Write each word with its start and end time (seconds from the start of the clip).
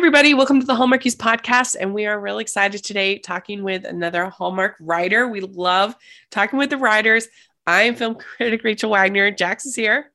everybody. 0.00 0.32
Welcome 0.32 0.60
to 0.60 0.66
the 0.66 0.72
Hallmarkies 0.72 1.14
podcast. 1.14 1.76
And 1.78 1.92
we 1.92 2.06
are 2.06 2.18
really 2.18 2.40
excited 2.40 2.82
today 2.82 3.18
talking 3.18 3.62
with 3.62 3.84
another 3.84 4.30
Hallmark 4.30 4.76
writer. 4.80 5.28
We 5.28 5.42
love 5.42 5.94
talking 6.30 6.58
with 6.58 6.70
the 6.70 6.78
writers. 6.78 7.28
I 7.66 7.82
am 7.82 7.96
film 7.96 8.14
critic 8.14 8.64
Rachel 8.64 8.90
Wagner. 8.92 9.30
Jacks 9.30 9.66
is 9.66 9.76
here. 9.76 10.10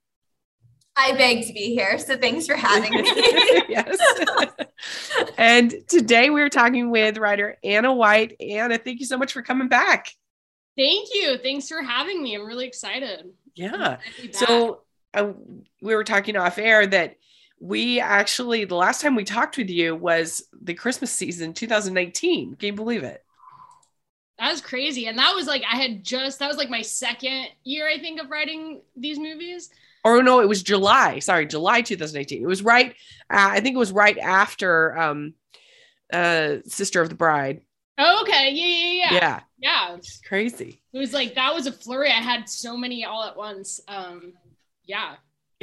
I 0.96 1.12
beg 1.12 1.46
to 1.46 1.54
be 1.54 1.76
here. 1.76 2.00
So 2.00 2.18
thanks 2.18 2.48
for 2.48 2.56
having 2.56 2.96
me. 2.96 3.04
yes. 3.70 3.96
and 5.38 5.76
today 5.88 6.32
we're 6.32 6.50
talking 6.50 6.90
with 6.90 7.20
writer 7.20 7.60
Anna 7.64 7.94
White. 7.94 8.36
Anna, 8.40 8.80
thank 8.80 9.00
you 9.00 9.06
so 9.06 9.20
much 9.20 9.34
for 9.34 9.44
coming 9.44 9.68
back. 9.68 10.10
Thank 10.76 11.10
you. 11.14 11.38
Thanks 11.38 11.68
for 11.68 11.84
having 11.84 12.24
me. 12.24 12.34
I'm 12.34 12.48
really 12.48 12.66
excited. 12.66 13.28
Yeah. 13.54 13.98
So 14.32 14.82
uh, 15.14 15.34
we 15.84 15.94
were 15.94 16.04
talking 16.04 16.38
off 16.38 16.58
air 16.58 16.88
that 16.88 17.18
we 17.66 18.00
actually 18.00 18.66
the 18.66 18.76
last 18.76 19.02
time 19.02 19.16
we 19.16 19.24
talked 19.24 19.58
with 19.58 19.70
you 19.70 19.96
was 19.96 20.44
the 20.62 20.74
Christmas 20.74 21.12
season 21.12 21.54
2019. 21.54 22.56
Can 22.56 22.68
you 22.68 22.74
believe 22.74 23.04
it? 23.04 23.24
That 24.38 24.52
was 24.52 24.62
crazy. 24.62 25.08
And 25.08 25.18
that 25.18 25.34
was 25.34 25.48
like 25.48 25.64
I 25.72 25.78
had 25.78 26.04
just 26.04 26.40
that 26.40 26.48
was 26.48 26.58
like 26.58 26.70
my 26.70 26.82
second 26.82 27.48
year, 27.64 27.90
I 27.90 27.98
think, 27.98 28.22
of 28.22 28.30
writing 28.30 28.82
these 28.96 29.18
movies. 29.18 29.70
Or 30.04 30.22
no, 30.22 30.42
it 30.42 30.48
was 30.48 30.62
July. 30.62 31.18
Sorry, 31.20 31.48
July 31.48 31.82
2018. 31.82 32.44
It 32.44 32.46
was 32.46 32.62
right. 32.62 32.92
Uh, 33.30 33.50
I 33.52 33.60
think 33.62 33.76
it 33.76 33.80
was 33.80 33.92
right 33.92 34.18
after 34.20 34.96
um, 34.96 35.34
uh, 36.14 36.58
Sister 36.66 37.02
of 37.02 37.10
the 37.10 37.16
Bride. 37.16 37.62
Oh, 37.98 38.22
okay. 38.22 38.52
Yeah, 38.52 38.66
yeah, 38.66 38.94
yeah. 38.94 39.14
Yeah. 39.14 39.40
Yeah. 39.58 39.96
It's 39.96 40.20
crazy. 40.20 40.82
It 40.94 41.00
was 41.00 41.14
like 41.14 41.34
that 41.36 41.56
was 41.56 41.66
a 41.66 41.72
flurry. 41.72 42.10
I 42.10 42.22
had 42.22 42.48
so 42.48 42.78
many 42.78 43.06
all 43.06 43.24
at 43.24 43.36
once. 43.36 43.80
Um, 43.88 44.34
yeah. 44.84 45.16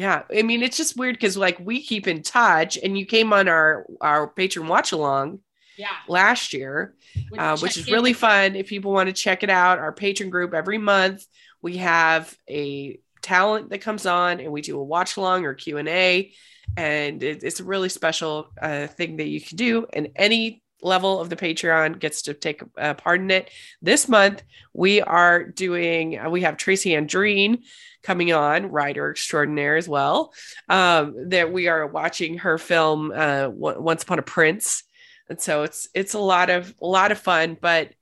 Yeah, 0.03 0.25
I 0.36 0.42
mean 0.42 0.64
it's 0.64 0.77
just 0.77 0.97
weird 0.97 1.14
because 1.14 1.36
like 1.36 1.61
we 1.61 1.81
keep 1.81 2.08
in 2.08 2.22
touch, 2.22 2.77
and 2.83 2.98
you 2.98 3.06
came 3.06 3.33
on 3.33 3.47
our 3.47 3.86
our 4.00 4.33
Patreon 4.34 4.67
watch 4.67 4.91
along, 4.91 5.39
yeah, 5.78 5.95
last 6.08 6.53
year, 6.53 6.97
uh, 7.39 7.56
which 7.58 7.77
is 7.77 7.86
really 7.89 8.12
fun. 8.12 8.56
If 8.56 8.67
people 8.67 8.91
want 8.91 9.08
to 9.08 9.12
check 9.12 9.45
it 9.45 9.50
out, 9.50 9.78
our 9.78 9.95
Patreon 9.95 10.30
group 10.30 10.55
every 10.55 10.78
month 10.78 11.25
we 11.62 11.77
have 11.77 12.36
a 12.50 12.98
talent 13.20 13.70
that 13.70 13.78
comes 13.78 14.05
on, 14.05 14.41
and 14.41 14.53
we 14.53 14.61
do 14.61 14.80
a 14.80 14.83
watch 14.83 15.17
along 15.17 15.47
or 15.47 15.55
Q 15.55 15.78
and 15.78 15.89
A, 15.89 16.33
and 16.77 17.23
it, 17.23 17.45
it's 17.45 17.61
a 17.61 17.64
really 17.64 17.89
special 17.89 18.48
uh, 18.61 18.89
thing 18.89 19.19
that 19.19 19.28
you 19.28 19.41
can 19.41 19.56
do. 19.56 19.86
And 19.92 20.08
any 20.17 20.64
level 20.83 21.20
of 21.20 21.30
the 21.30 21.36
Patreon 21.36 21.98
gets 21.98 22.22
to 22.22 22.34
take 22.34 22.62
a 22.77 22.94
part 22.94 23.20
in 23.20 23.30
it. 23.30 23.50
This 23.80 24.08
month 24.08 24.42
we 24.72 25.00
are 25.00 25.44
doing. 25.44 26.19
Uh, 26.19 26.30
we 26.30 26.42
have 26.42 26.56
Tracy 26.56 26.91
Andreen 26.91 27.62
coming 28.02 28.33
on, 28.33 28.70
writer 28.70 29.11
extraordinaire 29.11 29.77
as 29.77 29.89
well. 29.89 30.33
Um, 30.69 31.30
that 31.30 31.52
we 31.52 31.69
are 31.69 31.86
watching 31.86 32.39
her 32.39 32.58
film 32.58 33.12
uh, 33.14 33.48
Once 33.48 34.02
Upon 34.02 34.19
a 34.19 34.22
Prince, 34.22 34.83
and 35.28 35.41
so 35.41 35.62
it's 35.62 35.89
it's 35.94 36.14
a 36.14 36.19
lot 36.19 36.50
of 36.50 36.74
a 36.83 36.86
lot 36.86 37.12
of 37.12 37.19
fun. 37.19 37.56
But 37.61 37.92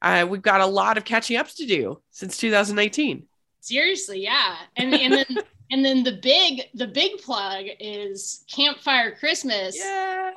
uh, 0.00 0.26
we've 0.28 0.42
got 0.42 0.60
a 0.60 0.66
lot 0.66 0.96
of 0.96 1.04
catching 1.04 1.36
ups 1.36 1.54
to 1.56 1.66
do 1.66 2.00
since 2.10 2.36
2019. 2.38 3.26
Seriously, 3.60 4.22
yeah, 4.22 4.56
and 4.76 4.94
and 4.94 5.12
then. 5.12 5.26
and 5.70 5.84
then 5.84 6.02
the 6.02 6.18
big 6.22 6.62
the 6.74 6.86
big 6.86 7.18
plug 7.18 7.66
is 7.78 8.42
campfire 8.50 9.14
christmas 9.14 9.76
yeah. 9.78 10.30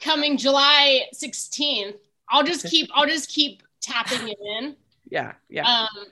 Coming 0.00 0.36
july 0.36 1.02
16th 1.14 1.96
i'll 2.28 2.44
just 2.44 2.66
keep 2.66 2.90
i'll 2.94 3.06
just 3.06 3.28
keep 3.28 3.62
tapping 3.80 4.28
it 4.28 4.38
in 4.40 4.76
yeah 5.10 5.32
yeah 5.48 5.66
um 5.66 6.06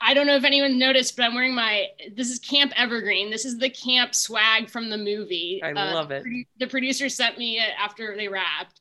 I 0.00 0.14
don't 0.14 0.26
know 0.26 0.36
if 0.36 0.44
anyone 0.44 0.78
noticed, 0.78 1.16
but 1.16 1.24
I'm 1.24 1.34
wearing 1.34 1.54
my. 1.54 1.86
This 2.14 2.30
is 2.30 2.38
Camp 2.38 2.72
Evergreen. 2.76 3.30
This 3.30 3.44
is 3.44 3.58
the 3.58 3.70
camp 3.70 4.14
swag 4.14 4.68
from 4.68 4.90
the 4.90 4.98
movie. 4.98 5.60
I 5.62 5.72
uh, 5.72 5.94
love 5.94 6.10
it. 6.10 6.22
The, 6.22 6.46
the 6.58 6.66
producer 6.66 7.08
sent 7.08 7.38
me 7.38 7.58
it 7.58 7.70
after 7.78 8.14
they 8.14 8.28
wrapped. 8.28 8.80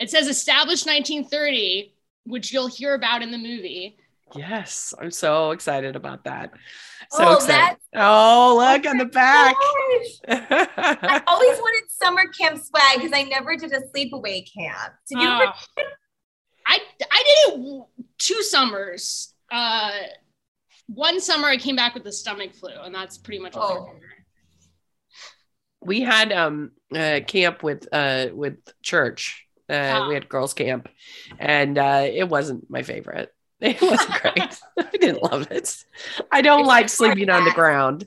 It 0.00 0.10
says 0.10 0.28
established 0.28 0.86
1930, 0.86 1.92
which 2.24 2.52
you'll 2.52 2.68
hear 2.68 2.94
about 2.94 3.22
in 3.22 3.30
the 3.30 3.38
movie. 3.38 3.98
Yes, 4.34 4.92
I'm 5.00 5.10
so 5.10 5.52
excited 5.52 5.94
about 5.94 6.24
that. 6.24 6.50
So 7.10 7.24
oh, 7.28 7.34
excited. 7.34 7.78
Oh, 7.94 8.56
look 8.58 8.86
on 8.86 8.98
the 8.98 9.04
back. 9.04 9.54
I 10.28 11.22
always 11.26 11.58
wanted 11.58 11.90
summer 11.90 12.26
camp 12.26 12.58
swag 12.58 12.96
because 12.96 13.12
I 13.14 13.22
never 13.22 13.56
did 13.56 13.72
a 13.72 13.82
sleepaway 13.82 14.44
camp. 14.52 14.94
Did 15.08 15.20
you? 15.20 15.28
Uh, 15.28 15.52
I 16.66 16.80
I 17.10 17.24
did 17.46 17.60
it 17.60 17.84
two 18.18 18.42
summers. 18.42 19.32
Uh, 19.50 19.92
one 20.88 21.20
summer 21.20 21.48
I 21.48 21.56
came 21.56 21.76
back 21.76 21.94
with 21.94 22.02
the 22.02 22.12
stomach 22.12 22.54
flu, 22.54 22.70
and 22.82 22.94
that's 22.94 23.18
pretty 23.18 23.40
much 23.40 23.54
all. 23.54 23.92
Oh. 23.92 23.98
We 25.82 26.00
had 26.00 26.32
um 26.32 26.72
uh, 26.92 27.20
camp 27.26 27.62
with 27.62 27.86
uh 27.92 28.26
with 28.32 28.56
church. 28.82 29.46
Uh, 29.68 30.06
We 30.08 30.14
had 30.14 30.28
girls 30.28 30.54
camp, 30.54 30.88
and 31.38 31.76
uh, 31.78 32.06
it 32.06 32.28
wasn't 32.28 32.70
my 32.70 32.82
favorite. 32.82 33.32
It 33.60 33.80
wasn't 33.80 34.20
great. 34.20 34.60
I 34.78 34.96
didn't 34.98 35.22
love 35.22 35.50
it. 35.50 35.84
I 36.30 36.42
don't 36.42 36.60
it's 36.60 36.68
like 36.68 36.88
sleeping 36.90 37.30
on 37.30 37.44
the 37.44 37.52
ground, 37.52 38.06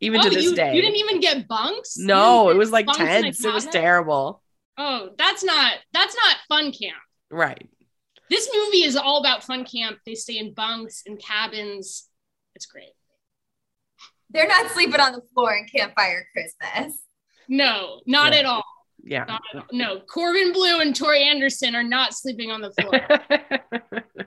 even 0.00 0.20
oh, 0.20 0.24
to 0.24 0.30
this 0.30 0.44
you, 0.44 0.54
day. 0.54 0.74
You 0.74 0.82
didn't 0.82 0.96
even 0.96 1.20
get 1.20 1.48
bunks. 1.48 1.96
No, 1.96 2.50
it 2.50 2.56
was 2.56 2.70
like 2.70 2.86
tents. 2.92 3.42
It 3.42 3.54
was 3.54 3.64
terrible. 3.66 4.42
Oh, 4.76 5.10
that's 5.16 5.42
not 5.42 5.74
that's 5.94 6.14
not 6.14 6.36
fun 6.48 6.72
camp. 6.72 6.98
Right. 7.30 7.66
This 8.28 8.50
movie 8.54 8.82
is 8.82 8.96
all 8.96 9.20
about 9.20 9.44
fun 9.44 9.64
camp. 9.64 9.98
They 10.04 10.14
stay 10.14 10.38
in 10.38 10.52
bunks 10.52 11.04
and 11.06 11.18
cabins. 11.18 12.08
It's 12.54 12.66
great. 12.66 12.92
They're 14.30 14.48
not 14.48 14.70
sleeping 14.72 15.00
on 15.00 15.12
the 15.12 15.22
floor 15.32 15.54
in 15.54 15.66
Campfire 15.66 16.26
Christmas. 16.32 16.98
No, 17.48 18.00
not 18.06 18.32
at 18.32 18.44
all. 18.44 18.64
Yeah. 19.02 19.24
Not 19.24 19.42
at 19.54 19.60
all. 19.60 19.66
No, 19.72 20.00
Corbin 20.00 20.52
Bleu 20.52 20.80
and 20.80 20.94
Tori 20.94 21.22
Anderson 21.22 21.76
are 21.76 21.84
not 21.84 22.12
sleeping 22.12 22.50
on 22.50 22.60
the 22.60 22.72
floor. 22.72 24.26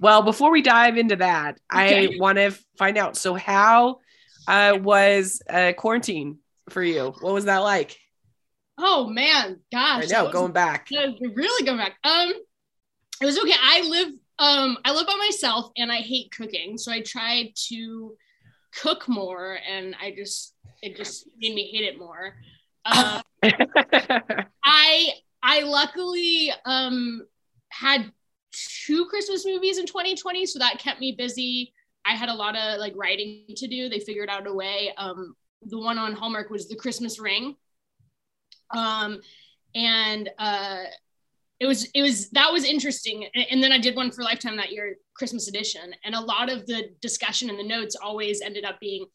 well, 0.00 0.22
before 0.22 0.50
we 0.50 0.62
dive 0.62 0.96
into 0.96 1.16
that, 1.16 1.58
okay. 1.72 2.14
I 2.14 2.18
want 2.18 2.38
to 2.38 2.50
find 2.76 2.96
out. 2.98 3.16
So, 3.16 3.34
how 3.34 4.00
uh, 4.46 4.78
was 4.80 5.42
uh, 5.48 5.72
quarantine 5.76 6.38
for 6.70 6.82
you? 6.82 7.14
What 7.20 7.34
was 7.34 7.44
that 7.46 7.58
like? 7.58 7.98
Oh 8.78 9.08
man, 9.08 9.60
gosh! 9.72 10.04
I 10.04 10.06
know, 10.06 10.30
going 10.30 10.52
back. 10.52 10.88
Really 10.90 11.66
going 11.66 11.78
back. 11.78 11.96
Um, 12.04 12.32
it 13.20 13.26
was 13.26 13.38
okay. 13.38 13.54
I 13.60 13.82
live 13.88 14.12
um 14.38 14.78
I 14.84 14.92
live 14.92 15.06
by 15.06 15.16
myself 15.16 15.70
and 15.76 15.90
I 15.90 15.96
hate 15.96 16.30
cooking, 16.30 16.78
so 16.78 16.92
I 16.92 17.00
tried 17.00 17.52
to 17.68 18.16
cook 18.74 19.08
more 19.08 19.58
and 19.68 19.96
I 20.00 20.12
just 20.16 20.54
it 20.82 20.96
just 20.96 21.28
made 21.38 21.54
me 21.54 21.70
hate 21.70 21.84
it 21.84 21.98
more. 21.98 22.34
Uh, 22.84 23.20
I 24.64 25.08
I 25.42 25.62
luckily 25.62 26.52
um 26.64 27.26
had 27.70 28.12
two 28.86 29.06
Christmas 29.06 29.44
movies 29.46 29.78
in 29.78 29.86
2020, 29.86 30.46
so 30.46 30.58
that 30.58 30.78
kept 30.78 31.00
me 31.00 31.12
busy. 31.16 31.72
I 32.04 32.14
had 32.14 32.28
a 32.28 32.34
lot 32.34 32.56
of 32.56 32.78
like 32.78 32.94
writing 32.96 33.44
to 33.56 33.66
do. 33.66 33.88
They 33.88 34.00
figured 34.00 34.28
out 34.28 34.46
a 34.46 34.52
way. 34.52 34.92
Um, 34.96 35.34
the 35.62 35.78
one 35.78 35.98
on 35.98 36.12
Hallmark 36.12 36.50
was 36.50 36.68
The 36.68 36.76
Christmas 36.76 37.18
Ring. 37.18 37.56
Um, 38.70 39.20
and 39.74 40.30
uh, 40.38 40.84
it 41.60 41.66
was 41.66 41.88
it 41.94 42.02
was 42.02 42.30
that 42.30 42.52
was 42.52 42.64
interesting 42.64 43.26
and 43.50 43.62
then 43.62 43.72
i 43.72 43.78
did 43.78 43.96
one 43.96 44.10
for 44.10 44.22
lifetime 44.22 44.56
that 44.56 44.70
year 44.70 44.96
christmas 45.14 45.48
edition 45.48 45.94
and 46.04 46.14
a 46.14 46.20
lot 46.20 46.50
of 46.50 46.66
the 46.66 46.90
discussion 47.00 47.50
and 47.50 47.58
the 47.58 47.64
notes 47.64 47.96
always 47.96 48.40
ended 48.40 48.64
up 48.64 48.78
being 48.80 49.06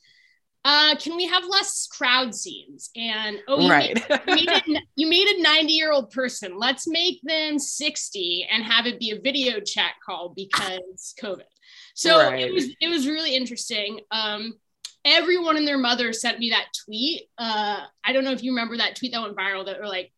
uh, 0.65 0.95
can 0.95 1.15
we 1.17 1.27
have 1.27 1.43
less 1.45 1.87
crowd 1.91 2.33
scenes? 2.33 2.89
And 2.95 3.39
oh, 3.47 3.59
you, 3.59 3.69
right. 3.69 4.09
made, 4.09 4.21
you, 4.27 4.35
made 4.35 4.49
a, 4.49 4.81
you 4.95 5.09
made 5.09 5.27
a 5.27 5.41
90 5.41 5.73
year 5.73 5.91
old 5.91 6.11
person. 6.11 6.57
Let's 6.57 6.87
make 6.87 7.19
them 7.23 7.59
60 7.59 8.47
and 8.51 8.63
have 8.63 8.85
it 8.85 8.99
be 8.99 9.11
a 9.11 9.19
video 9.19 9.59
chat 9.59 9.93
call 10.05 10.33
because 10.35 11.13
COVID. 11.21 11.43
So 11.95 12.17
right. 12.17 12.39
it 12.39 12.53
was 12.53 12.69
it 12.79 12.87
was 12.87 13.07
really 13.07 13.35
interesting. 13.35 13.99
Um, 14.09 14.53
everyone 15.05 15.57
and 15.57 15.67
their 15.67 15.77
mother 15.77 16.13
sent 16.13 16.39
me 16.39 16.51
that 16.51 16.67
tweet. 16.85 17.23
Uh, 17.37 17.81
I 18.03 18.13
don't 18.13 18.23
know 18.23 18.31
if 18.31 18.43
you 18.43 18.51
remember 18.51 18.77
that 18.77 18.95
tweet 18.95 19.11
that 19.11 19.21
went 19.21 19.35
viral 19.35 19.65
that 19.65 19.79
were 19.79 19.87
like, 19.87 20.11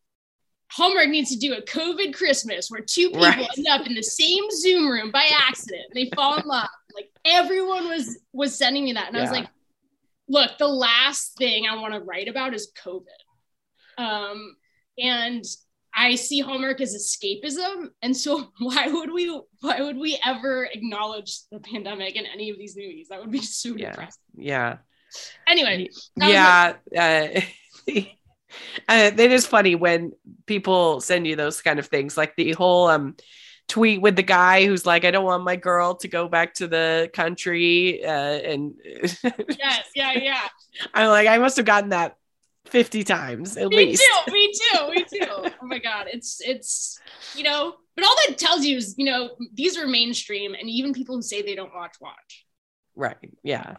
Hallmark 0.72 1.10
needs 1.10 1.32
to 1.32 1.38
do 1.38 1.54
a 1.54 1.62
COVID 1.62 2.14
Christmas 2.14 2.70
where 2.70 2.82
two 2.82 3.10
people 3.10 3.24
right. 3.24 3.48
end 3.58 3.68
up 3.68 3.86
in 3.88 3.94
the 3.94 4.04
same 4.04 4.44
Zoom 4.52 4.90
room 4.90 5.12
by 5.12 5.28
accident. 5.32 5.86
They 5.94 6.10
fall 6.16 6.38
in 6.38 6.46
love. 6.46 6.70
Like 6.94 7.10
everyone 7.26 7.88
was 7.88 8.20
was 8.34 8.58
sending 8.58 8.84
me 8.84 8.94
that, 8.94 9.08
and 9.08 9.16
yeah. 9.16 9.22
I 9.22 9.24
was 9.24 9.32
like, 9.32 9.48
"Look, 10.28 10.58
the 10.58 10.68
last 10.68 11.38
thing 11.38 11.66
I 11.68 11.76
want 11.76 11.94
to 11.94 12.00
write 12.00 12.28
about 12.28 12.54
is 12.54 12.72
COVID." 12.84 13.06
Um, 13.98 14.56
and 14.98 15.44
I 15.94 16.16
see 16.16 16.42
Hallmark 16.42 16.82
as 16.82 16.94
escapism, 16.94 17.90
and 18.02 18.16
so 18.16 18.52
why 18.60 18.88
would 18.88 19.12
we 19.12 19.42
why 19.62 19.82
would 19.82 19.98
we 19.98 20.20
ever 20.26 20.66
acknowledge 20.66 21.40
the 21.52 21.60
pandemic 21.60 22.16
in 22.16 22.26
any 22.26 22.50
of 22.50 22.58
these 22.58 22.76
movies? 22.76 23.08
That 23.10 23.22
would 23.22 23.32
be 23.32 23.42
so 23.42 23.76
yeah. 23.76 23.92
depressing. 23.92 24.22
Yeah. 24.36 24.78
Anyway. 25.48 25.90
Yeah. 26.18 26.74
Uh, 26.94 27.00
uh, 27.88 29.12
it 29.18 29.32
is 29.32 29.48
funny 29.48 29.76
when 29.76 30.12
people 30.46 31.00
send 31.00 31.26
you 31.26 31.36
those 31.36 31.62
kind 31.62 31.80
of 31.80 31.88
things, 31.88 32.18
like 32.18 32.36
the 32.36 32.52
whole 32.54 32.88
um 32.88 33.16
tweet 33.68 34.02
with 34.02 34.16
the 34.16 34.24
guy 34.24 34.66
who's 34.66 34.86
like, 34.86 35.06
"I 35.06 35.12
don't 35.12 35.26
want 35.26 35.44
my 35.44 35.56
girl 35.56 35.96
to 35.96 36.08
go 36.08 36.28
back 36.28 36.54
to 36.56 36.68
the 36.68 37.10
country," 37.14 38.04
uh, 38.06 38.10
and 38.10 38.76
yes, 38.84 39.86
yeah, 39.96 40.14
yeah. 40.16 40.48
I'm 40.94 41.10
like, 41.10 41.28
I 41.28 41.38
must 41.38 41.58
have 41.58 41.66
gotten 41.66 41.90
that 41.90 42.18
50 42.66 43.04
times 43.04 43.58
at 43.58 43.70
me 43.70 43.78
least. 43.78 44.04
too. 44.04 44.32
Me 44.32 44.52
too. 44.54 44.92
Me 44.92 45.06
too. 45.12 45.28
Oh 45.62 45.66
my 45.66 45.80
god, 45.80 46.08
it's 46.12 46.42
it's 46.42 47.00
you 47.36 47.44
know, 47.44 47.76
but 47.96 48.06
all 48.06 48.16
that 48.28 48.38
tells 48.38 48.66
you 48.66 48.78
is 48.78 48.96
you 48.98 49.06
know 49.06 49.32
these 49.54 49.78
are 49.78 49.88
mainstream, 49.88 50.54
and 50.54 50.70
even 50.70 50.94
people 50.94 51.16
who 51.16 51.22
say 51.22 51.42
they 51.42 51.56
don't 51.56 51.74
watch 51.74 51.96
watch. 52.00 52.46
Right. 52.96 53.18
Yeah. 53.44 53.76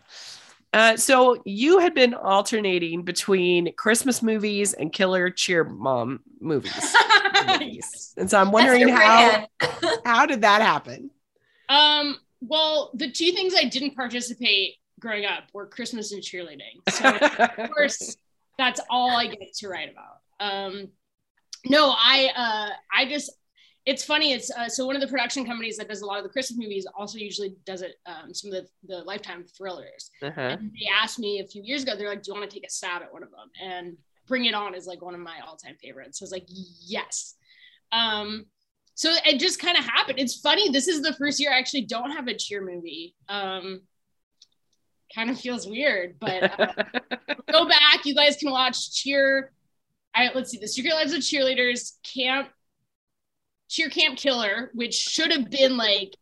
Uh, 0.77 0.95
so 0.95 1.41
you 1.47 1.79
had 1.79 1.95
been 1.95 2.13
alternating 2.13 3.03
between 3.03 3.73
Christmas 3.77 4.23
movies 4.23 4.75
and 4.75 4.93
killer 4.93 5.31
cheer 5.31 5.65
mom 5.65 6.21
movies. 6.41 6.73
Yes. 7.61 8.15
And 8.17 8.29
so 8.29 8.41
I'm 8.41 8.51
wondering 8.51 8.89
how 8.89 9.47
how 10.05 10.27
did 10.27 10.41
that 10.41 10.63
happen? 10.63 11.11
Um. 11.69 12.17
Well, 12.41 12.91
the 12.95 13.11
two 13.11 13.31
things 13.33 13.55
I 13.55 13.65
didn't 13.65 13.95
participate 13.95 14.75
growing 14.99 15.27
up 15.27 15.45
were 15.53 15.67
Christmas 15.67 16.13
and 16.13 16.23
cheerleading. 16.23 16.81
So 16.89 17.15
of 17.15 17.71
course, 17.75 18.17
that's 18.59 18.81
all 18.91 19.17
I 19.17 19.27
get 19.27 19.55
to 19.59 19.69
write 19.69 19.91
about. 19.91 20.21
Um, 20.41 20.89
no, 21.67 21.91
I 21.97 22.31
uh, 22.35 22.71
I 22.93 23.07
just 23.07 23.31
it's 23.87 24.05
funny. 24.05 24.33
It's 24.33 24.51
uh, 24.51 24.69
so 24.69 24.85
one 24.85 24.97
of 24.97 25.01
the 25.01 25.07
production 25.07 25.47
companies 25.47 25.77
that 25.77 25.89
does 25.89 26.03
a 26.03 26.07
lot 26.07 26.19
of 26.19 26.25
the 26.25 26.31
Christmas 26.31 26.59
movies 26.59 26.87
also 26.99 27.19
usually 27.19 27.55
does 27.65 27.83
it 27.83 27.95
um, 28.05 28.35
some 28.35 28.53
of 28.53 28.65
the, 28.65 28.95
the 28.95 29.05
Lifetime 29.05 29.45
thrillers. 29.57 30.11
Uh-huh. 30.23 30.41
And 30.41 30.73
they 30.73 30.89
asked 30.93 31.21
me 31.21 31.39
a 31.39 31.47
few 31.47 31.63
years 31.63 31.85
ago. 31.85 31.97
They're 31.97 32.09
like, 32.09 32.23
"Do 32.23 32.33
you 32.33 32.39
want 32.39 32.51
to 32.51 32.55
take 32.55 32.67
a 32.67 32.71
stab 32.71 33.03
at 33.03 33.13
one 33.13 33.23
of 33.23 33.31
them?" 33.31 33.49
And 33.63 33.97
Bring 34.27 34.45
It 34.47 34.55
On 34.55 34.75
is 34.75 34.87
like 34.87 35.03
one 35.03 35.15
of 35.15 35.21
my 35.21 35.39
all 35.47 35.57
time 35.57 35.77
favorites. 35.81 36.19
So 36.19 36.25
I 36.25 36.27
was 36.27 36.33
like, 36.33 36.47
"Yes." 36.49 37.37
Um, 37.93 38.47
so 38.95 39.13
it 39.25 39.39
just 39.39 39.61
kind 39.61 39.79
of 39.79 39.85
happened. 39.85 40.19
It's 40.19 40.41
funny. 40.41 40.71
This 40.71 40.89
is 40.89 41.03
the 41.03 41.13
first 41.13 41.39
year 41.39 41.53
I 41.53 41.59
actually 41.59 41.83
don't 41.83 42.11
have 42.11 42.27
a 42.27 42.35
cheer 42.35 42.65
movie. 42.65 43.15
Um, 43.29 43.83
kind 45.15 45.31
of 45.31 45.39
feels 45.39 45.67
weird, 45.67 46.17
but 46.19 46.59
uh, 46.59 46.73
go 47.53 47.69
back. 47.69 48.05
You 48.05 48.17
guys 48.17 48.37
can 48.37 48.51
watch 48.51 48.95
Cheer. 48.95 49.53
I 50.13 50.31
let's 50.35 50.51
see, 50.51 50.59
The 50.59 50.67
Secret 50.67 50.95
Lives 50.95 51.13
of 51.13 51.21
Cheerleaders, 51.21 51.93
Camp, 52.03 52.49
Cheer 53.69 53.91
Camp 53.91 54.19
Killer, 54.19 54.71
which 54.75 54.95
should 54.95 55.33
have 55.33 55.51
been 55.51 55.77
like 55.77 56.15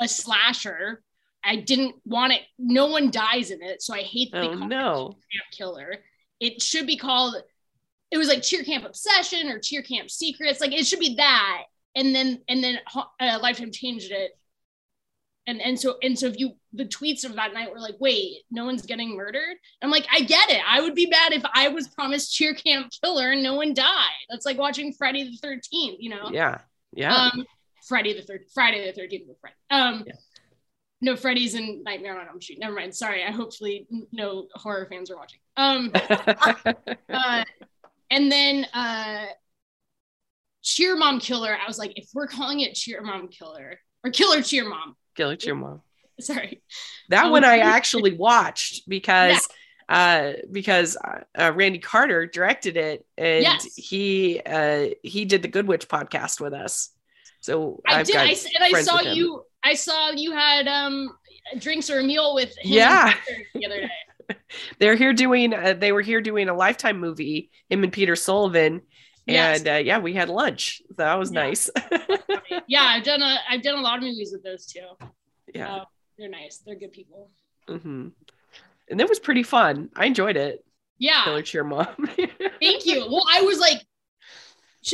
a 0.00 0.08
slasher. 0.08 1.02
I 1.44 1.56
didn't 1.56 1.96
want 2.04 2.32
it. 2.32 2.42
No 2.58 2.86
one 2.86 3.10
dies 3.10 3.50
in 3.50 3.62
it, 3.62 3.82
so 3.82 3.94
I 3.94 4.02
hate 4.02 4.30
that 4.32 4.40
they 4.40 4.48
oh 4.48 4.54
no. 4.54 5.08
Camp 5.08 5.50
Killer. 5.50 5.96
It 6.40 6.62
should 6.62 6.86
be 6.86 6.96
called. 6.96 7.36
It 8.10 8.18
was 8.18 8.28
like 8.28 8.42
Cheer 8.42 8.62
Camp 8.62 8.84
Obsession 8.84 9.48
or 9.48 9.58
Cheer 9.58 9.82
Camp 9.82 10.10
Secrets. 10.10 10.60
Like 10.60 10.72
it 10.72 10.86
should 10.86 11.00
be 11.00 11.16
that, 11.16 11.64
and 11.96 12.14
then 12.14 12.40
and 12.48 12.62
then 12.62 12.78
uh, 12.94 13.38
Lifetime 13.40 13.72
changed 13.72 14.12
it. 14.12 14.32
And 15.48 15.60
and 15.60 15.78
so 15.78 15.96
and 16.02 16.16
so 16.16 16.26
if 16.26 16.38
you 16.38 16.52
the 16.72 16.84
tweets 16.84 17.24
of 17.24 17.34
that 17.34 17.52
night 17.52 17.72
were 17.72 17.80
like, 17.80 17.96
wait, 17.98 18.42
no 18.50 18.64
one's 18.64 18.86
getting 18.86 19.16
murdered. 19.16 19.56
I'm 19.82 19.90
like, 19.90 20.06
I 20.12 20.20
get 20.20 20.50
it. 20.50 20.60
I 20.66 20.80
would 20.80 20.94
be 20.94 21.06
mad 21.06 21.32
if 21.32 21.42
I 21.52 21.68
was 21.68 21.88
promised 21.88 22.32
Cheer 22.32 22.54
Camp 22.54 22.92
Killer 23.02 23.32
and 23.32 23.42
no 23.42 23.54
one 23.54 23.74
died. 23.74 24.10
That's 24.30 24.46
like 24.46 24.58
watching 24.58 24.92
Friday 24.92 25.24
the 25.24 25.36
Thirteenth. 25.38 25.96
You 25.98 26.10
know. 26.10 26.30
Yeah. 26.32 26.60
Yeah. 26.92 27.14
Um, 27.14 27.44
Friday 27.88 28.14
the 28.14 28.22
third, 28.22 28.44
Friday 28.54 28.86
the 28.86 28.92
Thirteenth 28.92 29.26
with 29.28 29.38
Fred. 29.40 29.54
Um, 29.70 30.04
Yeah. 30.06 30.14
no, 31.00 31.16
Freddy's 31.16 31.54
and 31.54 31.82
Nightmare 31.84 32.20
on 32.20 32.28
Elm 32.28 32.40
Street. 32.40 32.58
Never 32.60 32.74
mind. 32.74 32.94
Sorry. 32.94 33.24
I 33.24 33.30
hopefully 33.32 33.86
no 34.12 34.46
horror 34.54 34.86
fans 34.90 35.10
are 35.10 35.16
watching. 35.16 35.40
Um, 35.56 35.90
uh, 37.12 37.44
and 38.10 38.30
then 38.30 38.66
uh, 38.72 39.26
Cheer 40.62 40.96
Mom 40.96 41.18
Killer. 41.18 41.56
I 41.56 41.66
was 41.66 41.78
like, 41.78 41.92
if 41.96 42.08
we're 42.14 42.26
calling 42.28 42.60
it 42.60 42.74
Cheer 42.74 43.02
Mom 43.02 43.28
Killer 43.28 43.78
or 44.04 44.10
Killer 44.10 44.42
Cheer 44.42 44.68
Mom, 44.68 44.96
Killer 45.16 45.36
cheer 45.36 45.54
mom. 45.54 45.82
sorry. 46.20 46.62
That 47.08 47.26
Um, 47.26 47.32
one 47.32 47.44
I 47.44 47.58
actually 47.58 48.16
watched 48.16 48.88
because 48.88 49.48
uh 49.92 50.32
because 50.50 50.96
uh, 51.38 51.52
Randy 51.54 51.78
Carter 51.78 52.26
directed 52.26 52.76
it 52.76 53.04
and 53.18 53.42
Yes. 53.42 53.64
he 53.76 54.40
uh 54.44 54.88
he 55.02 55.24
did 55.24 55.42
the 55.42 55.48
Good 55.48 55.66
Witch 55.68 55.86
podcast 55.88 56.40
with 56.40 56.54
us. 56.54 56.90
So 57.40 57.82
I 57.86 58.00
I've 58.00 58.06
did. 58.06 58.14
got 58.14 58.26
I 58.26 58.30
and 58.30 58.76
I 58.76 58.82
saw 58.82 59.00
you. 59.00 59.42
I 59.64 59.74
saw 59.74 60.10
you 60.10 60.32
had 60.32 60.66
um 60.68 61.10
drinks 61.58 61.90
or 61.90 61.98
a 61.98 62.02
meal 62.04 62.34
with 62.34 62.50
him 62.58 62.72
Yeah. 62.72 63.14
The 63.54 63.66
other 63.66 63.80
day. 63.80 64.36
they're 64.78 64.94
here 64.96 65.12
doing 65.12 65.52
uh, 65.52 65.74
they 65.78 65.92
were 65.92 66.00
here 66.00 66.20
doing 66.20 66.48
a 66.48 66.54
lifetime 66.54 66.98
movie 66.98 67.50
him 67.68 67.82
and 67.84 67.92
Peter 67.92 68.16
Sullivan 68.16 68.82
Yes. 69.26 69.58
and 69.58 69.68
uh, 69.68 69.72
yeah 69.88 69.98
we 69.98 70.12
had 70.14 70.28
lunch 70.30 70.80
so 70.88 70.94
that 70.98 71.18
was 71.18 71.30
Yeah. 71.32 71.40
nice 71.42 71.70
yeah, 72.68 72.82
I've 72.82 73.04
done 73.04 73.20
a 73.22 73.36
I've 73.48 73.62
done 73.62 73.78
a 73.78 73.82
lot 73.82 73.98
of 73.98 74.04
movies 74.04 74.30
with 74.32 74.42
those 74.44 74.64
two. 74.66 74.80
yeah 75.54 75.74
Uh, 75.76 75.84
they're 76.18 76.30
nice. 76.30 76.62
They're 76.64 76.78
good 76.78 76.92
people. 76.92 77.30
hmm 77.68 78.08
and 78.90 79.00
it 79.00 79.08
was 79.08 79.18
pretty 79.18 79.42
fun 79.42 79.88
I 79.96 80.06
enjoyed 80.06 80.36
it 80.36 80.64
Yeah. 80.98 81.24
Killer 81.24 81.42
cheer 81.42 81.64
mom 81.64 81.86
Thank 82.60 82.86
you. 82.86 83.06
Well, 83.10 83.24
I 83.30 83.42
was 83.42 83.58
like, 83.58 83.78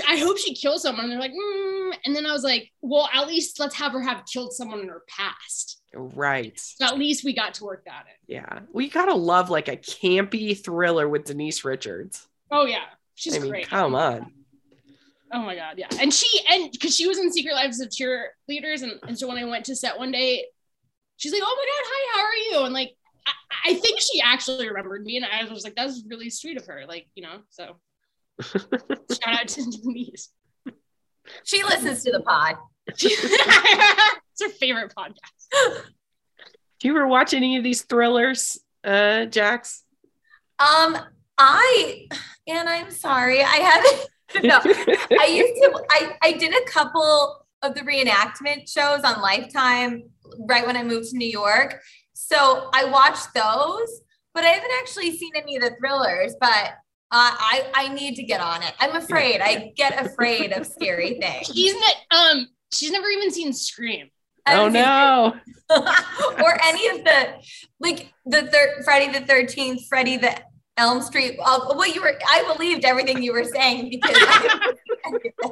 I 0.07 0.17
hope 0.19 0.37
she 0.39 0.55
kills 0.55 0.83
someone. 0.83 1.05
And 1.05 1.13
they're 1.13 1.21
like, 1.21 1.33
mm. 1.33 1.95
and 2.05 2.15
then 2.15 2.27
I 2.27 2.33
was 2.33 2.45
like, 2.45 2.71
well, 2.83 3.09
at 3.15 3.27
least 3.27 3.59
let's 3.59 3.75
have 3.77 3.93
her 3.93 4.03
have 4.03 4.25
killed 4.31 4.53
someone 4.53 4.81
in 4.81 4.89
her 4.89 5.03
past. 5.09 5.81
right 5.95 6.59
So 6.59 6.85
at 6.87 6.99
least 6.99 7.25
we 7.25 7.35
got 7.35 7.55
to 7.55 7.65
work 7.65 7.85
that 7.87 8.05
in. 8.07 8.35
yeah 8.37 8.61
we 8.73 8.89
gotta 8.89 9.15
love 9.15 9.49
like 9.51 9.69
a 9.69 9.77
campy 9.77 10.57
thriller 10.63 11.09
with 11.09 11.25
Denise 11.25 11.65
Richards 11.65 12.27
Oh 12.51 12.65
yeah, 12.67 12.85
she's 13.15 13.35
I 13.37 13.39
mean 13.41 13.51
great. 13.51 13.69
come 13.69 13.95
on 13.95 14.33
Oh 15.31 15.43
my 15.43 15.55
god, 15.55 15.75
yeah. 15.77 15.89
And 16.01 16.13
she 16.13 16.27
and 16.51 16.73
because 16.73 16.97
she 16.97 17.07
was 17.07 17.19
in 17.19 17.31
Secret 17.31 17.53
Lives 17.53 17.81
of 17.83 17.91
Cheerleaders, 17.91 18.83
and, 18.83 18.93
and 19.07 19.19
so 19.19 19.29
when 19.29 19.37
I 19.37 19.45
went 19.45 19.67
to 19.67 19.77
set 19.77 19.99
one 19.99 20.11
day, 20.11 20.47
she's 21.19 21.33
like, 21.33 21.43
"Oh 21.45 21.55
my 21.55 21.67
god, 21.67 21.85
hi, 21.87 22.19
how 22.19 22.25
are 22.25 22.35
you?" 22.61 22.65
And 22.65 22.73
like, 22.73 22.97
I, 23.51 23.71
I 23.71 23.75
think 23.75 24.01
she 24.01 24.21
actually 24.21 24.69
remembered 24.69 25.05
me, 25.05 25.17
and 25.17 25.27
I 25.27 25.51
was 25.53 25.65
like, 25.65 25.75
"That's 25.77 26.03
really 26.09 26.31
sweet 26.31 26.57
of 26.57 26.67
her." 26.67 26.85
Like, 26.87 27.09
you 27.15 27.23
know, 27.23 27.41
so 27.51 27.77
shout 28.43 29.41
out 29.41 29.49
to 29.49 29.63
Denise. 29.63 30.31
She 31.45 31.63
listens 31.63 32.03
to 32.05 32.13
the 32.13 32.21
pod. 32.21 32.57
it's 32.89 34.43
her 34.43 34.49
favorite 34.51 34.93
podcast. 34.97 35.83
Do 36.81 36.89
you 36.89 36.97
ever 36.97 37.07
watch 37.07 37.35
any 37.35 37.57
of 37.57 37.65
these 37.65 37.83
thrillers, 37.83 38.59
uh, 38.85 39.27
Jacks? 39.27 39.85
Um, 40.59 40.97
I 41.37 42.09
and 42.47 42.69
I'm 42.69 42.91
sorry, 42.91 43.43
I 43.43 43.57
had 43.57 43.83
no. 44.43 44.61
I 44.65 45.27
used 45.27 45.63
to. 45.63 45.85
I 45.91 46.17
I 46.23 46.33
did 46.33 46.55
a 46.55 46.71
couple 46.71 47.45
of 47.63 47.75
the 47.75 47.81
reenactment 47.81 48.71
shows 48.71 49.03
on 49.03 49.21
Lifetime 49.21 50.05
right 50.49 50.67
when 50.67 50.77
I 50.77 50.83
moved 50.83 51.11
to 51.11 51.17
New 51.17 51.29
York. 51.29 51.81
So 52.21 52.69
I 52.75 52.85
watched 52.85 53.33
those, 53.33 54.01
but 54.35 54.43
I 54.43 54.49
haven't 54.49 54.73
actually 54.81 55.17
seen 55.17 55.31
any 55.37 55.55
of 55.55 55.63
the 55.63 55.77
thrillers. 55.79 56.35
But 56.41 56.75
uh, 57.11 57.31
I 57.33 57.71
I 57.75 57.89
need 57.95 58.17
to 58.17 58.25
get 58.25 58.41
on 58.41 58.63
it. 58.65 58.75
I'm 58.81 58.97
afraid. 58.97 59.41
I 59.41 59.73
get 59.77 60.05
afraid 60.05 60.53
of 60.53 60.67
scary 60.67 61.15
things. 61.21 61.47
She's 61.47 61.75
not. 61.75 61.95
Um, 62.11 62.49
she's 62.73 62.91
never 62.91 63.07
even 63.07 63.31
seen 63.31 63.53
Scream. 63.53 64.11
I 64.45 64.55
oh 64.55 64.71
haven't 64.71 64.73
seen 64.75 64.83
no! 64.83 65.35
or 66.45 66.59
any 66.65 66.89
of 66.89 67.05
the 67.05 67.35
like 67.79 68.13
the 68.27 68.49
third 68.49 68.85
Friday 68.85 69.17
the 69.17 69.25
Thirteenth, 69.25 69.83
Freddy 69.89 70.17
the 70.17 70.37
Elm 70.77 71.01
Street. 71.03 71.39
Uh, 71.41 71.73
well, 71.77 71.89
you 71.89 72.03
were. 72.03 72.19
I 72.29 72.53
believed 72.53 72.85
everything 72.85 73.23
you 73.23 73.33
were 73.33 73.45
saying 73.45 73.91
because 73.91 74.17
I, 74.19 74.71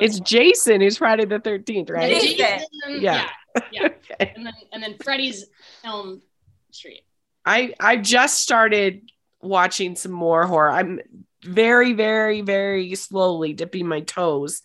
It's 0.00 0.20
Jason 0.20 0.80
who's 0.80 0.98
Friday 0.98 1.24
the 1.24 1.40
Thirteenth, 1.40 1.90
right? 1.90 2.20
Jason, 2.20 2.36
Yeah. 3.00 3.00
yeah, 3.00 3.28
yeah. 3.72 3.86
Okay. 3.86 4.32
And 4.36 4.46
then 4.46 4.54
and 4.72 4.82
then 4.82 4.96
Freddy's 5.02 5.46
Elm 5.84 6.22
Street. 6.70 7.02
I 7.44 7.74
I 7.78 7.96
just 7.96 8.40
started 8.40 9.10
watching 9.42 9.96
some 9.96 10.12
more 10.12 10.46
horror. 10.46 10.70
I'm 10.70 11.00
very, 11.44 11.92
very, 11.92 12.40
very 12.40 12.94
slowly 12.94 13.52
dipping 13.52 13.86
my 13.86 14.00
toes 14.00 14.62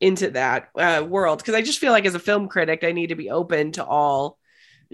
into 0.00 0.30
that 0.30 0.68
uh, 0.76 1.04
world 1.06 1.38
because 1.38 1.54
I 1.54 1.62
just 1.62 1.80
feel 1.80 1.92
like 1.92 2.06
as 2.06 2.14
a 2.14 2.20
film 2.20 2.48
critic, 2.48 2.84
I 2.84 2.92
need 2.92 3.08
to 3.08 3.16
be 3.16 3.30
open 3.30 3.72
to 3.72 3.84
all 3.84 4.38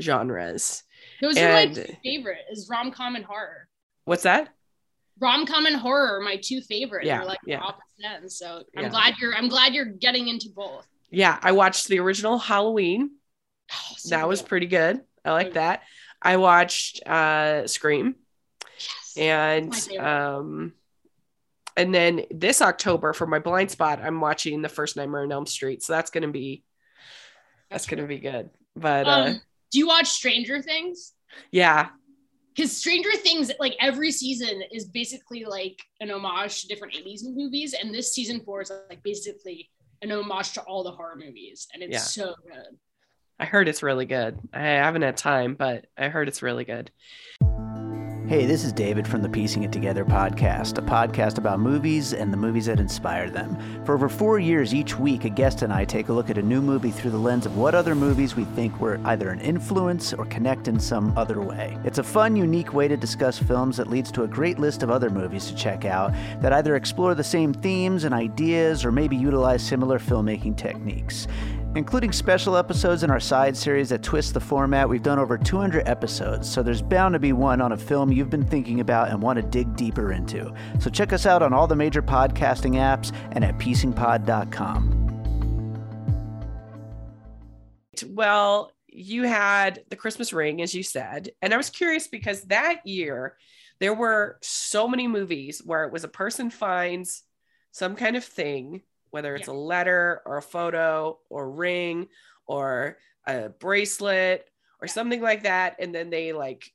genres. 0.01 0.83
Those 1.21 1.37
are 1.39 1.53
my 1.53 1.73
favorite 2.03 2.39
is 2.51 2.69
rom 2.71 2.91
com 2.91 3.17
and 3.17 3.25
horror. 3.25 3.69
What's 4.05 4.23
that? 4.25 4.49
Rom 5.21 5.47
com 5.47 5.67
and 5.67 5.77
horror 5.77 6.19
are 6.19 6.21
my 6.21 6.37
two 6.43 6.61
favorite. 6.61 7.07
Yeah, 7.07 7.19
They're 7.19 7.27
like 7.29 7.39
yeah. 7.47 7.61
opposite 7.61 7.83
ends. 8.05 8.37
So 8.39 8.63
I'm 8.77 8.85
Yeah. 8.85 8.89
glad 8.89 9.15
you're 9.19 9.35
I'm 9.35 9.49
glad 9.49 9.75
you're 9.75 9.85
getting 9.85 10.29
into 10.29 10.49
both. 10.55 10.87
Yeah, 11.11 11.39
I 11.43 11.53
watched 11.53 11.89
the 11.89 12.01
original 12.01 12.39
Halloween. 12.39 13.11
Oh, 13.73 13.95
so 13.97 14.11
that 14.11 14.29
was 14.29 14.43
pretty 14.43 14.67
good. 14.67 15.01
I 15.27 15.33
like 15.33 15.55
that. 15.55 15.83
I 16.23 16.37
watched 16.37 17.07
uh 17.07 17.67
Scream 17.67 18.15
Yes. 18.79 19.15
and 19.17 19.99
um 19.99 20.73
and 21.77 21.95
then 21.95 22.23
this 22.31 22.63
October 22.63 23.13
for 23.13 23.27
my 23.27 23.39
blind 23.39 23.71
spot, 23.71 24.01
I'm 24.03 24.21
watching 24.21 24.63
the 24.63 24.69
first 24.69 24.97
Nightmare 24.97 25.23
on 25.23 25.33
Elm 25.33 25.47
Street. 25.47 25.83
So 25.83 25.93
that's 25.93 26.11
gonna 26.11 26.29
be 26.29 26.65
that's 27.71 27.87
gonna 27.87 28.07
be 28.07 28.19
good. 28.19 28.51
But 28.75 29.07
uh 29.07 29.11
um, 29.11 29.41
do 29.73 29.79
you 29.79 29.87
watch 29.89 30.09
Stranger 30.09 30.63
Things? 30.63 31.13
yeah, 31.51 31.89
Because 32.55 32.75
Stranger 32.75 33.13
Things, 33.17 33.51
like 33.59 33.75
every 33.81 34.11
season, 34.13 34.63
is 34.73 34.87
basically 34.87 35.45
like 35.45 35.79
an 36.01 36.11
homage 36.11 36.63
to 36.63 36.69
different 36.69 36.95
80s 36.95 37.23
movies. 37.25 37.75
And 37.75 37.93
this 37.93 38.15
season 38.15 38.41
four 38.45 38.63
is 38.63 38.71
like 38.89 39.03
basically 39.03 39.69
an 40.03 40.13
homage 40.13 40.53
to 40.53 40.63
all 40.63 40.85
the 40.85 40.93
horror 40.93 41.17
movies. 41.17 41.67
And 41.75 41.83
it's 41.83 41.93
Yeah. 41.93 41.99
so 41.99 42.35
good. 42.47 42.79
I 43.39 43.45
heard 43.45 43.69
it's 43.69 43.83
really 43.83 44.07
good. 44.07 44.39
I 44.53 44.61
haven't 44.61 45.03
had 45.03 45.17
time, 45.17 45.55
but 45.55 45.87
I 45.97 46.09
heard 46.09 46.29
it's 46.29 46.43
really 46.43 46.65
good. 46.65 46.91
Hey, 48.27 48.45
this 48.45 48.65
is 48.65 48.73
David 48.73 49.07
from 49.07 49.23
the 49.23 49.29
Piecing 49.29 49.63
It 49.63 49.71
Together 49.71 50.05
podcast, 50.05 50.79
a 50.79 50.83
podcast 50.83 51.39
about 51.39 51.61
movies 51.61 52.13
and 52.13 52.33
the 52.33 52.37
movies 52.37 52.67
that 52.67 52.81
inspire 52.81 53.31
them. 53.31 53.57
For 53.85 53.95
over 53.95 54.09
four 54.09 54.41
years, 54.41 54.75
each 54.75 54.99
week, 54.99 55.25
a 55.25 55.29
guest 55.29 55.63
and 55.63 55.73
I 55.73 55.85
take 55.85 56.09
a 56.09 56.13
look 56.13 56.29
at 56.29 56.39
a 56.39 56.43
new 56.43 56.61
movie 56.61 56.91
through 56.91 57.13
the 57.13 57.19
lens 57.19 57.47
of 57.47 57.57
what 57.57 57.77
other 57.77 57.95
movies 57.95 58.35
we 58.35 58.45
think 58.45 58.81
were 58.81 58.99
either 59.05 59.29
an 59.31 59.41
influence 59.41 60.13
or 60.13 60.25
connect 60.25 60.67
in 60.67 60.81
some 60.81 61.17
other 61.17 61.41
way. 61.41 61.79
It's 61.85 61.99
a 61.99 62.03
fun, 62.03 62.35
unique 62.35 62.73
way 62.73 62.89
to 62.89 62.97
discuss 62.97 63.39
films 63.39 63.77
that 63.77 63.91
leads 63.91 64.11
to 64.13 64.25
a 64.25 64.29
great 64.29 64.59
list 64.59 64.83
of 64.83 64.91
other 64.91 65.11
movies 65.11 65.47
to 65.47 65.55
check 65.55 65.85
out 65.85 66.13
that 66.41 66.53
either 66.55 66.75
explore 66.75 67.15
the 67.15 67.23
same 67.23 67.53
themes 67.53 68.03
and 68.03 68.15
ideas 68.15 68.85
or 68.85 68.91
maybe 68.91 69.15
utilize 69.15 69.63
similar 69.63 70.01
filmmaking 70.01 70.57
techniques 70.57 71.29
including 71.77 72.11
special 72.11 72.57
episodes 72.57 73.03
in 73.03 73.11
our 73.11 73.21
side 73.21 73.55
series 73.55 73.91
that 73.91 74.03
twist 74.03 74.33
the 74.33 74.41
format. 74.41 74.89
We've 74.89 75.03
done 75.03 75.19
over 75.19 75.37
200 75.37 75.87
episodes, 75.87 76.51
so 76.51 76.63
there's 76.63 76.81
bound 76.81 77.13
to 77.13 77.19
be 77.19 77.35
one 77.35 77.61
on 77.61 77.73
a 77.73 77.77
film 77.77 78.11
you've 78.11 78.31
been 78.31 78.47
thinking 78.47 78.81
about 78.81 79.11
and 79.11 79.21
want 79.21 79.37
to 79.37 79.43
dig 79.43 79.77
deeper 79.77 80.13
into. 80.13 80.53
So 80.81 80.89
check 80.89 81.13
us 81.13 81.27
out 81.27 81.43
on 81.43 81.53
all 81.53 81.67
the 81.67 81.77
major 81.77 82.01
podcasting 82.01 82.77
apps 82.77 83.15
and 83.33 83.45
at 83.45 83.59
piecingpod.com. 83.59 85.03
Well, 88.09 88.73
you 88.89 89.25
had 89.25 89.85
the 89.91 89.97
Christmas 89.97 90.33
ring, 90.33 90.63
as 90.63 90.75
you 90.75 90.83
said. 90.83 91.31
And 91.43 91.53
I 91.53 91.59
was 91.59 91.69
curious 91.69 92.09
because 92.09 92.43
that 92.45 92.87
year 92.87 93.37
there 93.81 93.95
were 93.95 94.39
so 94.41 94.89
many 94.89 95.09
movies 95.09 95.61
where 95.63 95.85
it 95.85 95.93
was 95.93 96.05
a 96.05 96.09
person 96.09 96.49
finds 96.49 97.23
some 97.73 97.97
kind 97.97 98.17
of 98.17 98.25
thing 98.25 98.81
whether 99.11 99.35
it's 99.35 99.49
yeah. 99.49 99.55
a 99.55 99.57
letter 99.57 100.23
or 100.27 100.37
a 100.37 100.43
photo 100.43 101.19
or 101.31 101.51
ring 101.51 102.09
or 102.47 102.99
a 103.27 103.49
bracelet 103.49 104.47
or 104.81 104.87
yeah. 104.87 104.93
something 104.93 105.21
like 105.21 105.43
that 105.43 105.77
and 105.79 105.95
then 105.95 106.11
they 106.11 106.33
like 106.33 106.71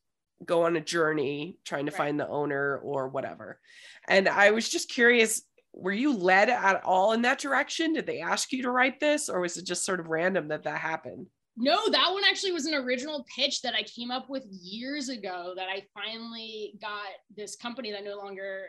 go 0.46 0.64
on 0.64 0.76
a 0.76 0.82
journey 0.82 1.58
trying 1.66 1.86
to 1.86 1.92
right. 1.92 1.98
find 1.98 2.20
the 2.20 2.28
owner 2.28 2.78
or 2.78 3.08
whatever 3.08 3.60
and 4.08 4.28
i 4.28 4.52
was 4.52 4.68
just 4.68 4.90
curious 4.90 5.44
were 5.74 5.92
you 5.92 6.16
led 6.16 6.50
at 6.50 6.84
all 6.84 7.14
in 7.14 7.22
that 7.22 7.40
direction 7.40 7.94
did 7.94 8.06
they 8.06 8.20
ask 8.20 8.52
you 8.52 8.62
to 8.62 8.72
write 8.72 9.00
this 9.00 9.30
or 9.30 9.40
was 9.40 9.58
it 9.58 9.66
just 9.66 9.86
sort 9.86 10.00
of 10.00 10.08
random 10.08 10.48
that 10.48 10.64
that 10.64 10.80
happened 10.80 11.28
no 11.58 11.90
that 11.90 12.12
one 12.12 12.24
actually 12.30 12.52
was 12.52 12.66
an 12.66 12.74
original 12.74 13.26
pitch 13.36 13.62
that 13.62 13.76
i 13.76 13.84
came 13.84 14.12
up 14.12 14.30
with 14.30 14.44
years 14.50 15.10
ago 15.10 15.54
that 15.56 15.68
i 15.70 15.84
finally 15.94 16.74
got 16.82 17.08
this 17.36 17.56
company 17.56 17.92
that 17.92 18.04
no 18.04 18.18
longer 18.18 18.66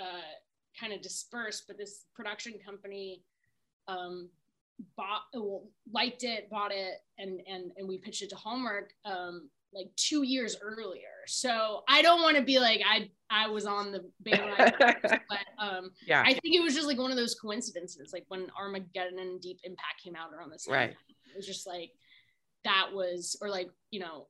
uh, 0.00 0.20
kind 0.80 0.92
of 0.92 1.02
dispersed, 1.02 1.64
but 1.66 1.76
this 1.76 2.06
production 2.14 2.54
company 2.64 3.22
um, 3.88 4.30
bought, 4.96 5.22
well, 5.34 5.64
liked 5.92 6.24
it, 6.24 6.48
bought 6.50 6.72
it, 6.72 6.94
and 7.18 7.40
and 7.46 7.72
and 7.76 7.88
we 7.88 7.98
pitched 7.98 8.22
it 8.22 8.30
to 8.30 8.36
Hallmark 8.36 8.92
um, 9.04 9.50
like 9.72 9.86
two 9.96 10.22
years 10.22 10.56
earlier. 10.62 11.02
So 11.26 11.82
I 11.88 12.02
don't 12.02 12.22
want 12.22 12.36
to 12.36 12.42
be 12.42 12.58
like 12.58 12.80
I 12.88 13.10
I 13.28 13.48
was 13.48 13.66
on 13.66 13.92
the 13.92 14.10
bandwagon, 14.20 14.74
but 15.28 15.38
um, 15.58 15.90
yeah, 16.06 16.22
I 16.24 16.32
think 16.32 16.54
it 16.56 16.62
was 16.62 16.74
just 16.74 16.86
like 16.86 16.98
one 16.98 17.10
of 17.10 17.16
those 17.16 17.34
coincidences, 17.34 18.12
like 18.12 18.24
when 18.28 18.46
Armageddon 18.58 19.18
and 19.18 19.40
Deep 19.40 19.60
Impact 19.64 20.02
came 20.02 20.16
out 20.16 20.32
around 20.32 20.50
the 20.50 20.58
same 20.58 20.74
right. 20.74 20.88
time. 20.88 20.96
It 21.32 21.36
was 21.36 21.46
just 21.46 21.66
like 21.66 21.90
that 22.64 22.88
was, 22.92 23.36
or 23.40 23.48
like 23.48 23.70
you 23.90 24.00
know, 24.00 24.26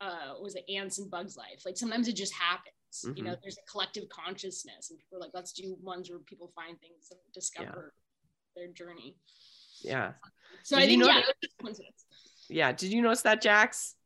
uh, 0.00 0.34
was 0.40 0.54
it 0.54 0.64
Ants 0.68 0.98
and 0.98 1.10
Bugs 1.10 1.36
Life? 1.36 1.62
Like 1.64 1.76
sometimes 1.76 2.08
it 2.08 2.16
just 2.16 2.34
happens. 2.34 2.72
Mm-hmm. 2.92 3.16
You 3.16 3.24
know, 3.24 3.36
there's 3.42 3.58
a 3.58 3.70
collective 3.70 4.04
consciousness, 4.08 4.90
and 4.90 4.98
people 4.98 5.18
are 5.18 5.20
like, 5.20 5.32
let's 5.34 5.52
do 5.52 5.76
ones 5.82 6.10
where 6.10 6.18
people 6.20 6.52
find 6.54 6.78
things 6.80 7.08
and 7.10 7.20
discover 7.34 7.94
yeah. 8.56 8.62
their 8.62 8.72
journey. 8.72 9.16
Yeah. 9.82 10.12
So 10.62 10.76
Did 10.76 10.84
I 10.84 10.86
think 10.86 11.04
yeah, 11.04 11.22
coincidence. 11.60 12.04
Yeah. 12.48 12.72
Did 12.72 12.92
you 12.92 13.02
notice 13.02 13.22
that, 13.22 13.42
Jacks? 13.42 13.96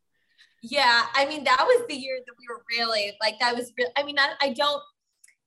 Yeah, 0.62 1.06
I 1.14 1.26
mean 1.26 1.44
that 1.44 1.64
was 1.64 1.86
the 1.88 1.94
year 1.94 2.18
that 2.18 2.34
we 2.38 2.46
were 2.48 2.62
really 2.70 3.16
like 3.20 3.38
that 3.40 3.56
was. 3.56 3.72
Re- 3.78 3.92
I 3.96 4.02
mean, 4.02 4.18
I, 4.18 4.32
I 4.42 4.52
don't 4.52 4.82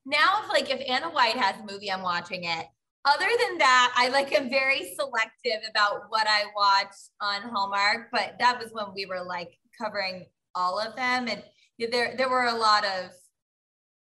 now. 0.06 0.42
If 0.44 0.50
like 0.50 0.72
if 0.72 0.82
Anna 0.90 1.10
White 1.10 1.36
has 1.36 1.60
a 1.60 1.72
movie, 1.72 1.92
I'm 1.92 2.02
watching 2.02 2.46
it. 2.46 2.66
Other 3.06 3.28
than 3.28 3.58
that, 3.60 3.94
I 3.96 4.10
like 4.10 4.34
am 4.34 4.50
very 4.50 4.96
selective 4.96 5.70
about 5.70 6.06
what 6.10 6.26
I 6.28 6.46
watch 6.56 6.96
on 7.22 7.42
Hallmark. 7.44 8.10
But 8.12 8.38
that 8.40 8.60
was 8.60 8.70
when 8.72 8.86
we 8.96 9.06
were 9.06 9.24
like 9.24 9.60
covering 9.80 10.26
all 10.56 10.80
of 10.80 10.96
them, 10.96 11.28
and 11.28 11.44
there 11.92 12.16
there 12.18 12.30
were 12.30 12.46
a 12.46 12.56
lot 12.56 12.84
of 12.84 13.12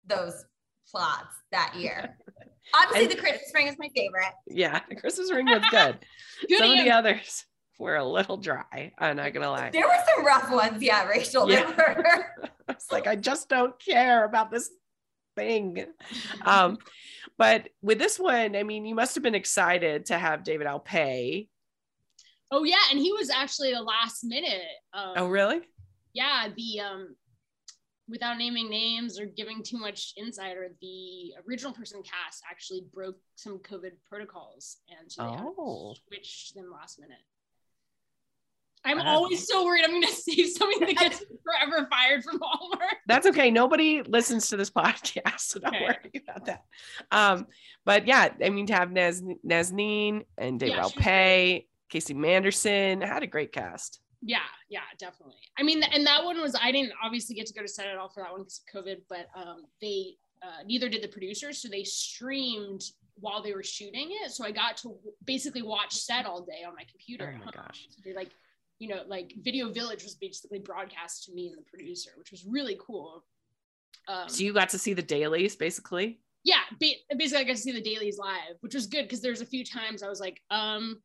those 0.08 0.44
plots 0.90 1.34
that 1.52 1.74
year. 1.76 2.16
Obviously, 2.74 3.04
and, 3.04 3.12
the 3.12 3.16
Christmas 3.16 3.50
ring 3.54 3.66
is 3.66 3.76
my 3.78 3.88
favorite. 3.94 4.32
Yeah, 4.46 4.80
the 4.88 4.96
Christmas 4.96 5.32
ring 5.32 5.46
was 5.46 5.62
good. 5.70 5.98
good 6.48 6.58
Some 6.58 6.72
of 6.72 6.84
the 6.84 6.90
others 6.90 7.46
were 7.78 7.96
a 7.96 8.04
little 8.04 8.36
dry. 8.36 8.92
I'm 8.98 9.16
not 9.16 9.32
gonna 9.32 9.50
lie. 9.50 9.70
There 9.70 9.86
were 9.86 10.04
some 10.14 10.26
rough 10.26 10.50
ones, 10.50 10.82
yeah, 10.82 11.06
Rachel. 11.06 11.50
Yeah. 11.50 11.72
it's 12.68 12.90
like 12.92 13.06
I 13.06 13.16
just 13.16 13.48
don't 13.48 13.78
care 13.78 14.24
about 14.24 14.50
this 14.50 14.70
thing. 15.36 15.86
Um, 16.44 16.78
but 17.38 17.68
with 17.80 17.98
this 17.98 18.18
one, 18.18 18.56
I 18.56 18.64
mean, 18.64 18.84
you 18.84 18.94
must 18.94 19.14
have 19.14 19.22
been 19.22 19.34
excited 19.34 20.06
to 20.06 20.18
have 20.18 20.44
David 20.44 20.66
Alpay. 20.66 21.48
Oh 22.50 22.64
yeah, 22.64 22.76
and 22.90 22.98
he 22.98 23.12
was 23.12 23.30
actually 23.30 23.72
the 23.72 23.82
last 23.82 24.24
minute. 24.24 24.60
Um, 24.92 25.12
oh 25.16 25.28
really? 25.28 25.60
Yeah, 26.12 26.48
the 26.54 26.80
um 26.80 27.16
without 28.08 28.38
naming 28.38 28.70
names 28.70 29.18
or 29.20 29.26
giving 29.26 29.62
too 29.62 29.78
much 29.78 30.14
insider, 30.16 30.68
the 30.80 31.34
original 31.46 31.72
person 31.72 32.02
cast 32.02 32.42
actually 32.50 32.86
broke 32.92 33.18
some 33.36 33.58
COVID 33.58 33.92
protocols, 34.08 34.78
and 34.98 35.10
so 35.10 35.22
they 35.22 35.62
oh. 35.62 35.94
switched 36.08 36.54
them 36.54 36.70
last 36.72 36.98
minute. 36.98 37.18
I'm 38.84 39.00
always 39.00 39.46
so 39.46 39.64
worried 39.64 39.84
I'm 39.84 39.90
going 39.90 40.02
to 40.06 40.12
save 40.12 40.48
something 40.50 40.80
that 40.80 40.96
gets 40.96 41.18
forever 41.44 41.86
fired 41.90 42.24
from 42.24 42.40
Hallmark. 42.42 42.96
That's 43.06 43.26
okay. 43.26 43.50
Nobody 43.50 44.02
listens 44.02 44.48
to 44.48 44.56
this 44.56 44.70
podcast, 44.78 45.40
so 45.40 45.60
don't 45.60 45.74
okay. 45.74 45.84
worry 45.84 46.22
about 46.28 46.46
that. 46.46 46.64
Um, 47.10 47.46
but 47.84 48.06
yeah, 48.06 48.28
I 48.42 48.50
mean, 48.50 48.66
to 48.66 48.74
have 48.74 48.90
Naz- 48.90 49.22
Nazneen 49.46 50.24
and 50.36 50.58
Dave 50.58 50.70
yeah, 50.70 50.88
Pay, 50.96 51.66
Casey 51.88 52.14
Manderson, 52.14 53.02
had 53.02 53.22
a 53.22 53.26
great 53.26 53.52
cast 53.52 54.00
yeah 54.22 54.38
yeah 54.68 54.80
definitely. 54.98 55.36
I 55.58 55.62
mean 55.62 55.82
and 55.82 56.06
that 56.06 56.24
one 56.24 56.40
was 56.40 56.56
i 56.60 56.72
didn't 56.72 56.92
obviously 57.02 57.36
get 57.36 57.46
to 57.46 57.54
go 57.54 57.62
to 57.62 57.68
set 57.68 57.86
at 57.86 57.96
all 57.96 58.08
for 58.08 58.22
that 58.22 58.32
one 58.32 58.40
because 58.40 58.60
of 58.74 58.82
covid 58.82 58.98
but 59.08 59.28
um 59.36 59.64
they 59.80 60.16
uh, 60.42 60.62
neither 60.66 60.88
did 60.88 61.02
the 61.02 61.08
producers 61.08 61.60
so 61.60 61.68
they 61.68 61.82
streamed 61.82 62.82
while 63.20 63.42
they 63.42 63.52
were 63.52 63.62
shooting 63.62 64.10
it. 64.22 64.30
So 64.30 64.44
i 64.44 64.50
got 64.50 64.76
to 64.78 64.96
basically 65.24 65.62
watch 65.62 65.94
set 65.94 66.26
all 66.26 66.42
day 66.42 66.64
on 66.66 66.74
my 66.74 66.84
computer 66.90 67.36
oh 67.40 67.44
my 67.44 67.50
gosh. 67.50 67.86
so 67.90 68.10
like 68.14 68.30
you 68.78 68.88
know 68.88 69.02
like 69.06 69.32
video 69.42 69.72
village 69.72 70.02
was 70.02 70.14
basically 70.14 70.58
broadcast 70.58 71.24
to 71.24 71.32
me 71.32 71.48
and 71.48 71.58
the 71.58 71.62
producer 71.62 72.10
which 72.16 72.30
was 72.30 72.44
really 72.44 72.78
cool. 72.84 73.24
Um, 74.08 74.28
so 74.28 74.42
you 74.42 74.54
got 74.54 74.70
to 74.70 74.78
see 74.78 74.94
the 74.94 75.02
dailies 75.02 75.54
basically? 75.56 76.20
Yeah 76.44 76.60
basically 76.80 77.38
i 77.38 77.44
got 77.44 77.56
to 77.56 77.62
see 77.62 77.72
the 77.72 77.80
dailies 77.80 78.18
live 78.18 78.56
which 78.60 78.74
was 78.74 78.86
good 78.86 79.02
because 79.02 79.20
there's 79.20 79.40
a 79.40 79.46
few 79.46 79.64
times 79.64 80.02
i 80.02 80.08
was 80.08 80.20
like 80.20 80.40
um 80.50 81.00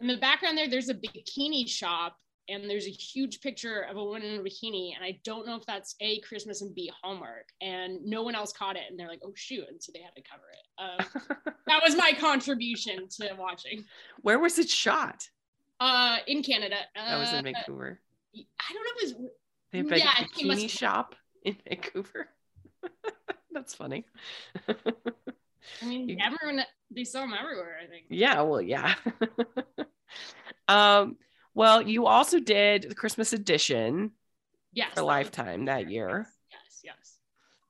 in 0.00 0.06
the 0.06 0.16
background 0.18 0.56
there 0.56 0.68
there's 0.68 0.90
a 0.90 0.94
bikini 0.94 1.68
shop 1.68 2.16
and 2.50 2.68
there's 2.68 2.86
a 2.86 2.90
huge 2.90 3.40
picture 3.40 3.82
of 3.82 3.96
a 3.96 4.04
woman 4.04 4.22
in 4.22 4.40
a 4.40 4.42
bikini 4.42 4.92
and 4.94 5.04
i 5.04 5.18
don't 5.24 5.46
know 5.46 5.56
if 5.56 5.64
that's 5.66 5.94
a 6.00 6.20
christmas 6.20 6.62
and 6.62 6.74
b 6.74 6.90
hallmark 7.02 7.48
and 7.60 8.04
no 8.04 8.22
one 8.22 8.34
else 8.34 8.52
caught 8.52 8.76
it 8.76 8.82
and 8.90 8.98
they're 8.98 9.08
like 9.08 9.20
oh 9.24 9.32
shoot 9.34 9.64
and 9.68 9.82
so 9.82 9.92
they 9.92 10.00
had 10.00 10.14
to 10.14 10.22
cover 10.22 10.42
it. 10.52 10.66
Uh, 10.78 11.50
that 11.66 11.80
was 11.82 11.96
my 11.96 12.12
contribution 12.18 13.06
to 13.08 13.30
watching. 13.38 13.84
Where 14.22 14.38
was 14.38 14.58
it 14.58 14.68
shot? 14.68 15.28
Uh 15.78 16.18
in 16.26 16.42
canada. 16.42 16.76
Uh, 16.96 17.18
was 17.18 17.32
in 17.32 17.38
uh, 17.38 17.42
vancouver. 17.42 18.00
i 18.34 18.72
don't 18.72 18.84
know 18.84 18.90
if 18.96 19.10
it 19.12 19.18
was 19.18 19.30
they 19.72 19.78
have 19.78 19.98
yeah, 19.98 20.12
a 20.18 20.24
bikini 20.24 20.68
shop 20.68 21.14
in 21.44 21.56
vancouver. 21.68 22.28
That's 23.52 23.74
funny. 23.74 24.04
I 24.68 24.74
mean 25.84 26.08
you, 26.08 26.16
everyone 26.20 26.64
they 26.90 27.04
sell 27.04 27.22
them 27.22 27.34
everywhere 27.38 27.76
i 27.82 27.86
think. 27.86 28.06
Yeah 28.08 28.40
well 28.42 28.60
yeah. 28.60 28.94
Um 30.68 31.16
well, 31.54 31.82
you 31.82 32.06
also 32.06 32.38
did 32.38 32.82
the 32.88 32.94
Christmas 32.94 33.32
edition. 33.32 34.12
Yes. 34.72 34.94
For 34.94 35.02
Lifetime 35.02 35.64
that 35.64 35.90
year. 35.90 36.28
Yes, 36.50 36.80
yes. 36.84 37.18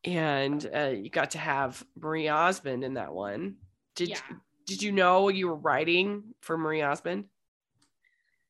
And 0.04 0.70
uh, 0.74 0.90
you 0.90 1.08
got 1.08 1.30
to 1.32 1.38
have 1.38 1.82
Marie 1.98 2.28
Osmond 2.28 2.84
in 2.84 2.94
that 2.94 3.12
one. 3.12 3.56
Did 3.96 4.10
yeah. 4.10 4.18
Did 4.66 4.82
you 4.82 4.92
know 4.92 5.28
you 5.30 5.48
were 5.48 5.56
writing 5.56 6.34
for 6.42 6.56
Marie 6.56 6.82
Osmond? 6.82 7.24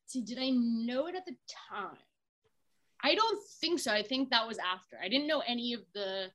See, 0.07 0.23
did 0.23 0.39
I 0.39 0.51
know 0.51 1.07
it 1.07 1.15
at 1.15 1.25
the 1.25 1.37
time? 1.73 1.97
I 3.03 3.15
don't 3.15 3.41
think 3.61 3.81
so. 3.81 3.93
I 3.93 4.03
think 4.03 4.31
that 4.31 4.47
was 4.47 4.59
after. 4.59 4.97
I 5.03 5.09
didn't 5.09 5.29
know 5.29 5.43
any 5.47 5.73
of 5.73 5.81
the. 5.95 6.27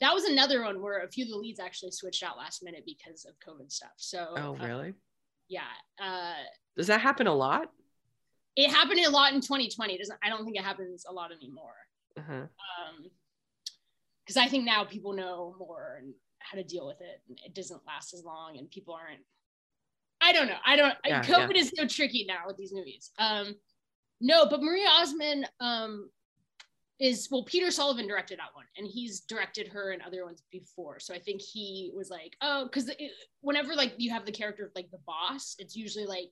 That 0.00 0.14
was 0.14 0.24
another 0.24 0.62
one 0.62 0.80
where 0.80 1.02
a 1.02 1.08
few 1.08 1.24
of 1.24 1.30
the 1.30 1.36
leads 1.36 1.58
actually 1.58 1.90
switched 1.90 2.22
out 2.22 2.36
last 2.38 2.62
minute 2.62 2.84
because 2.86 3.24
of 3.24 3.34
COVID 3.40 3.72
stuff. 3.72 3.90
So. 3.96 4.34
Oh 4.36 4.54
really? 4.56 4.94
yeah. 5.48 5.62
Uh, 6.02 6.34
Does 6.76 6.86
that 6.88 7.00
happen 7.00 7.26
a 7.26 7.34
lot? 7.34 7.70
It 8.56 8.70
happened 8.70 9.00
a 9.00 9.10
lot 9.10 9.32
in 9.32 9.40
2020. 9.40 9.94
It 9.94 9.98
doesn't 9.98 10.18
I 10.22 10.28
don't 10.28 10.44
think 10.44 10.56
it 10.56 10.64
happens 10.64 11.04
a 11.08 11.12
lot 11.12 11.32
anymore. 11.32 11.76
Uh-huh. 12.18 12.32
Um, 12.34 13.10
because 14.24 14.36
I 14.36 14.46
think 14.46 14.64
now 14.64 14.84
people 14.84 15.12
know 15.12 15.56
more 15.58 15.98
and 16.00 16.14
how 16.38 16.56
to 16.56 16.64
deal 16.64 16.86
with 16.86 17.00
it, 17.00 17.20
and 17.28 17.38
it 17.44 17.54
doesn't 17.54 17.80
last 17.86 18.14
as 18.14 18.22
long, 18.24 18.58
and 18.58 18.70
people 18.70 18.94
aren't. 18.94 19.20
I 20.20 20.32
don't 20.32 20.46
know. 20.46 20.58
I 20.64 20.76
don't. 20.76 20.94
Yeah, 21.04 21.22
COVID 21.22 21.54
yeah. 21.54 21.60
is 21.60 21.72
so 21.76 21.86
tricky 21.86 22.26
now 22.28 22.42
with 22.46 22.56
these 22.56 22.72
movies. 22.72 23.10
Um, 23.18 23.56
no, 24.20 24.46
but 24.46 24.62
Maria 24.62 24.86
Osmond, 24.86 25.48
um, 25.60 26.10
is 27.00 27.28
well 27.30 27.42
peter 27.44 27.70
sullivan 27.70 28.06
directed 28.06 28.38
that 28.38 28.54
one 28.54 28.66
and 28.76 28.86
he's 28.86 29.20
directed 29.20 29.66
her 29.66 29.92
and 29.92 30.02
other 30.02 30.24
ones 30.24 30.42
before 30.52 31.00
so 31.00 31.14
i 31.14 31.18
think 31.18 31.40
he 31.40 31.90
was 31.94 32.10
like 32.10 32.36
oh 32.42 32.64
because 32.64 32.90
whenever 33.40 33.74
like 33.74 33.94
you 33.96 34.10
have 34.10 34.26
the 34.26 34.32
character 34.32 34.66
of 34.66 34.70
like 34.74 34.90
the 34.90 35.00
boss 35.06 35.56
it's 35.58 35.74
usually 35.74 36.04
like 36.04 36.30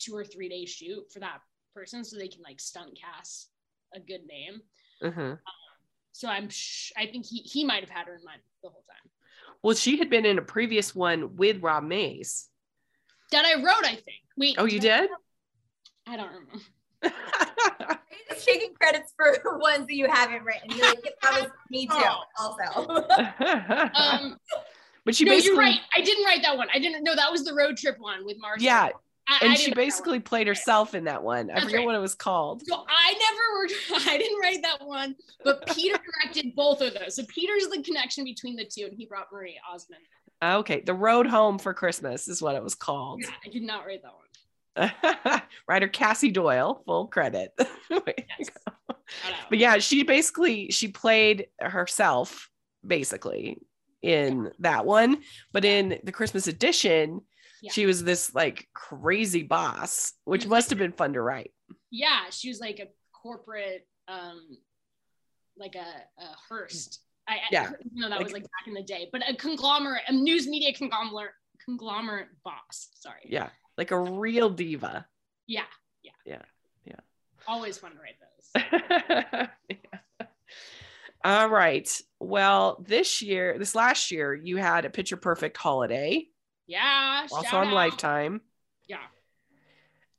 two 0.00 0.16
or 0.16 0.24
three 0.24 0.48
day 0.48 0.64
shoot 0.64 1.04
for 1.12 1.20
that 1.20 1.40
person 1.74 2.02
so 2.04 2.16
they 2.18 2.26
can 2.28 2.42
like 2.42 2.58
stunt 2.58 2.98
cast 3.00 3.50
a 3.94 4.00
good 4.00 4.22
name 4.26 4.60
Mhm. 5.02 5.32
um, 5.32 5.38
so 6.12 6.28
i'm 6.28 6.48
sh- 6.48 6.92
i 6.96 7.06
think 7.06 7.24
he 7.26 7.38
he 7.38 7.64
might 7.64 7.80
have 7.80 7.90
had 7.90 8.06
her 8.06 8.16
in 8.16 8.24
mind 8.24 8.40
the 8.62 8.68
whole 8.70 8.84
time 8.88 9.10
Well, 9.62 9.74
she 9.76 9.98
had 9.98 10.08
been 10.10 10.24
in 10.24 10.38
a 10.38 10.42
previous 10.42 10.94
one 10.94 11.36
with 11.36 11.62
Rob 11.62 11.84
Mayes. 11.84 12.48
that 13.30 13.44
i 13.44 13.54
wrote 13.62 13.84
i 13.84 13.94
think 13.94 14.22
wait 14.36 14.56
Oh, 14.58 14.64
you 14.64 14.80
did? 14.80 15.10
i 16.06 16.16
don't 16.16 16.32
remember 16.32 16.58
Are 17.02 17.98
you 18.10 18.18
just 18.28 18.46
taking 18.46 18.74
credits 18.74 19.12
for 19.16 19.58
ones 19.58 19.86
that 19.86 19.94
you 19.94 20.06
haven't 20.10 20.42
written? 20.44 20.68
You're 20.76 20.86
like, 20.88 21.02
that 21.22 21.40
was 21.40 21.50
me 21.70 21.86
too, 21.86 21.92
Oh. 21.94 22.22
also. 22.38 23.04
um 23.94 24.36
but 25.04 25.14
she 25.14 25.24
no 25.24 25.32
basically, 25.32 25.46
you're 25.54 25.56
right 25.56 25.80
i 25.96 26.00
didn't 26.02 26.24
write 26.24 26.42
that 26.42 26.56
one 26.56 26.68
i 26.74 26.78
didn't 26.78 27.02
know 27.04 27.14
that 27.16 27.30
was 27.32 27.44
the 27.44 27.54
road 27.54 27.76
trip 27.76 27.96
one 27.98 28.24
with 28.26 28.36
marcia 28.38 28.64
yeah, 28.64 28.88
I, 29.30 29.34
I 29.34 29.38
and 29.46 29.56
didn't 29.56 29.58
she 29.58 29.70
write 29.70 29.74
that 29.74 29.80
one. 29.80 29.86
basically 29.86 30.20
played 30.20 30.46
herself 30.48 30.94
in 30.94 31.04
that 31.04 31.22
one. 31.22 31.50
I 31.50 31.54
That's 31.54 31.64
forget 31.64 31.78
right. 31.78 31.86
what 31.86 31.94
it 31.94 32.00
was 32.00 32.14
called. 32.14 32.62
So 32.66 32.84
I 32.88 33.14
never, 33.14 34.04
I 34.10 34.18
didn't 34.18 34.40
write 34.40 34.62
that 34.62 34.86
one, 34.86 35.14
but 35.44 35.66
Peter 35.74 35.98
directed 35.98 36.54
both 36.56 36.80
of 36.80 36.94
those. 36.94 37.16
So 37.16 37.22
Peter's 37.28 37.68
the 37.68 37.82
connection 37.82 38.24
between 38.24 38.56
the 38.56 38.64
two, 38.64 38.86
and 38.86 38.94
he 38.96 39.06
brought 39.06 39.28
Marie 39.32 39.58
Osmond. 39.72 40.02
Okay, 40.42 40.80
The 40.80 40.94
Road 40.94 41.26
Home 41.26 41.58
for 41.58 41.74
Christmas 41.74 42.26
is 42.26 42.42
what 42.42 42.56
it 42.56 42.62
was 42.62 42.74
called. 42.74 43.20
Yeah, 43.22 43.30
I 43.44 43.48
did 43.50 43.62
not 43.62 43.86
write 43.86 44.02
that 44.02 44.12
one. 44.12 45.42
Writer 45.68 45.88
Cassie 45.88 46.30
Doyle, 46.30 46.82
full 46.86 47.06
credit. 47.08 47.52
Yes. 47.90 48.50
But 49.48 49.58
yeah, 49.58 49.78
she 49.78 50.04
basically 50.04 50.70
she 50.70 50.88
played 50.88 51.48
herself 51.58 52.48
basically 52.86 53.58
in 54.02 54.50
that 54.60 54.86
one, 54.86 55.18
but 55.52 55.64
in 55.64 55.98
the 56.04 56.12
Christmas 56.12 56.46
edition, 56.46 57.20
Yeah. 57.62 57.72
she 57.72 57.86
was 57.86 58.02
this 58.04 58.34
like 58.34 58.68
crazy 58.72 59.42
boss, 59.42 60.12
which 60.24 60.44
Mhm. 60.44 60.48
must 60.50 60.70
have 60.70 60.78
been 60.78 60.92
fun 60.92 61.12
to 61.14 61.20
write. 61.22 61.52
yeah, 61.90 62.30
she 62.30 62.48
was 62.48 62.60
like 62.60 62.78
a 62.80 62.86
corporate, 63.12 63.86
um, 64.08 64.56
like 65.56 65.74
a, 65.74 65.80
a 66.22 66.26
Hearst. 66.48 67.00
I, 67.28 67.34
I- 67.34 67.38
Yeah. 67.50 67.70
you 67.92 68.00
know 68.02 68.08
that 68.08 68.16
Like- 68.16 68.24
was 68.24 68.32
like 68.32 68.42
back 68.44 68.66
in 68.66 68.74
the 68.74 68.82
day, 68.82 69.08
but 69.12 69.22
a 69.28 69.34
conglomerate, 69.34 70.02
a 70.08 70.12
news 70.12 70.46
media 70.48 70.72
conglomerate, 70.74 71.32
conglomerate 71.64 72.28
boss. 72.44 72.88
Sorry. 72.94 73.20
Yeah, 73.24 73.50
like 73.76 73.90
a 73.90 73.98
real 73.98 74.50
diva. 74.50 75.06
Yeah. 75.46 75.64
Yeah. 76.02 76.12
Yeah, 76.24 76.42
yeah. 76.84 77.00
Always 77.46 77.76
fun 77.78 77.92
to 77.92 77.98
write 77.98 78.16
those. 78.20 79.48
Yeah. 79.68 80.26
All 81.22 81.48
right. 81.50 81.88
Well, 82.18 82.82
this 82.86 83.20
year, 83.20 83.58
this 83.58 83.74
last 83.74 84.10
year, 84.10 84.32
you 84.34 84.56
had 84.56 84.84
a 84.86 84.90
picture 84.90 85.18
perfect 85.18 85.56
holiday, 85.58 86.26
Yeah. 86.70 87.26
also 87.32 87.56
on 87.56 87.68
out. 87.68 87.74
Lifetime. 87.74 88.40
Yeah. 88.88 88.98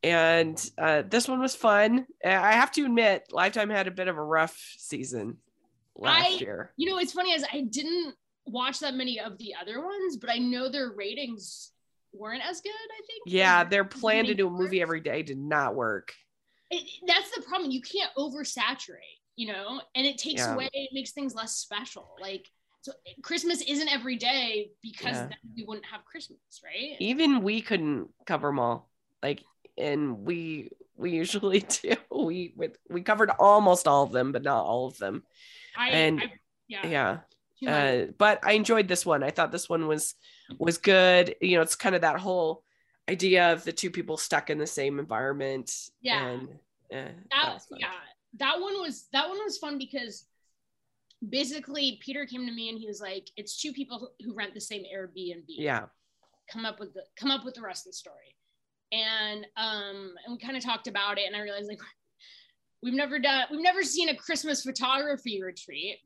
And 0.04 0.72
uh, 0.78 1.04
this 1.08 1.28
one 1.28 1.40
was 1.40 1.56
fun. 1.56 2.08
I 2.26 2.54
have 2.54 2.72
to 2.74 2.86
admit, 2.86 3.28
Lifetime 3.32 3.70
had 3.70 3.88
a 3.88 3.92
bit 3.92 4.08
of 4.08 4.18
a 4.18 4.24
rough 4.24 4.58
season 4.78 5.38
last 5.96 6.26
I- 6.26 6.38
year. 6.38 6.72
You 6.78 6.90
know, 6.90 6.96
what's 6.96 7.14
funny 7.14 7.34
is 7.34 7.46
I 7.52 7.62
didn't 7.62 8.16
watch 8.46 8.80
that 8.80 8.96
many 8.96 9.20
of 9.20 9.38
the 9.38 9.54
other 9.62 9.80
ones, 9.84 10.18
but 10.18 10.30
I 10.32 10.38
know 10.38 10.70
their 10.70 10.92
ratings 10.92 11.72
weren't 12.14 12.44
as 12.44 12.62
good. 12.62 12.72
I 12.72 13.02
think. 13.06 13.22
Yeah, 13.28 13.64
their 13.64 13.86
plan 13.86 14.26
to 14.26 14.34
do 14.34 14.48
a 14.48 14.52
movie 14.52 14.82
every 14.82 15.02
day 15.02 15.22
did 15.24 15.38
not 15.38 15.76
work. 15.76 16.14
It, 16.72 16.90
that's 17.06 17.30
the 17.36 17.44
problem. 17.44 17.70
You 17.70 17.82
can't 17.82 18.12
oversaturate, 18.18 19.20
you 19.36 19.48
know, 19.54 19.82
and 19.94 20.06
it 20.08 20.18
takes 20.18 20.42
Yeah. 20.42 20.54
away. 20.56 20.70
It 20.74 20.90
makes 20.94 21.12
things 21.12 21.36
less 21.36 21.54
special. 21.54 22.16
Like 22.20 22.50
so, 22.82 22.92
Christmas 23.22 23.62
isn't 23.62 23.88
every 23.90 24.16
day 24.18 24.72
because 24.82 25.16
Yeah. 25.16 25.28
then 25.28 25.38
we 25.56 25.64
wouldn't 25.64 25.86
have 25.86 26.04
Christmas, 26.06 26.40
right? 26.64 26.96
Even 27.00 27.42
we 27.44 27.62
couldn't 27.62 28.10
cover 28.26 28.48
them 28.50 28.60
all. 28.60 28.90
Like, 29.24 29.44
and 29.78 30.20
we 30.26 30.70
we 30.98 31.12
usually 31.12 31.60
do. 31.82 31.96
We 32.12 32.54
with 32.56 32.78
we 32.90 33.02
covered 33.02 33.30
almost 33.40 33.88
all 33.88 34.04
of 34.04 34.12
them, 34.12 34.32
but 34.32 34.44
not 34.44 34.66
all 34.66 34.88
of 34.88 34.98
them. 34.98 35.24
I, 35.78 35.90
and- 35.90 36.20
I 36.22 36.34
yeah, 36.68 37.20
Yeah. 37.60 37.76
uh, 37.76 38.12
but 38.18 38.40
I 38.46 38.54
enjoyed 38.54 38.88
this 38.88 39.06
one. 39.06 39.24
I 39.24 39.30
thought 39.32 39.52
this 39.52 39.68
one 39.70 39.88
was 39.88 40.16
was 40.58 40.78
good. 40.78 41.36
You 41.42 41.58
know, 41.58 41.62
it's 41.64 41.76
kind 41.76 41.96
of 41.96 42.02
that 42.02 42.20
whole 42.20 42.64
idea 43.10 43.52
of 43.54 43.64
the 43.64 43.74
two 43.74 43.92
people 43.92 44.16
stuck 44.18 44.50
in 44.50 44.58
the 44.58 44.68
same 44.68 44.98
environment. 45.00 45.72
Yeah. 46.02 46.28
and 46.28 46.48
uh, 46.94 47.12
that 47.32 47.62
that 47.70 47.80
yeah 47.80 47.88
that 48.38 48.60
one 48.62 48.80
was 48.82 49.08
that 49.14 49.28
one 49.30 49.38
was 49.44 49.58
fun 49.58 49.78
because 49.78 50.26
basically 51.30 52.00
peter 52.04 52.26
came 52.26 52.48
to 52.48 52.52
me 52.52 52.70
and 52.70 52.80
he 52.80 52.88
was 52.88 53.00
like 53.00 53.30
it's 53.38 53.62
two 53.62 53.72
people 53.72 54.12
who 54.24 54.34
rent 54.34 54.54
the 54.54 54.62
same 54.62 54.84
airbnb. 54.84 55.44
Yeah, 55.48 55.86
come 56.52 56.66
up 56.66 56.80
with 56.80 56.94
the 56.94 57.04
come 57.16 57.32
up 57.32 57.46
with 57.46 57.56
the 57.56 57.62
rest 57.62 57.86
of 57.86 57.92
the 57.92 57.96
story. 57.96 58.36
And 58.92 59.46
um 59.56 60.14
and 60.26 60.34
we 60.34 60.38
kind 60.38 60.58
of 60.58 60.64
talked 60.64 60.88
about 60.88 61.18
it 61.18 61.26
and 61.28 61.36
i 61.36 61.42
realized 61.42 61.68
like 61.68 61.80
we've 62.84 62.94
never 62.94 63.20
done 63.20 63.46
we've 63.52 63.62
never 63.62 63.84
seen 63.84 64.10
a 64.10 64.16
christmas 64.16 64.64
photography 64.64 65.42
retreat. 65.42 66.00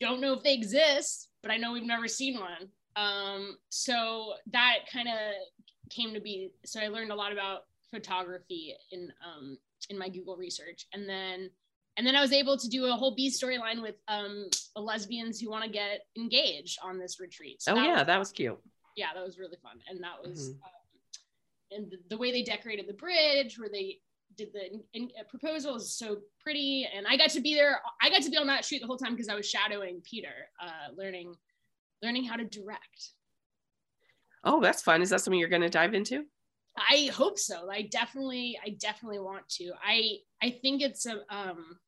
Don't 0.00 0.20
know 0.20 0.32
if 0.32 0.42
they 0.42 0.54
exist 0.54 1.28
but 1.42 1.50
i 1.50 1.56
know 1.56 1.72
we've 1.72 1.82
never 1.84 2.08
seen 2.08 2.38
one. 2.38 2.68
Um 2.96 3.56
so 3.68 4.34
that 4.52 4.78
kind 4.92 5.08
of 5.08 5.14
came 5.90 6.14
to 6.14 6.20
be 6.20 6.52
so 6.64 6.80
i 6.80 6.88
learned 6.88 7.12
a 7.12 7.16
lot 7.16 7.32
about 7.32 7.62
photography 7.90 8.74
in 8.92 9.12
um 9.26 9.58
in 9.88 9.98
my 9.98 10.08
google 10.08 10.36
research. 10.36 10.86
And 10.94 11.08
then 11.08 11.50
and 11.96 12.06
then 12.06 12.14
i 12.16 12.20
was 12.20 12.32
able 12.32 12.56
to 12.56 12.68
do 12.68 12.86
a 12.86 12.92
whole 12.92 13.14
b 13.14 13.28
storyline 13.30 13.82
with 13.82 13.96
um 14.08 14.46
lesbians 14.76 15.40
who 15.40 15.50
want 15.50 15.64
to 15.64 15.70
get 15.70 16.06
engaged 16.16 16.78
on 16.82 16.98
this 16.98 17.18
retreat 17.20 17.60
So 17.62 17.72
oh 17.72 17.74
that 17.76 17.84
yeah, 17.86 17.98
was 17.98 18.06
that 18.06 18.18
was 18.18 18.32
cute. 18.32 18.58
yeah, 18.96 19.08
that 19.14 19.24
was 19.24 19.38
really 19.38 19.56
fun. 19.62 19.78
And 19.88 20.02
that 20.02 20.16
was, 20.22 20.50
Mhm. 20.50 20.54
um, 20.54 20.70
and 21.72 21.90
the, 21.90 21.98
the 22.08 22.16
way 22.18 22.32
they 22.32 22.42
decorated 22.42 22.86
the 22.88 22.92
bridge, 22.94 23.58
where 23.58 23.68
they 23.68 23.98
did 24.36 24.52
the 24.52 24.66
in, 24.72 24.82
in- 24.94 25.10
uh, 25.18 25.22
proposal 25.28 25.76
is 25.76 25.96
so 25.96 26.18
pretty. 26.40 26.88
And 26.92 27.06
I 27.06 27.16
got 27.16 27.30
to 27.30 27.40
be 27.40 27.54
there. 27.54 27.80
I 28.02 28.10
got 28.10 28.22
to 28.22 28.30
be 28.30 28.36
on 28.36 28.46
that 28.48 28.64
shoot 28.64 28.80
the 28.80 28.86
whole 28.86 28.96
time 28.98 29.12
because 29.14 29.28
I 29.28 29.34
was 29.34 29.48
shadowing 29.48 30.00
Peter, 30.02 30.34
uh, 30.60 30.92
learning, 30.96 31.34
learning 32.02 32.24
how 32.24 32.36
to 32.36 32.44
direct. 32.44 33.10
Oh, 34.44 34.60
that's 34.60 34.82
fun. 34.82 35.02
Is 35.02 35.10
that 35.10 35.20
something 35.20 35.38
you're 35.38 35.48
going 35.48 35.62
to 35.62 35.68
dive 35.70 35.94
into? 35.94 36.24
I 36.76 37.10
hope 37.12 37.38
so. 37.38 37.70
I 37.70 37.82
definitely, 37.82 38.58
I 38.64 38.70
definitely 38.80 39.18
want 39.18 39.48
to. 39.56 39.72
I, 39.84 40.18
I 40.42 40.50
think 40.50 40.82
it's 40.82 41.06
a, 41.06 41.20
um, 41.28 41.78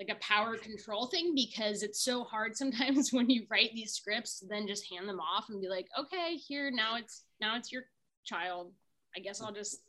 like 0.00 0.16
a 0.16 0.20
power 0.20 0.56
control 0.56 1.06
thing 1.06 1.34
because 1.34 1.82
it's 1.82 2.02
so 2.02 2.24
hard 2.24 2.56
sometimes 2.56 3.12
when 3.12 3.30
you 3.30 3.46
write 3.50 3.70
these 3.74 3.94
scripts 3.94 4.42
then 4.48 4.66
just 4.66 4.90
hand 4.90 5.08
them 5.08 5.20
off 5.20 5.46
and 5.48 5.60
be 5.60 5.68
like, 5.68 5.86
okay, 5.98 6.36
here 6.36 6.70
now 6.70 6.96
it's 6.96 7.24
now 7.40 7.56
it's 7.56 7.72
your 7.72 7.84
child. 8.24 8.72
I 9.16 9.20
guess 9.20 9.40
I'll 9.40 9.52
just 9.52 9.82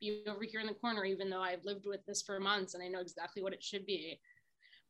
be 0.00 0.22
over 0.28 0.44
here 0.44 0.60
in 0.60 0.66
the 0.66 0.74
corner, 0.74 1.04
even 1.04 1.30
though 1.30 1.40
I've 1.40 1.64
lived 1.64 1.86
with 1.86 2.04
this 2.06 2.22
for 2.22 2.38
months 2.40 2.74
and 2.74 2.82
I 2.82 2.88
know 2.88 3.00
exactly 3.00 3.42
what 3.42 3.52
it 3.52 3.62
should 3.62 3.86
be. 3.86 4.20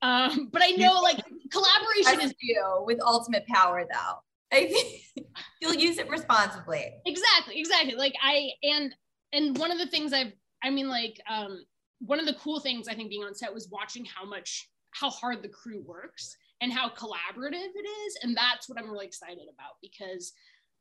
Um, 0.02 0.48
but 0.52 0.62
I 0.62 0.70
know 0.70 1.00
like 1.00 1.16
collaboration 1.50 2.18
That's 2.18 2.24
is 2.26 2.35
you 2.40 2.82
with 2.85 3.00
ultimate 3.00 3.46
power, 3.46 3.87
though. 3.90 4.16
I 4.52 4.66
think 4.66 5.21
you'll 5.62 5.75
use 5.75 5.98
it 5.98 6.09
responsibly. 6.11 6.92
exactly 7.07 7.61
exactly. 7.61 7.94
Like 7.94 8.14
i 8.22 8.51
and 8.62 8.94
and 9.33 9.57
one 9.57 9.70
of 9.70 9.79
the 9.79 9.87
things 9.87 10.12
i've 10.12 10.33
i 10.62 10.70
mean 10.70 10.88
like 10.88 11.20
um 11.31 11.64
one 12.01 12.20
of 12.20 12.27
the 12.27 12.35
cool 12.35 12.61
things 12.61 12.88
i 12.88 12.94
think 12.94 13.09
being 13.11 13.22
on 13.22 13.35
set 13.35 13.55
was 13.55 13.68
watching 13.70 14.05
how 14.05 14.25
much 14.25 14.68
how 14.90 15.09
hard 15.09 15.42
the 15.42 15.48
crew 15.48 15.83
works 15.87 16.37
and 16.61 16.72
how 16.72 16.88
collaborative 16.88 17.72
it 17.75 17.87
is 18.07 18.18
and 18.22 18.37
that's 18.37 18.68
what 18.68 18.79
i'm 18.79 18.90
really 18.90 19.07
excited 19.07 19.44
about 19.53 19.77
because 19.81 20.33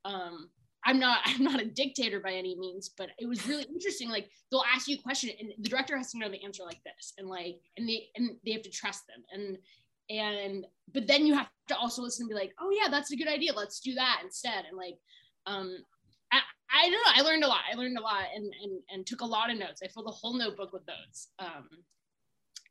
um 0.03 0.49
i'm 0.83 0.99
not 0.99 1.19
i'm 1.25 1.43
not 1.43 1.61
a 1.61 1.65
dictator 1.65 2.19
by 2.19 2.33
any 2.33 2.55
means 2.57 2.89
but 2.97 3.09
it 3.19 3.27
was 3.27 3.47
really 3.47 3.63
interesting. 3.63 4.09
Like 4.09 4.29
they'll 4.49 4.63
ask 4.73 4.87
you 4.87 4.97
a 4.97 5.01
question 5.01 5.29
and 5.39 5.51
the 5.57 5.69
director 5.69 5.97
has 5.97 6.11
to 6.11 6.19
know 6.19 6.29
the 6.29 6.43
answer 6.43 6.63
like 6.63 6.83
this 6.83 7.13
and 7.17 7.27
like 7.27 7.59
and 7.77 7.87
they 7.87 8.07
and 8.15 8.31
they 8.45 8.51
have 8.51 8.63
to 8.63 8.69
trust 8.69 9.03
them. 9.07 9.23
And 9.31 9.57
and 10.11 10.65
but 10.93 11.07
then 11.07 11.25
you 11.25 11.33
have 11.33 11.47
to 11.67 11.77
also 11.77 12.01
listen 12.01 12.23
and 12.23 12.29
be 12.29 12.35
like 12.35 12.53
oh 12.59 12.69
yeah 12.71 12.89
that's 12.89 13.11
a 13.11 13.15
good 13.15 13.27
idea 13.27 13.53
let's 13.53 13.79
do 13.79 13.93
that 13.93 14.21
instead 14.23 14.65
and 14.67 14.77
like 14.77 14.97
um 15.45 15.75
I, 16.33 16.39
I 16.73 16.89
don't 16.89 16.93
know. 16.93 17.11
I 17.15 17.21
learned 17.29 17.43
a 17.43 17.47
lot. 17.47 17.59
I 17.69 17.75
learned 17.75 17.97
a 17.97 18.01
lot 18.01 18.23
and, 18.33 18.45
and 18.63 18.79
and 18.89 19.05
took 19.05 19.19
a 19.19 19.25
lot 19.25 19.51
of 19.51 19.57
notes. 19.57 19.81
I 19.83 19.89
filled 19.89 20.07
a 20.07 20.11
whole 20.11 20.33
notebook 20.37 20.71
with 20.71 20.85
those. 20.85 21.27
Um, 21.39 21.67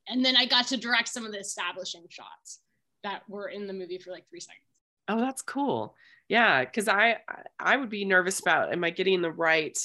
and 0.08 0.24
then 0.24 0.34
I 0.34 0.46
got 0.46 0.66
to 0.68 0.78
direct 0.78 1.08
some 1.08 1.26
of 1.26 1.32
the 1.32 1.38
establishing 1.40 2.06
shots 2.08 2.60
that 3.04 3.22
were 3.28 3.48
in 3.48 3.66
the 3.66 3.74
movie 3.74 3.98
for 3.98 4.12
like 4.12 4.24
three 4.30 4.40
seconds. 4.40 4.64
Oh, 5.08 5.20
that's 5.20 5.42
cool. 5.42 5.94
Yeah, 6.28 6.64
because 6.64 6.88
I 6.88 7.18
I 7.58 7.76
would 7.76 7.90
be 7.90 8.06
nervous 8.06 8.40
about 8.40 8.72
am 8.72 8.82
I 8.82 8.88
getting 8.88 9.20
the 9.20 9.30
right 9.30 9.78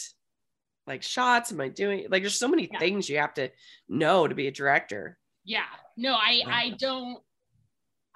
like 0.88 1.04
shots? 1.04 1.52
Am 1.52 1.60
I 1.60 1.68
doing 1.68 2.06
like 2.10 2.24
there's 2.24 2.39
so 2.39 2.48
many 2.48 2.70
Yeah. 2.72 2.80
things 2.80 3.10
you 3.10 3.18
have 3.18 3.34
to 3.34 3.50
know 3.89 4.26
to 4.26 4.36
be 4.36 4.48
a 4.48 4.52
director. 4.52 5.18
Yeah. 5.44 5.65
No, 5.98 6.13
I 6.13 6.44
I 6.48 6.76
don't. 6.80 7.20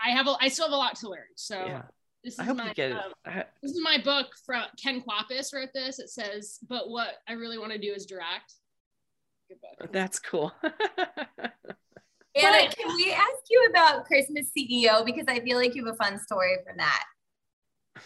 I 0.04 0.12
have 0.12 0.28
a, 0.28 0.36
I 0.40 0.48
still 0.48 0.66
have 0.66 0.74
a 0.74 0.78
lot 0.78 0.96
to 0.98 1.10
learn. 1.10 1.28
So 1.36 1.66
Yeah, 1.66 1.82
this 2.24 2.34
is 2.34 2.40
I 2.40 2.44
hope 2.44 2.58
my 2.58 2.68
you 2.70 2.74
get 2.74 2.92
um, 2.92 3.14
it. 3.26 3.48
this 3.62 3.72
is 3.72 3.82
my 3.82 3.98
book 4.04 4.28
from 4.46 4.64
Ken 4.82 5.02
Kwapis 5.02 5.54
wrote 5.54 5.70
this. 5.74 6.00
It 6.00 6.10
says, 6.10 6.60
but 6.68 6.90
what 6.90 7.16
I 7.28 7.34
really 7.34 7.58
want 7.58 7.72
to 7.72 7.78
do 7.78 7.94
is 7.94 8.06
direct. 8.06 8.54
Good 9.48 9.58
book. 9.62 9.92
That's 9.92 10.20
cool. 10.20 10.52
Anna, 12.36 12.70
can 12.70 12.96
we 12.96 13.12
ask 13.12 13.44
you 13.50 13.68
about 13.70 14.06
Christmas 14.06 14.52
CEO 14.58 15.04
because 15.06 15.26
I 15.28 15.40
feel 15.40 15.58
like 15.58 15.76
you 15.76 15.86
have 15.86 15.96
a 15.96 15.98
fun 15.98 16.20
story 16.20 16.58
from 16.66 16.78
that. 16.78 17.04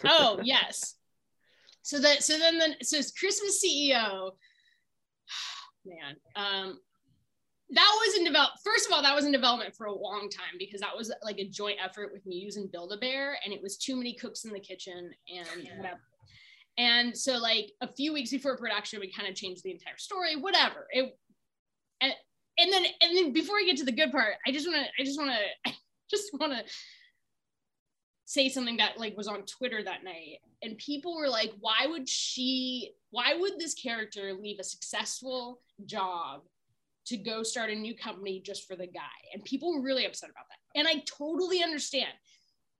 Oh 0.04 0.40
yes. 0.44 0.94
So 1.82 1.98
that 2.00 2.22
so 2.22 2.38
then 2.38 2.58
then 2.58 2.76
so 2.82 2.98
Christmas 3.18 3.62
CEO. 3.64 4.30
Man, 5.84 6.16
um, 6.34 6.78
that 7.70 7.98
was 8.06 8.18
in 8.18 8.24
develop. 8.24 8.50
First 8.62 8.86
of 8.86 8.92
all, 8.92 9.02
that 9.02 9.14
was 9.14 9.24
in 9.24 9.32
development 9.32 9.74
for 9.74 9.86
a 9.86 9.94
long 9.94 10.28
time 10.30 10.56
because 10.58 10.80
that 10.80 10.96
was 10.96 11.12
like 11.22 11.38
a 11.38 11.48
joint 11.48 11.78
effort 11.82 12.10
with 12.12 12.26
Muse 12.26 12.56
and 12.56 12.70
Build 12.70 12.92
a 12.92 12.98
Bear, 12.98 13.38
and 13.44 13.54
it 13.54 13.62
was 13.62 13.76
too 13.76 13.96
many 13.96 14.14
cooks 14.14 14.44
in 14.44 14.52
the 14.52 14.60
kitchen 14.60 15.10
and 15.34 15.68
whatever. 15.76 16.00
And 16.76 17.16
so, 17.16 17.38
like 17.38 17.70
a 17.80 17.88
few 17.88 18.12
weeks 18.12 18.30
before 18.30 18.56
production, 18.56 19.00
we 19.00 19.10
kind 19.10 19.28
of 19.28 19.34
changed 19.34 19.62
the 19.62 19.70
entire 19.70 19.96
story. 19.96 20.36
Whatever. 20.36 20.86
It 20.90 21.16
and, 22.00 22.12
and 22.58 22.72
then 22.72 22.84
and 23.00 23.16
then 23.16 23.32
before 23.32 23.56
I 23.56 23.64
get 23.64 23.76
to 23.78 23.84
the 23.84 23.92
good 23.92 24.12
part, 24.12 24.34
I 24.46 24.52
just 24.52 24.68
want 24.68 24.84
to 24.84 25.02
I 25.02 25.04
just 25.04 25.18
want 25.18 25.30
to 25.30 25.70
I 25.70 25.74
just 26.10 26.30
want 26.38 26.52
to 26.52 26.64
say 28.26 28.48
something 28.48 28.76
that 28.78 28.98
like 28.98 29.16
was 29.16 29.28
on 29.28 29.44
Twitter 29.46 29.82
that 29.82 30.04
night, 30.04 30.40
and 30.62 30.76
people 30.76 31.16
were 31.16 31.28
like, 31.28 31.52
"Why 31.60 31.86
would 31.86 32.08
she? 32.08 32.92
Why 33.10 33.34
would 33.38 33.58
this 33.58 33.74
character 33.74 34.34
leave 34.34 34.58
a 34.58 34.64
successful 34.64 35.60
job 35.86 36.42
to 37.06 37.16
go 37.16 37.42
start 37.42 37.70
a 37.70 37.74
new 37.74 37.94
company 37.94 38.40
just 38.40 38.66
for 38.66 38.76
the 38.76 38.86
guy?" 38.86 39.00
And 39.32 39.44
people 39.44 39.74
were 39.74 39.82
really 39.82 40.06
upset 40.06 40.30
about 40.30 40.46
that, 40.48 40.78
and 40.78 40.88
I 40.88 41.02
totally 41.06 41.62
understand. 41.62 42.12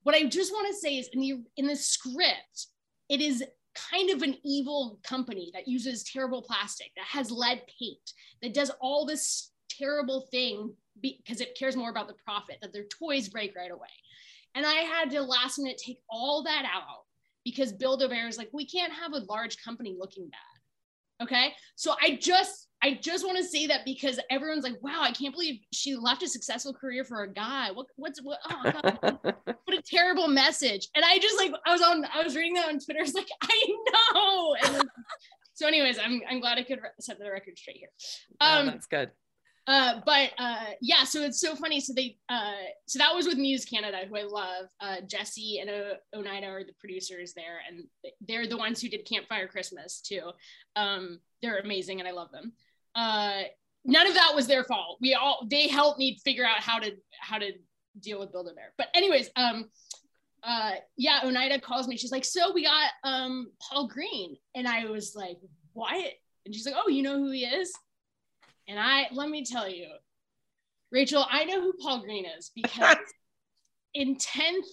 What 0.02 0.14
I 0.14 0.24
just 0.24 0.52
want 0.52 0.68
to 0.68 0.74
say 0.74 0.98
is 0.98 1.08
in 1.12 1.20
the 1.20 1.44
in 1.56 1.66
the 1.66 1.76
script, 1.76 2.66
it 3.08 3.20
is 3.20 3.44
kind 3.74 4.10
of 4.10 4.22
an 4.22 4.36
evil 4.44 5.00
company 5.02 5.50
that 5.52 5.68
uses 5.68 6.04
terrible 6.04 6.42
plastic, 6.42 6.92
that 6.96 7.06
has 7.06 7.30
lead 7.30 7.62
paint, 7.78 8.12
that 8.42 8.54
does 8.54 8.70
all 8.80 9.04
this 9.04 9.50
terrible 9.68 10.28
thing 10.30 10.72
because 11.00 11.40
it 11.40 11.58
cares 11.58 11.76
more 11.76 11.90
about 11.90 12.06
the 12.06 12.14
profit, 12.24 12.58
that 12.62 12.72
their 12.72 12.84
toys 12.84 13.28
break 13.28 13.56
right 13.56 13.72
away. 13.72 13.88
And 14.54 14.64
I 14.64 14.74
had 14.74 15.10
to 15.10 15.22
last 15.22 15.58
minute 15.58 15.78
take 15.84 15.98
all 16.08 16.44
that 16.44 16.64
out 16.72 17.02
because 17.44 17.72
Build 17.72 18.02
a 18.02 18.08
Bear 18.08 18.28
is 18.28 18.38
like, 18.38 18.50
we 18.52 18.64
can't 18.64 18.92
have 18.92 19.12
a 19.12 19.24
large 19.28 19.62
company 19.62 19.96
looking 19.98 20.28
bad. 20.28 20.53
Okay. 21.22 21.52
So 21.76 21.94
I 22.02 22.18
just, 22.20 22.68
I 22.82 22.98
just 23.00 23.24
want 23.24 23.38
to 23.38 23.44
say 23.44 23.66
that 23.68 23.84
because 23.84 24.20
everyone's 24.30 24.64
like, 24.64 24.82
wow, 24.82 25.00
I 25.00 25.12
can't 25.12 25.32
believe 25.32 25.60
she 25.72 25.96
left 25.96 26.22
a 26.22 26.28
successful 26.28 26.74
career 26.74 27.04
for 27.04 27.22
a 27.22 27.32
guy. 27.32 27.70
What, 27.70 27.86
what's, 27.96 28.20
what, 28.22 28.38
oh, 28.50 28.62
God, 28.62 29.18
what 29.44 29.78
a 29.78 29.82
terrible 29.82 30.28
message. 30.28 30.88
And 30.94 31.04
I 31.04 31.18
just 31.18 31.38
like, 31.38 31.52
I 31.66 31.72
was 31.72 31.80
on, 31.80 32.04
I 32.12 32.22
was 32.22 32.36
reading 32.36 32.54
that 32.54 32.68
on 32.68 32.78
Twitter. 32.78 33.00
It's 33.00 33.14
like, 33.14 33.28
I 33.42 33.64
know. 34.14 34.56
And 34.64 34.90
so 35.54 35.66
anyways, 35.66 35.98
I'm, 35.98 36.20
I'm 36.28 36.40
glad 36.40 36.58
I 36.58 36.62
could 36.62 36.80
set 37.00 37.18
the 37.18 37.30
record 37.30 37.58
straight 37.58 37.78
here. 37.78 37.88
Um, 38.40 38.66
that's 38.66 38.86
good. 38.86 39.10
Uh, 39.66 40.00
but 40.04 40.30
uh, 40.38 40.66
yeah, 40.80 41.04
so 41.04 41.22
it's 41.22 41.40
so 41.40 41.54
funny. 41.56 41.80
So 41.80 41.94
they, 41.94 42.18
uh, 42.28 42.52
so 42.86 42.98
that 42.98 43.14
was 43.14 43.26
with 43.26 43.38
Muse 43.38 43.64
Canada, 43.64 44.02
who 44.06 44.16
I 44.16 44.24
love. 44.24 44.66
Uh, 44.80 44.96
Jesse 45.06 45.58
and 45.60 45.70
o- 45.70 45.96
Oneida 46.14 46.46
are 46.46 46.64
the 46.64 46.74
producers 46.78 47.32
there, 47.34 47.60
and 47.66 47.84
they're 48.28 48.46
the 48.46 48.58
ones 48.58 48.82
who 48.82 48.88
did 48.88 49.06
Campfire 49.06 49.48
Christmas 49.48 50.00
too. 50.02 50.30
Um, 50.76 51.20
they're 51.40 51.58
amazing, 51.58 52.00
and 52.00 52.08
I 52.08 52.12
love 52.12 52.30
them. 52.30 52.52
Uh, 52.94 53.42
none 53.86 54.06
of 54.06 54.14
that 54.14 54.32
was 54.34 54.46
their 54.46 54.64
fault. 54.64 54.98
We 55.00 55.14
all 55.14 55.46
they 55.50 55.68
helped 55.68 55.98
me 55.98 56.18
figure 56.24 56.44
out 56.44 56.60
how 56.60 56.78
to 56.78 56.92
how 57.18 57.38
to 57.38 57.52
deal 58.00 58.20
with 58.20 58.32
Build 58.32 58.48
a 58.48 58.54
Bear. 58.54 58.72
But 58.76 58.88
anyways, 58.94 59.30
um, 59.36 59.70
uh, 60.42 60.72
yeah, 60.98 61.20
Oneida 61.24 61.58
calls 61.58 61.88
me. 61.88 61.96
She's 61.96 62.12
like, 62.12 62.24
"So 62.26 62.52
we 62.52 62.64
got 62.64 62.90
um 63.02 63.50
Paul 63.62 63.88
Greene," 63.88 64.36
and 64.54 64.68
I 64.68 64.86
was 64.86 65.14
like, 65.16 65.38
"What?" 65.72 66.12
And 66.44 66.54
she's 66.54 66.66
like, 66.66 66.74
"Oh, 66.76 66.90
you 66.90 67.02
know 67.02 67.16
who 67.16 67.30
he 67.30 67.46
is?" 67.46 67.72
And 68.68 68.78
I 68.78 69.06
let 69.12 69.28
me 69.28 69.44
tell 69.44 69.68
you, 69.68 69.88
Rachel, 70.90 71.26
I 71.30 71.44
know 71.44 71.60
who 71.60 71.72
Paul 71.80 72.00
Greene 72.00 72.26
is 72.38 72.50
because 72.54 72.96
in 73.94 74.16
10th, 74.16 74.66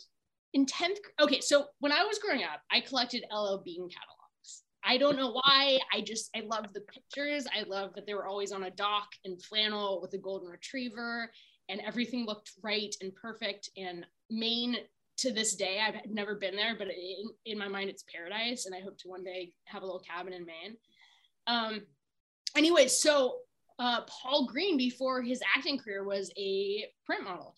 in 0.54 0.66
10th, 0.66 0.98
okay, 1.22 1.42
so 1.42 1.66
when 1.80 1.92
I 1.92 2.04
was 2.04 2.20
growing 2.20 2.44
up, 2.44 2.62
I 2.72 2.82
collected 2.82 3.24
LL 3.32 3.62
Bean 3.64 3.88
catalogs. 3.90 4.64
I 4.84 4.98
don't 4.98 5.16
know 5.16 5.32
why. 5.32 5.80
I 5.94 6.02
just 6.02 6.30
I 6.36 6.42
loved 6.42 6.74
the 6.74 6.82
pictures. 6.82 7.46
I 7.56 7.64
loved 7.68 7.96
that 7.96 8.08
they 8.08 8.14
were 8.14 8.26
always 8.26 8.52
on 8.52 8.64
a 8.64 8.72
dock 8.72 9.10
in 9.24 9.38
flannel 9.38 10.00
with 10.02 10.14
a 10.14 10.18
golden 10.18 10.50
retriever 10.50 11.32
and 11.70 11.82
everything 11.82 12.26
looked 12.26 12.52
right 12.62 12.94
and 13.02 13.16
perfect. 13.16 13.70
And 13.78 14.06
Maine 14.30 14.78
to 15.18 15.32
this 15.32 15.56
day, 15.56 15.80
I've 15.86 16.12
never 16.12 16.36
been 16.36 16.56
there, 16.56 16.76
but 16.78 16.88
in, 16.88 17.30
in 17.46 17.58
my 17.58 17.68
mind, 17.68 17.90
it's 17.90 18.04
paradise. 18.14 18.66
And 18.66 18.76
I 18.76 18.82
hope 18.82 18.98
to 19.00 19.08
one 19.08 19.24
day 19.24 19.54
have 19.66 19.84
a 19.84 19.86
little 19.86 20.02
cabin 20.02 20.34
in 20.34 20.46
Maine. 20.46 20.78
Um, 21.48 21.82
anyway, 22.58 22.88
so 22.88 23.36
uh, 23.82 24.02
Paul 24.02 24.46
Greene 24.46 24.78
before 24.78 25.24
his 25.24 25.42
acting 25.56 25.80
career 25.80 26.04
was 26.04 26.32
a 26.38 26.86
print 27.04 27.24
model. 27.24 27.56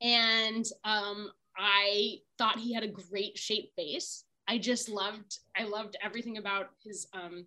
And 0.00 0.64
um, 0.84 1.30
I 1.58 2.20
thought 2.38 2.58
he 2.58 2.72
had 2.72 2.82
a 2.82 2.88
great 2.88 3.36
shape 3.36 3.74
face. 3.76 4.24
I 4.48 4.56
just 4.56 4.88
loved, 4.88 5.40
I 5.54 5.64
loved 5.64 5.96
everything 6.02 6.38
about 6.38 6.70
his 6.82 7.08
um, 7.12 7.44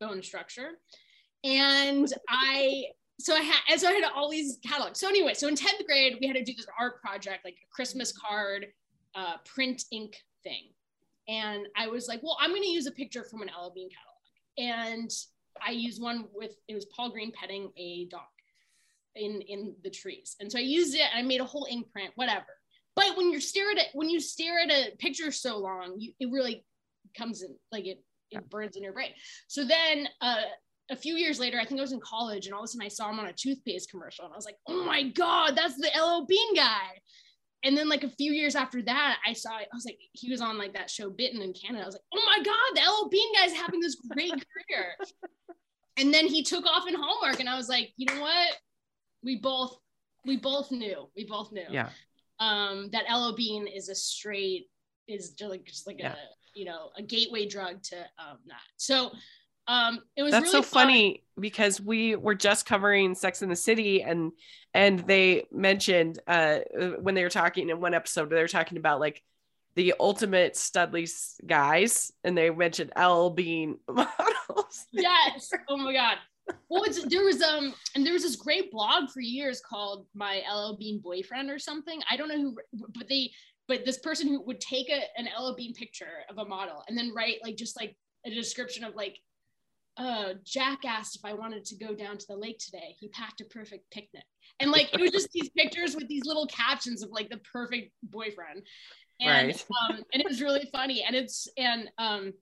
bone 0.00 0.22
structure. 0.22 0.72
And 1.44 2.12
I, 2.28 2.84
so 3.18 3.34
I 3.34 3.40
had, 3.40 3.80
so 3.80 3.88
I 3.88 3.92
had 3.92 4.04
all 4.14 4.28
these 4.28 4.58
catalogs. 4.66 5.00
So 5.00 5.08
anyway, 5.08 5.32
so 5.32 5.48
in 5.48 5.54
10th 5.54 5.86
grade, 5.86 6.18
we 6.20 6.26
had 6.26 6.36
to 6.36 6.44
do 6.44 6.52
this 6.54 6.66
art 6.78 7.00
project, 7.00 7.42
like 7.42 7.54
a 7.54 7.74
Christmas 7.74 8.12
card, 8.12 8.66
uh, 9.14 9.36
print 9.46 9.84
ink 9.90 10.18
thing. 10.42 10.68
And 11.26 11.68
I 11.74 11.86
was 11.86 12.06
like, 12.06 12.22
well, 12.22 12.36
I'm 12.38 12.50
going 12.50 12.62
to 12.62 12.68
use 12.68 12.86
a 12.86 12.92
picture 12.92 13.24
from 13.24 13.40
an 13.40 13.48
LL 13.48 13.70
Bean 13.70 13.88
catalog. 13.88 14.18
And 14.58 15.10
I 15.66 15.72
used 15.72 16.02
one 16.02 16.26
with 16.34 16.52
it 16.68 16.74
was 16.74 16.86
Paul 16.86 17.10
Greene 17.10 17.32
petting 17.32 17.70
a 17.76 18.06
dog 18.06 18.22
in 19.14 19.40
in 19.42 19.74
the 19.84 19.90
trees, 19.90 20.36
and 20.40 20.50
so 20.50 20.58
I 20.58 20.62
used 20.62 20.94
it 20.94 21.02
and 21.12 21.24
I 21.24 21.26
made 21.26 21.40
a 21.40 21.44
whole 21.44 21.66
ink 21.70 21.90
print, 21.92 22.12
whatever. 22.16 22.46
But 22.94 23.16
when 23.16 23.30
you 23.30 23.40
stare 23.40 23.70
at 23.70 23.78
it, 23.78 23.88
when 23.94 24.10
you 24.10 24.20
stare 24.20 24.60
at 24.60 24.70
a 24.70 24.96
picture 24.98 25.32
so 25.32 25.58
long, 25.58 25.94
you, 25.98 26.12
it 26.20 26.30
really 26.30 26.64
comes 27.16 27.42
in 27.42 27.54
like 27.70 27.86
it 27.86 28.02
it 28.30 28.48
burns 28.50 28.76
in 28.76 28.82
your 28.82 28.92
brain. 28.92 29.12
So 29.48 29.64
then 29.64 30.08
uh, 30.20 30.42
a 30.90 30.96
few 30.96 31.14
years 31.14 31.38
later, 31.38 31.58
I 31.60 31.64
think 31.64 31.78
I 31.80 31.82
was 31.82 31.92
in 31.92 32.00
college, 32.00 32.46
and 32.46 32.54
all 32.54 32.60
of 32.60 32.64
a 32.64 32.68
sudden 32.68 32.84
I 32.84 32.88
saw 32.88 33.10
him 33.10 33.20
on 33.20 33.26
a 33.26 33.32
toothpaste 33.32 33.90
commercial, 33.90 34.24
and 34.24 34.32
I 34.32 34.36
was 34.36 34.44
like, 34.44 34.58
"Oh 34.66 34.84
my 34.84 35.02
god, 35.10 35.56
that's 35.56 35.76
the 35.76 35.90
LL 35.96 36.26
Bean 36.26 36.54
guy!" 36.54 37.00
And 37.64 37.76
then 37.76 37.88
like 37.88 38.02
a 38.02 38.08
few 38.08 38.32
years 38.32 38.56
after 38.56 38.82
that, 38.82 39.18
I 39.26 39.32
saw 39.32 39.50
I 39.52 39.66
was 39.72 39.84
like, 39.84 39.98
he 40.12 40.30
was 40.30 40.40
on 40.40 40.58
like 40.58 40.74
that 40.74 40.90
show 40.90 41.10
Bitten 41.10 41.42
in 41.42 41.52
Canada. 41.52 41.84
I 41.84 41.86
was 41.86 41.94
like, 41.94 42.02
"Oh 42.12 42.22
my 42.26 42.42
god, 42.42 42.74
the 42.74 42.80
LL 42.80 43.08
Bean 43.08 43.32
guy's 43.34 43.52
having 43.52 43.80
this 43.80 43.96
great 44.10 44.30
career." 44.70 44.96
and 45.96 46.12
then 46.12 46.26
he 46.26 46.42
took 46.42 46.66
off 46.66 46.88
in 46.88 46.94
Hallmark, 46.94 47.40
and 47.40 47.48
I 47.48 47.56
was 47.56 47.68
like, 47.68 47.92
you 47.96 48.06
know 48.06 48.20
what? 48.20 48.48
We 49.22 49.36
both 49.36 49.76
we 50.24 50.36
both 50.36 50.70
knew. 50.70 51.08
We 51.16 51.24
both 51.24 51.52
knew. 51.52 51.66
Yeah. 51.70 51.90
Um, 52.40 52.90
that 52.92 53.04
LL 53.12 53.34
Bean 53.36 53.66
is 53.66 53.88
a 53.88 53.94
straight 53.94 54.68
is 55.08 55.30
just 55.30 55.50
like 55.50 55.64
just 55.64 55.86
like 55.86 55.98
yeah. 55.98 56.12
a 56.12 56.58
you 56.58 56.64
know 56.64 56.90
a 56.96 57.02
gateway 57.02 57.46
drug 57.46 57.82
to 57.84 57.96
um 58.18 58.38
that. 58.46 58.62
So 58.76 59.12
um 59.68 60.00
it 60.16 60.22
was 60.22 60.32
that's 60.32 60.44
really 60.44 60.52
so 60.52 60.62
fun. 60.62 60.86
funny 60.86 61.24
because 61.38 61.80
we 61.80 62.16
were 62.16 62.34
just 62.34 62.66
covering 62.66 63.14
Sex 63.14 63.42
in 63.42 63.48
the 63.48 63.56
City 63.56 64.02
and 64.02 64.32
and 64.74 65.00
they 65.00 65.44
mentioned 65.52 66.18
uh 66.26 66.58
when 67.00 67.14
they 67.14 67.22
were 67.22 67.30
talking 67.30 67.68
in 67.70 67.80
one 67.80 67.94
episode 67.94 68.30
they 68.30 68.40
were 68.42 68.48
talking 68.48 68.78
about 68.78 69.00
like 69.00 69.22
the 69.74 69.94
ultimate 69.98 70.56
Studley 70.56 71.08
guys, 71.46 72.12
and 72.24 72.36
they 72.36 72.50
mentioned 72.50 72.92
LL 72.96 73.28
Bean 73.28 73.78
models. 73.88 74.86
Yes. 74.92 75.50
Oh 75.68 75.76
my 75.76 75.92
god. 75.92 76.18
Well, 76.68 76.82
it's, 76.82 77.02
there 77.04 77.24
was 77.24 77.40
um, 77.40 77.72
and 77.94 78.04
there 78.04 78.12
was 78.12 78.22
this 78.22 78.36
great 78.36 78.70
blog 78.70 79.08
for 79.10 79.20
years 79.20 79.60
called 79.60 80.06
"My 80.14 80.42
LL 80.52 80.76
Bean 80.76 81.00
Boyfriend" 81.00 81.50
or 81.50 81.58
something. 81.58 82.00
I 82.10 82.16
don't 82.16 82.28
know 82.28 82.40
who, 82.40 82.56
but 82.94 83.08
they, 83.08 83.30
but 83.68 83.84
this 83.84 83.98
person 83.98 84.28
who 84.28 84.42
would 84.42 84.60
take 84.60 84.90
a, 84.90 85.02
an 85.18 85.28
LL 85.38 85.54
Bean 85.54 85.72
picture 85.72 86.24
of 86.28 86.38
a 86.38 86.44
model 86.44 86.82
and 86.88 86.98
then 86.98 87.12
write 87.14 87.36
like 87.42 87.56
just 87.56 87.76
like 87.80 87.96
a 88.26 88.30
description 88.30 88.84
of 88.84 88.94
like, 88.94 89.18
uh, 89.96 90.34
Jack 90.44 90.84
asked 90.84 91.16
if 91.16 91.24
I 91.24 91.34
wanted 91.34 91.64
to 91.66 91.76
go 91.76 91.94
down 91.94 92.16
to 92.16 92.26
the 92.26 92.36
lake 92.36 92.58
today. 92.58 92.96
He 92.98 93.08
packed 93.08 93.40
a 93.40 93.44
perfect 93.44 93.90
picnic, 93.90 94.24
and 94.60 94.70
like 94.70 94.92
it 94.92 95.00
was 95.00 95.10
just 95.10 95.30
these 95.32 95.50
pictures 95.50 95.94
with 95.94 96.08
these 96.08 96.24
little 96.24 96.46
captions 96.46 97.02
of 97.02 97.10
like 97.10 97.28
the 97.28 97.40
perfect 97.52 97.92
boyfriend. 98.02 98.62
And 99.20 99.48
right. 99.48 99.66
um, 99.90 100.02
and 100.12 100.22
it 100.22 100.26
was 100.28 100.40
really 100.40 100.68
funny. 100.72 101.04
And 101.06 101.14
it's 101.14 101.46
and 101.56 101.88
um 101.98 102.32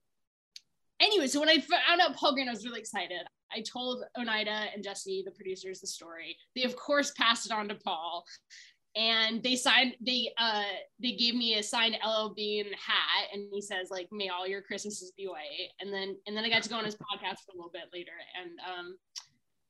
anyway 1.01 1.27
so 1.27 1.41
when 1.41 1.49
i 1.49 1.59
found 1.59 2.01
out 2.01 2.15
paul 2.15 2.35
greene 2.35 2.49
i 2.49 2.53
was 2.53 2.65
really 2.65 2.81
excited. 2.81 3.23
I 3.53 3.63
told 3.63 4.05
oneida 4.17 4.67
and 4.73 4.85
jesse 4.85 5.25
the 5.25 5.33
producers 5.33 5.81
the 5.81 5.89
story. 5.89 6.37
They 6.55 6.63
of 6.63 6.77
course 6.77 7.13
passed 7.17 7.47
it 7.47 7.53
on 7.53 7.69
to 7.69 7.75
paul 7.75 8.25
and 8.96 9.42
they 9.42 9.55
signed 9.55 9.94
they 10.05 10.33
uh 10.38 10.64
they 11.00 11.12
gave 11.12 11.35
me 11.35 11.57
a 11.59 11.62
signed 11.62 11.96
LL 12.05 12.33
Bean 12.35 12.66
hat. 12.66 13.29
And 13.33 13.48
he 13.53 13.61
says 13.61 13.88
like 13.90 14.09
may 14.11 14.29
all 14.29 14.46
your 14.46 14.62
Christmases 14.62 15.12
be 15.16 15.26
white. 15.26 15.70
And 15.81 15.92
then 15.92 16.16
and 16.26 16.37
then 16.37 16.44
I 16.44 16.50
got 16.50 16.62
to 16.64 16.68
go 16.68 16.76
on 16.76 16.85
his 16.85 16.96
podcast 16.96 17.44
for 17.44 17.53
a 17.53 17.57
little 17.57 17.70
bit 17.72 17.85
later. 17.92 18.12
And 18.40 18.50
um 18.61 18.96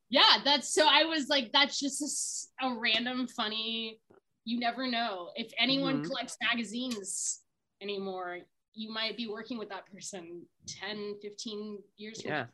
yeah 0.09 0.39
that's 0.43 0.73
so 0.73 0.87
I 0.89 1.03
was 1.03 1.29
like 1.29 1.51
that's 1.53 1.79
just 1.79 2.51
a, 2.61 2.67
a 2.67 2.79
random 2.79 3.27
funny 3.27 3.99
you 4.43 4.59
never 4.59 4.87
know. 4.87 5.29
If 5.35 5.51
anyone 5.59 5.97
mm-hmm. 5.97 6.05
collects 6.05 6.37
magazines 6.41 7.41
anymore 7.81 8.39
you 8.73 8.91
might 8.91 9.17
be 9.17 9.27
working 9.27 9.57
with 9.57 9.69
that 9.69 9.85
person 9.91 10.43
10 10.67 11.15
15 11.21 11.79
years 11.97 12.21
from 12.21 12.31
yeah 12.31 12.45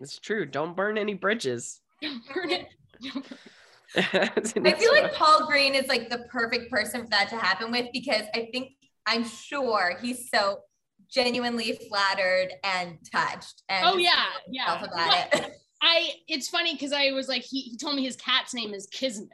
it's 0.00 0.18
true. 0.18 0.46
Don't 0.46 0.74
burn 0.74 0.96
any 0.96 1.14
bridges. 1.14 1.80
Don't 2.02 2.22
burn 2.32 2.50
it 2.50 2.66
I 3.96 4.74
feel 4.78 4.92
like 4.92 5.12
Paul 5.14 5.46
Greene 5.46 5.74
is 5.74 5.86
like 5.88 6.08
the 6.08 6.20
perfect 6.30 6.70
person 6.70 7.02
for 7.02 7.10
that 7.10 7.28
to 7.28 7.36
happen 7.36 7.70
with 7.70 7.88
because 7.92 8.22
I 8.34 8.48
think 8.52 8.72
I'm 9.06 9.24
sure 9.24 9.98
he's 10.00 10.30
so 10.30 10.60
genuinely 11.10 11.78
flattered 11.88 12.52
and 12.64 12.98
touched. 13.10 13.62
And 13.68 13.86
oh 13.86 13.96
yeah, 13.96 14.24
yeah. 14.48 14.82
About 14.82 15.34
it. 15.34 15.52
I 15.82 16.10
it's 16.28 16.48
funny 16.48 16.74
because 16.74 16.92
I 16.92 17.10
was 17.12 17.28
like 17.28 17.42
he, 17.42 17.60
he 17.60 17.76
told 17.76 17.96
me 17.96 18.04
his 18.04 18.16
cat's 18.16 18.54
name 18.54 18.72
is 18.72 18.86
Kismet, 18.86 19.30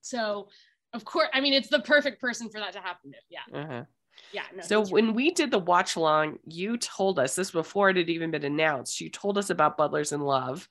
so 0.00 0.48
of 0.94 1.04
course 1.04 1.28
I 1.32 1.40
mean 1.40 1.52
it's 1.52 1.68
the 1.68 1.80
perfect 1.80 2.20
person 2.20 2.48
for 2.48 2.58
that 2.58 2.72
to 2.72 2.80
happen 2.80 3.12
to. 3.12 3.18
Yeah. 3.28 3.60
Uh-huh. 3.60 3.84
Yeah. 4.32 4.42
No, 4.54 4.62
so 4.62 4.86
when 4.86 5.14
we 5.14 5.30
did 5.30 5.50
the 5.50 5.58
watch 5.58 5.96
along, 5.96 6.38
you 6.46 6.76
told 6.76 7.18
us 7.18 7.34
this 7.34 7.50
before 7.50 7.90
it 7.90 7.96
had 7.96 8.08
even 8.08 8.30
been 8.30 8.44
announced. 8.44 9.00
You 9.00 9.10
told 9.10 9.38
us 9.38 9.50
about 9.50 9.76
Butlers 9.76 10.12
in 10.12 10.20
Love. 10.20 10.68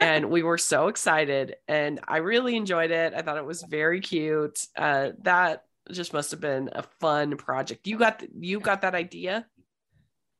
And 0.00 0.30
we 0.30 0.42
were 0.42 0.58
so 0.58 0.88
excited 0.88 1.56
and 1.68 2.00
I 2.06 2.18
really 2.18 2.56
enjoyed 2.56 2.90
it. 2.90 3.14
I 3.14 3.22
thought 3.22 3.36
it 3.36 3.44
was 3.44 3.62
very 3.62 4.00
cute. 4.00 4.66
Uh, 4.76 5.10
that 5.22 5.64
just 5.90 6.12
must 6.12 6.30
have 6.30 6.40
been 6.40 6.70
a 6.72 6.82
fun 7.00 7.36
project. 7.36 7.86
You 7.86 7.98
got 7.98 8.22
you 8.38 8.60
got 8.60 8.82
that 8.82 8.94
idea? 8.94 9.46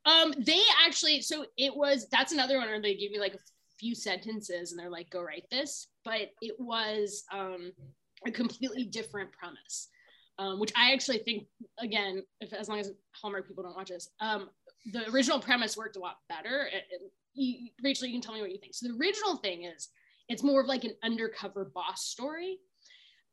Um, 0.06 0.34
they 0.38 0.60
actually 0.86 1.22
so 1.22 1.44
it 1.56 1.74
was 1.74 2.06
that's 2.10 2.32
another 2.32 2.58
one 2.58 2.68
where 2.68 2.80
they 2.80 2.94
give 2.94 3.12
you 3.12 3.20
like 3.20 3.34
a 3.34 3.40
few 3.78 3.94
sentences 3.94 4.72
and 4.72 4.78
they're 4.78 4.90
like, 4.90 5.10
go 5.10 5.22
write 5.22 5.44
this. 5.50 5.88
But 6.04 6.30
it 6.40 6.56
was 6.58 7.24
um 7.32 7.72
a 8.26 8.30
completely 8.30 8.84
different 8.84 9.32
premise. 9.32 9.88
Um, 10.38 10.58
which 10.58 10.72
I 10.74 10.92
actually 10.92 11.18
think 11.18 11.48
again, 11.78 12.22
if 12.40 12.54
as 12.54 12.66
long 12.66 12.80
as 12.80 12.90
Hallmark 13.12 13.46
people 13.46 13.62
don't 13.62 13.76
watch 13.76 13.90
this, 13.90 14.08
um, 14.20 14.48
the 14.90 15.06
original 15.10 15.38
premise 15.38 15.76
worked 15.76 15.96
a 15.96 16.00
lot 16.00 16.16
better. 16.30 16.66
It, 16.72 16.84
it, 16.90 17.12
you, 17.34 17.70
Rachel, 17.82 18.06
you 18.06 18.14
can 18.14 18.20
tell 18.20 18.34
me 18.34 18.40
what 18.40 18.52
you 18.52 18.58
think. 18.58 18.74
So 18.74 18.88
the 18.88 18.98
original 18.98 19.36
thing 19.36 19.64
is 19.64 19.88
it's 20.28 20.42
more 20.42 20.60
of 20.60 20.66
like 20.66 20.84
an 20.84 20.94
undercover 21.02 21.70
boss 21.74 22.04
story. 22.04 22.58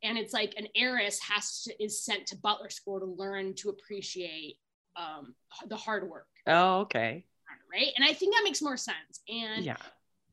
And 0.03 0.17
it's 0.17 0.33
like 0.33 0.53
an 0.57 0.67
heiress 0.75 1.19
has 1.21 1.63
to 1.63 1.83
is 1.83 2.03
sent 2.03 2.27
to 2.27 2.37
butler 2.37 2.69
school 2.69 2.99
to 2.99 3.05
learn 3.05 3.55
to 3.55 3.69
appreciate 3.69 4.57
um, 4.95 5.33
the 5.67 5.75
hard 5.75 6.09
work. 6.09 6.27
Oh 6.45 6.81
okay. 6.81 7.25
Right? 7.71 7.91
And 7.97 8.07
i 8.07 8.13
think 8.13 8.33
that 8.33 8.43
makes 8.43 8.61
more 8.61 8.77
sense. 8.77 9.21
And 9.27 9.65
yeah. 9.65 9.77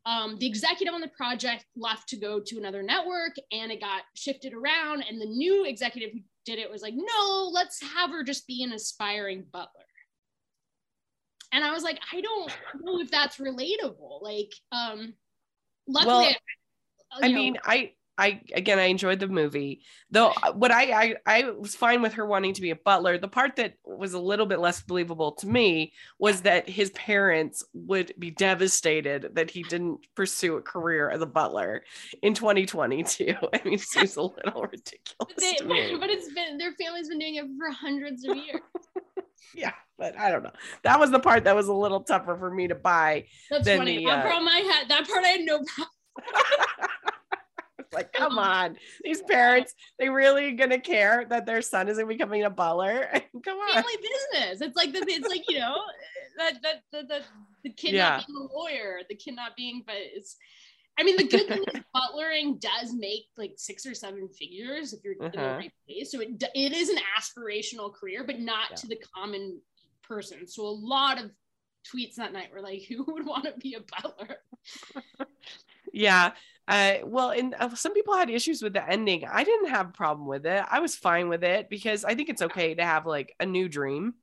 um, 0.07 0.39
the 0.39 0.47
executive 0.47 0.95
on 0.95 1.01
the 1.01 1.09
project 1.09 1.65
left 1.77 2.09
to 2.11 2.17
go 2.17 2.41
to 2.41 2.59
another 2.59 2.83
network 2.83 3.35
and 3.53 3.73
it 3.73 3.81
got 3.81 4.03
shifted 4.15 4.53
around. 4.53 5.05
And 5.09 5.21
the 5.21 5.27
new 5.27 5.65
executive 5.65 6.13
who 6.13 6.21
did 6.45 6.59
it 6.59 6.71
was 6.71 6.83
like 6.83 6.95
no 6.95 7.51
let's 7.53 7.83
have 7.83 8.11
her 8.11 8.23
just 8.23 8.47
be 8.47 8.63
an 8.63 8.73
aspiring 8.73 9.45
butler 9.51 9.87
and 11.55 11.65
i 11.65 11.73
was 11.73 11.83
like 11.83 11.99
i 12.13 12.21
don't 12.21 12.55
know 12.83 13.01
if 13.01 13.11
that's 13.11 13.39
relatable. 13.39 14.23
Like 14.23 14.53
um 14.73 15.15
luckily 15.87 16.07
well, 16.07 16.35
I, 17.23 17.27
I 17.27 17.33
mean 17.33 17.57
i 17.65 17.93
I 18.17 18.41
again 18.55 18.79
I 18.79 18.85
enjoyed 18.85 19.19
the 19.19 19.27
movie 19.27 19.81
though 20.11 20.33
uh, 20.43 20.53
what 20.53 20.71
I, 20.71 20.93
I 20.93 21.15
I 21.27 21.51
was 21.51 21.75
fine 21.75 22.01
with 22.01 22.13
her 22.15 22.25
wanting 22.25 22.55
to 22.55 22.63
be 22.63 22.71
a 22.71 22.77
butler. 22.77 23.19
The 23.19 23.29
part 23.29 23.57
that 23.57 23.75
was 23.85 24.15
a 24.15 24.21
little 24.21 24.47
bit 24.47 24.61
less 24.61 24.81
believable 24.83 25.33
to 25.33 25.49
me 25.49 25.93
was 26.19 26.43
that 26.43 26.69
his 26.69 26.91
parents 26.91 27.65
would 27.73 28.15
be 28.19 28.31
devastated 28.31 29.31
that 29.35 29.51
he 29.51 29.65
didn't 29.65 30.07
pursue 30.15 30.57
a 30.57 30.63
career 30.63 31.11
as 31.11 31.23
a 31.23 31.27
butler 31.27 31.83
in 32.23 32.35
2022 32.35 33.35
I 33.53 33.61
mean 33.65 33.75
it 33.75 33.81
seems 33.81 34.17
a 34.17 34.23
little 34.23 34.63
ridiculous 34.63 35.35
they, 35.37 35.55
to 35.55 35.65
me. 35.65 35.97
but 35.99 36.09
it's 36.09 36.33
been 36.33 36.57
their 36.57 36.73
family's 36.73 37.09
been 37.09 37.19
doing 37.19 37.35
it 37.35 37.47
for 37.59 37.71
hundreds 37.73 38.25
of 38.25 38.37
years 38.37 38.61
yeah 39.55 39.73
but 39.99 40.19
I 40.19 40.31
don't 40.31 40.43
know 40.43 40.53
that 40.83 40.99
was 40.99 41.11
the 41.11 41.21
part 41.21 41.45
that 41.45 41.55
was 41.55 41.69
a 41.69 41.73
little 41.73 42.01
tougher 42.01 42.37
for 42.37 42.51
me 42.51 42.69
to 42.69 42.75
buy 42.75 43.27
that's 43.51 43.69
funny 43.69 43.99
the, 43.99 44.11
uh, 44.11 44.23
I 44.25 44.61
had 44.61 44.89
that 44.89 45.09
part 45.09 45.25
I 45.25 45.29
had 45.29 45.41
no 45.43 45.63
problem 45.63 45.89
like, 47.95 48.13
come 48.13 48.39
on, 48.39 48.77
these 49.03 49.23
parents, 49.29 49.75
they 49.99 50.09
really 50.09 50.53
gonna 50.53 50.81
care 50.81 51.25
that 51.31 51.47
their 51.47 51.63
son 51.63 51.89
isn't 51.89 52.09
becoming 52.09 52.43
a 52.43 52.51
butler? 52.51 53.09
come 53.45 53.59
on. 53.59 53.75
Family 53.75 53.97
business. 53.97 54.61
It's 54.61 54.77
like 54.77 54.93
the 54.93 55.05
it's 55.09 55.29
like, 55.29 55.45
you 55.49 55.61
know, 55.61 55.77
that 56.39 56.55
that 56.63 56.83
the, 56.93 57.03
the, 57.07 57.21
the 57.63 57.71
kid 57.71 57.95
yeah. 57.95 58.17
not 58.17 58.27
being 58.27 58.49
a 58.51 58.59
lawyer, 58.59 59.01
the 59.09 59.15
kid 59.15 59.37
not 59.37 59.57
being, 59.57 59.83
but 59.87 59.97
it's 59.97 60.37
I 60.99 61.03
mean, 61.03 61.17
the 61.17 61.27
good 61.27 61.49
thing 61.49 61.65
is 61.75 61.81
butlering 61.95 62.59
does 62.59 62.93
make 62.95 63.27
like 63.37 63.55
six 63.57 63.85
or 63.87 63.95
seven 63.95 64.29
figures 64.29 64.93
if 64.93 65.03
you're 65.05 65.15
uh-huh. 65.15 65.27
in 65.27 65.33
the 65.33 65.39
uh-huh. 65.39 65.57
right 65.59 65.73
place. 65.87 66.13
So 66.13 66.21
it, 66.21 66.43
it 66.55 66.73
is 66.73 66.89
an 66.89 66.99
aspirational 67.19 67.93
career, 67.93 68.25
but 68.25 68.41
not 68.41 68.71
yeah. 68.71 68.77
to 68.77 68.87
the 68.87 68.99
common 69.15 69.61
person. 70.03 70.47
So 70.47 70.63
a 70.63 70.69
lot 70.69 71.21
of 71.23 71.31
tweets 71.85 72.17
that 72.17 72.33
night 72.33 72.51
were 72.53 72.61
like, 72.61 72.83
who 72.89 73.05
would 73.09 73.27
want 73.27 73.45
to 73.45 73.55
be 73.59 73.75
a 73.75 73.81
butler? 73.81 74.37
yeah. 75.93 76.33
Uh, 76.67 76.95
well, 77.05 77.31
and 77.31 77.55
uh, 77.59 77.75
some 77.75 77.93
people 77.93 78.17
had 78.17 78.31
issues 78.31 78.63
with 78.63 78.73
the 78.73 78.89
ending. 78.89 79.25
I 79.31 79.45
didn't 79.45 79.69
have 79.69 79.89
a 79.89 79.93
problem 79.93 80.27
with 80.27 80.47
it. 80.47 80.65
I 80.71 80.81
was 80.81 80.97
fine 80.97 81.29
with 81.29 81.45
it 81.45 81.69
because 81.69 82.05
I 82.05 82.15
think 82.15 82.31
it's 82.31 82.41
okay 82.41 82.75
to 82.75 82.85
have 82.85 83.05
like 83.05 83.35
a 83.39 83.47
new 83.47 83.69
dream. 83.69 84.15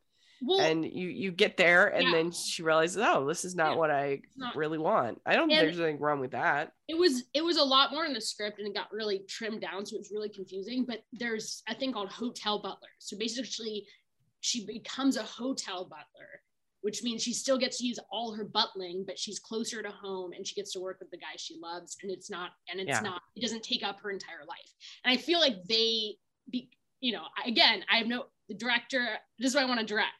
Well, 0.43 0.59
and 0.59 0.83
you 0.83 1.07
you 1.07 1.31
get 1.31 1.55
there 1.55 1.87
and 1.87 2.05
yeah. 2.05 2.11
then 2.11 2.31
she 2.31 2.63
realizes 2.63 2.97
oh 3.05 3.27
this 3.27 3.45
is 3.45 3.53
not 3.53 3.73
yeah, 3.73 3.77
what 3.77 3.91
i 3.91 4.21
not, 4.35 4.55
really 4.55 4.79
want 4.79 5.21
i 5.23 5.35
don't 5.35 5.47
think 5.49 5.61
there's 5.61 5.79
anything 5.79 5.99
wrong 5.99 6.19
with 6.19 6.31
that 6.31 6.71
it 6.87 6.97
was 6.97 7.25
it 7.35 7.43
was 7.43 7.57
a 7.57 7.63
lot 7.63 7.91
more 7.91 8.05
in 8.05 8.13
the 8.13 8.21
script 8.21 8.57
and 8.57 8.67
it 8.67 8.73
got 8.73 8.91
really 8.91 9.21
trimmed 9.29 9.61
down 9.61 9.85
so 9.85 9.95
it's 9.95 10.11
really 10.11 10.29
confusing 10.29 10.83
but 10.83 11.03
there's 11.13 11.61
a 11.69 11.75
thing 11.75 11.93
called 11.93 12.09
hotel 12.09 12.59
butler 12.59 12.89
so 12.97 13.15
basically 13.17 13.85
she 14.39 14.65
becomes 14.65 15.15
a 15.15 15.23
hotel 15.23 15.85
butler 15.85 16.41
which 16.81 17.03
means 17.03 17.21
she 17.21 17.33
still 17.33 17.57
gets 17.57 17.77
to 17.77 17.85
use 17.85 17.99
all 18.11 18.33
her 18.33 18.43
butling, 18.43 19.03
but 19.05 19.17
she's 19.17 19.39
closer 19.39 19.81
to 19.81 19.89
home 19.89 20.31
and 20.33 20.45
she 20.45 20.55
gets 20.55 20.73
to 20.73 20.79
work 20.79 20.97
with 20.99 21.11
the 21.11 21.17
guy 21.17 21.33
she 21.37 21.57
loves. 21.61 21.95
And 22.01 22.11
it's 22.11 22.29
not, 22.29 22.51
and 22.69 22.79
it's 22.79 22.89
yeah. 22.89 23.01
not, 23.01 23.21
it 23.35 23.41
doesn't 23.41 23.63
take 23.63 23.83
up 23.83 23.99
her 24.01 24.09
entire 24.09 24.43
life. 24.47 24.73
And 25.05 25.13
I 25.13 25.17
feel 25.21 25.39
like 25.39 25.63
they 25.69 26.15
be, 26.49 26.69
you 27.01 27.11
know, 27.11 27.23
again, 27.45 27.83
I 27.91 27.97
have 27.97 28.07
no, 28.07 28.25
the 28.47 28.55
director, 28.55 29.05
this 29.39 29.49
is 29.49 29.55
what 29.55 29.63
I 29.63 29.67
want 29.67 29.79
to 29.79 29.85
direct. 29.85 30.13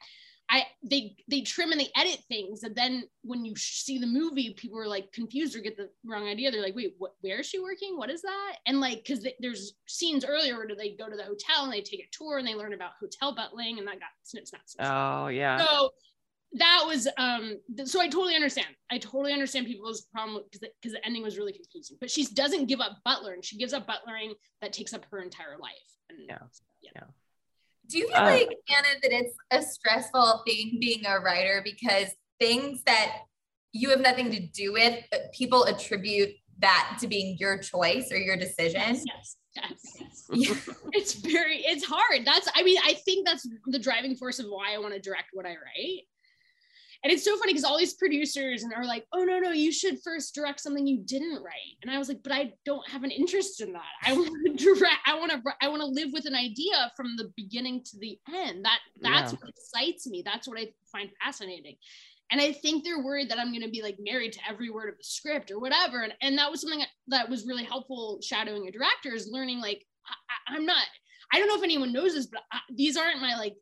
I, 0.49 0.65
they, 0.83 1.15
they 1.29 1.41
trim 1.41 1.71
and 1.71 1.79
they 1.79 1.87
edit 1.95 2.19
things. 2.27 2.63
And 2.63 2.75
then 2.75 3.03
when 3.21 3.45
you 3.45 3.55
see 3.55 3.99
the 3.99 4.07
movie, 4.07 4.53
people 4.53 4.77
are 4.79 4.87
like 4.87 5.13
confused 5.13 5.55
or 5.55 5.59
get 5.59 5.77
the 5.77 5.89
wrong 6.05 6.27
idea. 6.27 6.51
They're 6.51 6.61
like, 6.61 6.75
wait, 6.75 6.95
what, 6.97 7.13
where 7.21 7.39
is 7.39 7.45
she 7.45 7.59
working? 7.59 7.97
What 7.97 8.09
is 8.09 8.21
that? 8.21 8.57
And 8.67 8.81
like, 8.81 9.05
cause 9.07 9.25
there's 9.39 9.75
scenes 9.87 10.25
earlier 10.25 10.57
where 10.57 10.67
they 10.75 10.97
go 10.97 11.09
to 11.09 11.15
the 11.15 11.23
hotel 11.23 11.63
and 11.63 11.71
they 11.71 11.81
take 11.81 12.01
a 12.01 12.09
tour 12.11 12.37
and 12.37 12.45
they 12.45 12.55
learn 12.55 12.73
about 12.73 12.91
hotel 12.99 13.33
butling 13.33 13.77
and 13.79 13.87
that 13.87 14.01
got 14.01 14.09
snip, 14.23 14.45
snap, 14.45 14.63
snip. 14.65 14.85
Oh 14.91 15.27
yeah. 15.27 15.65
So 15.65 15.91
that 16.53 16.83
was 16.85 17.07
um 17.17 17.57
so 17.85 18.01
i 18.01 18.07
totally 18.07 18.35
understand. 18.35 18.67
I 18.91 18.97
totally 18.97 19.31
understand 19.31 19.67
people's 19.67 20.01
problem 20.13 20.43
because 20.43 20.69
because 20.81 20.93
the 20.93 21.05
ending 21.05 21.23
was 21.23 21.37
really 21.37 21.53
confusing. 21.53 21.97
But 21.99 22.11
she 22.11 22.25
doesn't 22.25 22.65
give 22.65 22.81
up 22.81 22.97
butler 23.05 23.33
and 23.33 23.43
she 23.43 23.57
gives 23.57 23.73
up 23.73 23.87
butlering 23.87 24.33
that 24.61 24.73
takes 24.73 24.93
up 24.93 25.05
her 25.11 25.21
entire 25.21 25.57
life. 25.57 25.71
And 26.09 26.19
yeah. 26.27 26.37
yeah, 26.81 26.91
yeah. 26.95 27.03
do 27.87 27.97
you 27.99 28.07
feel 28.07 28.17
uh, 28.17 28.25
like 28.25 28.49
anna 28.69 28.99
that 29.01 29.11
it's 29.11 29.35
a 29.51 29.61
stressful 29.61 30.43
thing 30.45 30.77
being 30.81 31.05
a 31.05 31.19
writer? 31.19 31.61
Because 31.63 32.13
things 32.39 32.83
that 32.83 33.19
you 33.71 33.89
have 33.89 34.01
nothing 34.01 34.29
to 34.31 34.39
do 34.39 34.73
with 34.73 34.99
people 35.33 35.63
attribute 35.63 36.31
that 36.59 36.97
to 36.99 37.07
being 37.07 37.37
your 37.39 37.57
choice 37.59 38.11
or 38.11 38.17
your 38.17 38.35
decision? 38.35 38.81
Yes. 38.81 39.37
Yes, 39.53 40.27
yes. 40.29 40.69
it's 40.93 41.13
very 41.13 41.57
it's 41.57 41.83
hard. 41.83 42.25
That's 42.25 42.47
i 42.55 42.63
mean 42.63 42.77
i 42.85 42.93
think 42.93 43.27
that's 43.27 43.45
the 43.65 43.79
driving 43.79 44.15
force 44.15 44.39
of 44.39 44.45
why 44.45 44.73
i 44.73 44.77
want 44.77 44.93
to 44.93 44.99
direct 45.01 45.31
what 45.33 45.45
i 45.45 45.49
write 45.49 46.03
and 47.03 47.11
it's 47.11 47.23
so 47.23 47.35
funny 47.37 47.53
because 47.53 47.63
all 47.63 47.77
these 47.77 47.95
producers 47.95 48.63
and 48.63 48.73
are 48.73 48.85
like, 48.85 49.05
oh 49.11 49.23
no, 49.23 49.39
no, 49.39 49.51
you 49.51 49.71
should 49.71 49.97
first 50.03 50.35
direct 50.35 50.59
something 50.59 50.85
you 50.85 50.99
didn't 50.99 51.41
write. 51.41 51.77
And 51.81 51.89
I 51.89 51.97
was 51.97 52.07
like, 52.07 52.21
but 52.21 52.31
I 52.31 52.53
don't 52.63 52.87
have 52.87 53.03
an 53.03 53.09
interest 53.09 53.59
in 53.59 53.73
that. 53.73 53.81
I 54.03 54.13
want 54.17 54.31
to 54.45 54.53
direct, 54.53 54.99
I 55.07 55.17
want 55.17 55.31
to 55.31 55.41
I 55.61 55.67
want 55.67 55.81
to 55.81 55.87
live 55.87 56.09
with 56.13 56.25
an 56.25 56.35
idea 56.35 56.91
from 56.95 57.15
the 57.17 57.31
beginning 57.35 57.83
to 57.85 57.97
the 57.99 58.19
end. 58.33 58.65
That 58.65 58.79
that's 59.01 59.33
yeah. 59.33 59.39
what 59.39 59.49
excites 59.49 60.05
me. 60.07 60.21
That's 60.23 60.47
what 60.47 60.59
I 60.59 60.69
find 60.91 61.09
fascinating. 61.23 61.77
And 62.31 62.39
I 62.39 62.53
think 62.53 62.83
they're 62.83 63.03
worried 63.03 63.29
that 63.29 63.39
I'm 63.39 63.51
going 63.51 63.63
to 63.63 63.69
be 63.69 63.81
like 63.81 63.97
married 63.99 64.31
to 64.33 64.39
every 64.49 64.69
word 64.69 64.87
of 64.87 64.97
the 64.97 65.03
script 65.03 65.51
or 65.51 65.59
whatever. 65.59 66.03
And, 66.03 66.13
and 66.21 66.37
that 66.37 66.49
was 66.49 66.61
something 66.61 66.81
that 67.07 67.29
was 67.29 67.45
really 67.45 67.65
helpful 67.65 68.19
shadowing 68.23 68.67
a 68.67 68.71
director 68.71 69.13
is 69.13 69.27
learning 69.29 69.59
like, 69.59 69.85
I, 70.47 70.55
am 70.55 70.65
not, 70.65 70.85
I 71.33 71.39
don't 71.39 71.49
know 71.49 71.57
if 71.57 71.63
anyone 71.63 71.91
knows 71.91 72.13
this, 72.13 72.27
but 72.27 72.43
I, 72.53 72.59
these 72.73 72.95
aren't 72.95 73.21
my 73.21 73.35
like 73.35 73.57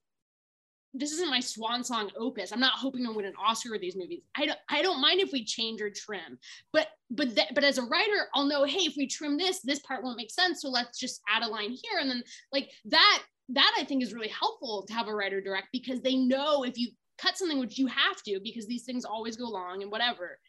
this 0.93 1.11
isn't 1.11 1.29
my 1.29 1.39
swan 1.39 1.83
song 1.83 2.09
opus. 2.17 2.51
I'm 2.51 2.59
not 2.59 2.73
hoping 2.73 3.05
to 3.05 3.11
win 3.11 3.25
an 3.25 3.33
Oscar 3.43 3.71
with 3.71 3.81
these 3.81 3.95
movies. 3.95 4.21
I 4.35 4.45
don't 4.47 4.59
I 4.69 4.81
don't 4.81 5.01
mind 5.01 5.19
if 5.19 5.31
we 5.31 5.43
change 5.43 5.81
or 5.81 5.89
trim. 5.89 6.39
But 6.73 6.87
but 7.11 7.35
th- 7.35 7.49
but 7.53 7.63
as 7.63 7.77
a 7.77 7.83
writer, 7.83 8.27
I'll 8.33 8.47
know, 8.47 8.63
hey, 8.63 8.79
if 8.79 8.95
we 8.97 9.07
trim 9.07 9.37
this, 9.37 9.59
this 9.61 9.79
part 9.79 10.03
won't 10.03 10.17
make 10.17 10.31
sense. 10.31 10.61
So 10.61 10.69
let's 10.69 10.99
just 10.99 11.21
add 11.29 11.43
a 11.43 11.47
line 11.47 11.71
here. 11.71 11.99
And 11.99 12.09
then 12.09 12.23
like 12.51 12.71
that, 12.85 13.23
that 13.49 13.75
I 13.79 13.83
think 13.83 14.01
is 14.01 14.13
really 14.13 14.29
helpful 14.29 14.83
to 14.87 14.93
have 14.93 15.07
a 15.07 15.13
writer 15.13 15.41
direct 15.41 15.67
because 15.71 16.01
they 16.01 16.15
know 16.15 16.63
if 16.63 16.77
you 16.77 16.89
cut 17.19 17.37
something, 17.37 17.59
which 17.59 17.77
you 17.77 17.87
have 17.87 18.23
to, 18.23 18.39
because 18.43 18.65
these 18.65 18.83
things 18.83 19.05
always 19.05 19.37
go 19.37 19.47
long 19.47 19.83
and 19.83 19.91
whatever, 19.91 20.39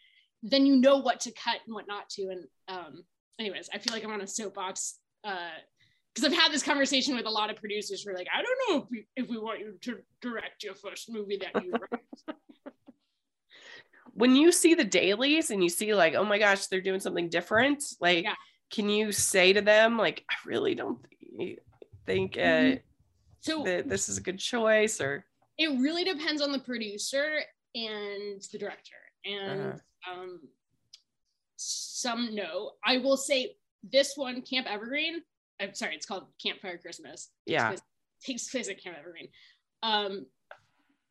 then 0.42 0.64
you 0.64 0.76
know 0.76 0.98
what 0.98 1.20
to 1.20 1.32
cut 1.32 1.58
and 1.66 1.74
what 1.74 1.88
not 1.88 2.08
to. 2.10 2.28
And 2.28 2.44
um, 2.68 3.04
anyways, 3.38 3.68
I 3.74 3.78
feel 3.78 3.92
like 3.92 4.04
I'm 4.04 4.12
on 4.12 4.20
a 4.22 4.26
soapbox 4.26 4.98
uh 5.22 5.50
because 6.14 6.30
I've 6.30 6.38
had 6.38 6.52
this 6.52 6.62
conversation 6.62 7.16
with 7.16 7.26
a 7.26 7.30
lot 7.30 7.50
of 7.50 7.56
producers 7.56 8.02
who 8.02 8.10
are 8.10 8.14
like, 8.14 8.26
I 8.34 8.42
don't 8.42 8.58
know 8.68 8.82
if 8.82 8.90
we, 8.90 9.06
if 9.16 9.28
we 9.28 9.38
want 9.38 9.60
you 9.60 9.74
to 9.82 9.98
direct 10.20 10.62
your 10.62 10.74
first 10.74 11.10
movie 11.10 11.38
that 11.38 11.64
you 11.64 11.72
write. 11.72 12.36
when 14.14 14.36
you 14.36 14.52
see 14.52 14.74
the 14.74 14.84
dailies 14.84 15.50
and 15.50 15.62
you 15.62 15.68
see 15.68 15.94
like, 15.94 16.14
oh 16.14 16.24
my 16.24 16.38
gosh, 16.38 16.66
they're 16.66 16.80
doing 16.80 17.00
something 17.00 17.28
different, 17.28 17.82
like, 18.00 18.24
yeah. 18.24 18.34
can 18.70 18.88
you 18.88 19.12
say 19.12 19.52
to 19.52 19.60
them 19.60 19.98
like 19.98 20.24
i 20.30 20.34
really 20.46 20.74
don't 20.74 20.98
think 22.06 22.36
uh, 22.36 22.40
mm-hmm. 22.40 22.76
so 23.40 23.62
that 23.64 23.88
this 23.88 24.08
is 24.08 24.18
a 24.18 24.20
good 24.20 24.38
choice 24.38 25.00
or 25.00 25.24
it 25.58 25.68
really 25.80 26.04
depends 26.04 26.40
on 26.40 26.52
the 26.52 26.58
producer 26.58 27.40
and 27.74 28.42
the 28.52 28.58
director 28.58 28.96
and 29.24 29.72
uh-huh. 29.72 30.12
um 30.12 30.40
some 31.56 32.34
no 32.34 32.72
i 32.84 32.96
will 32.98 33.16
say 33.16 33.54
this 33.92 34.16
one 34.16 34.40
camp 34.42 34.66
evergreen 34.68 35.22
i'm 35.60 35.74
sorry 35.74 35.94
it's 35.94 36.06
called 36.06 36.24
campfire 36.42 36.78
christmas 36.78 37.30
yeah. 37.46 37.72
it 37.72 37.80
takes 38.24 38.48
place 38.48 38.68
at 38.68 38.82
camp 38.82 38.96
evergreen 38.98 39.28
um 39.82 40.26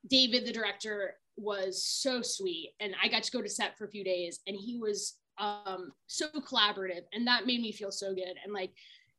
david 0.09 0.45
the 0.45 0.51
director 0.51 1.15
was 1.37 1.83
so 1.83 2.21
sweet 2.21 2.73
and 2.79 2.93
i 3.01 3.07
got 3.07 3.23
to 3.23 3.31
go 3.31 3.41
to 3.41 3.49
set 3.49 3.77
for 3.77 3.85
a 3.85 3.89
few 3.89 4.03
days 4.03 4.39
and 4.47 4.57
he 4.57 4.77
was 4.77 5.19
um 5.39 5.91
so 6.07 6.27
collaborative 6.29 7.03
and 7.13 7.25
that 7.25 7.45
made 7.45 7.61
me 7.61 7.71
feel 7.71 7.91
so 7.91 8.13
good. 8.13 8.35
And 8.43 8.53
like 8.53 8.71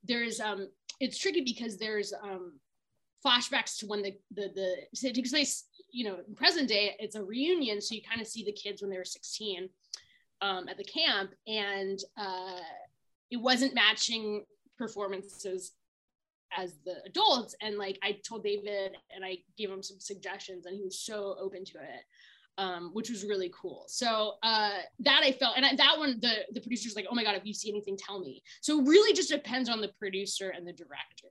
there's 0.05 0.41
um 0.41 0.69
it's 1.01 1.19
tricky 1.19 1.41
because 1.41 1.79
there's 1.79 2.13
um 2.13 2.53
flashbacks 3.25 3.79
to 3.79 3.87
when 3.87 4.03
the 4.03 4.15
the 4.35 4.51
the 4.55 4.75
so 4.95 5.09
it 5.09 5.15
takes 5.15 5.31
place 5.31 5.65
you 5.91 6.05
know 6.05 6.19
in 6.27 6.35
present 6.35 6.69
day 6.69 6.95
it's 6.99 7.17
a 7.17 7.23
reunion 7.23 7.81
so 7.81 7.95
you 7.95 8.01
kind 8.09 8.21
of 8.21 8.27
see 8.27 8.45
the 8.45 8.53
kids 8.53 8.81
when 8.81 8.91
they 8.91 8.97
were 8.97 9.05
16 9.05 9.69
um, 10.43 10.69
at 10.69 10.79
the 10.79 10.85
camp 10.85 11.33
and 11.47 11.99
uh, 12.17 12.61
it 13.31 13.37
wasn't 13.37 13.75
matching 13.75 14.45
performances 14.81 15.73
as 16.57 16.75
the 16.85 16.97
adults 17.07 17.55
and 17.61 17.77
like 17.77 17.99
i 18.03 18.19
told 18.27 18.43
david 18.43 18.97
and 19.15 19.25
i 19.25 19.37
gave 19.57 19.71
him 19.71 19.83
some 19.83 20.01
suggestions 20.01 20.67
and 20.67 20.77
he 20.77 20.83
was 20.83 20.99
so 20.99 21.37
open 21.41 21.65
to 21.65 21.79
it 21.79 22.05
um, 22.59 22.91
which 22.93 23.09
was 23.09 23.25
really 23.25 23.51
cool 23.59 23.85
so 23.87 24.35
uh, 24.43 24.79
that 24.99 25.23
i 25.23 25.33
felt 25.33 25.57
and 25.57 25.65
I, 25.65 25.77
that 25.77 25.99
one 25.99 26.19
the 26.21 26.33
the 26.53 26.61
producer's 26.61 26.97
like 26.97 27.07
oh 27.11 27.15
my 27.15 27.23
god 27.23 27.37
if 27.37 27.47
you 27.47 27.55
see 27.55 27.71
anything 27.71 27.97
tell 27.97 28.21
me 28.21 28.43
so 28.61 28.81
it 28.81 28.89
really 28.89 29.15
just 29.15 29.31
depends 29.31 29.69
on 29.69 29.81
the 29.81 29.93
producer 29.99 30.51
and 30.51 30.67
the 30.67 30.73
director 30.73 31.29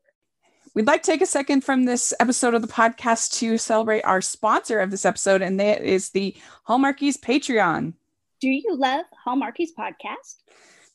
We'd 0.76 0.86
like 0.86 1.02
to 1.04 1.12
take 1.12 1.22
a 1.22 1.26
second 1.26 1.62
from 1.64 1.86
this 1.86 2.14
episode 2.20 2.54
of 2.54 2.62
the 2.62 2.68
podcast 2.68 3.40
to 3.40 3.58
celebrate 3.58 4.04
our 4.04 4.22
sponsor 4.22 4.80
of 4.80 4.92
this 4.92 5.04
episode, 5.04 5.42
and 5.42 5.60
that 5.60 5.82
is 5.82 6.12
the 6.12 6.36
Hallmarkies 6.68 7.18
Patreon. 7.18 7.94
Do 8.40 8.50
you 8.50 8.76
love 8.76 9.06
Hallmarkies 9.26 9.70
podcast? 9.78 10.36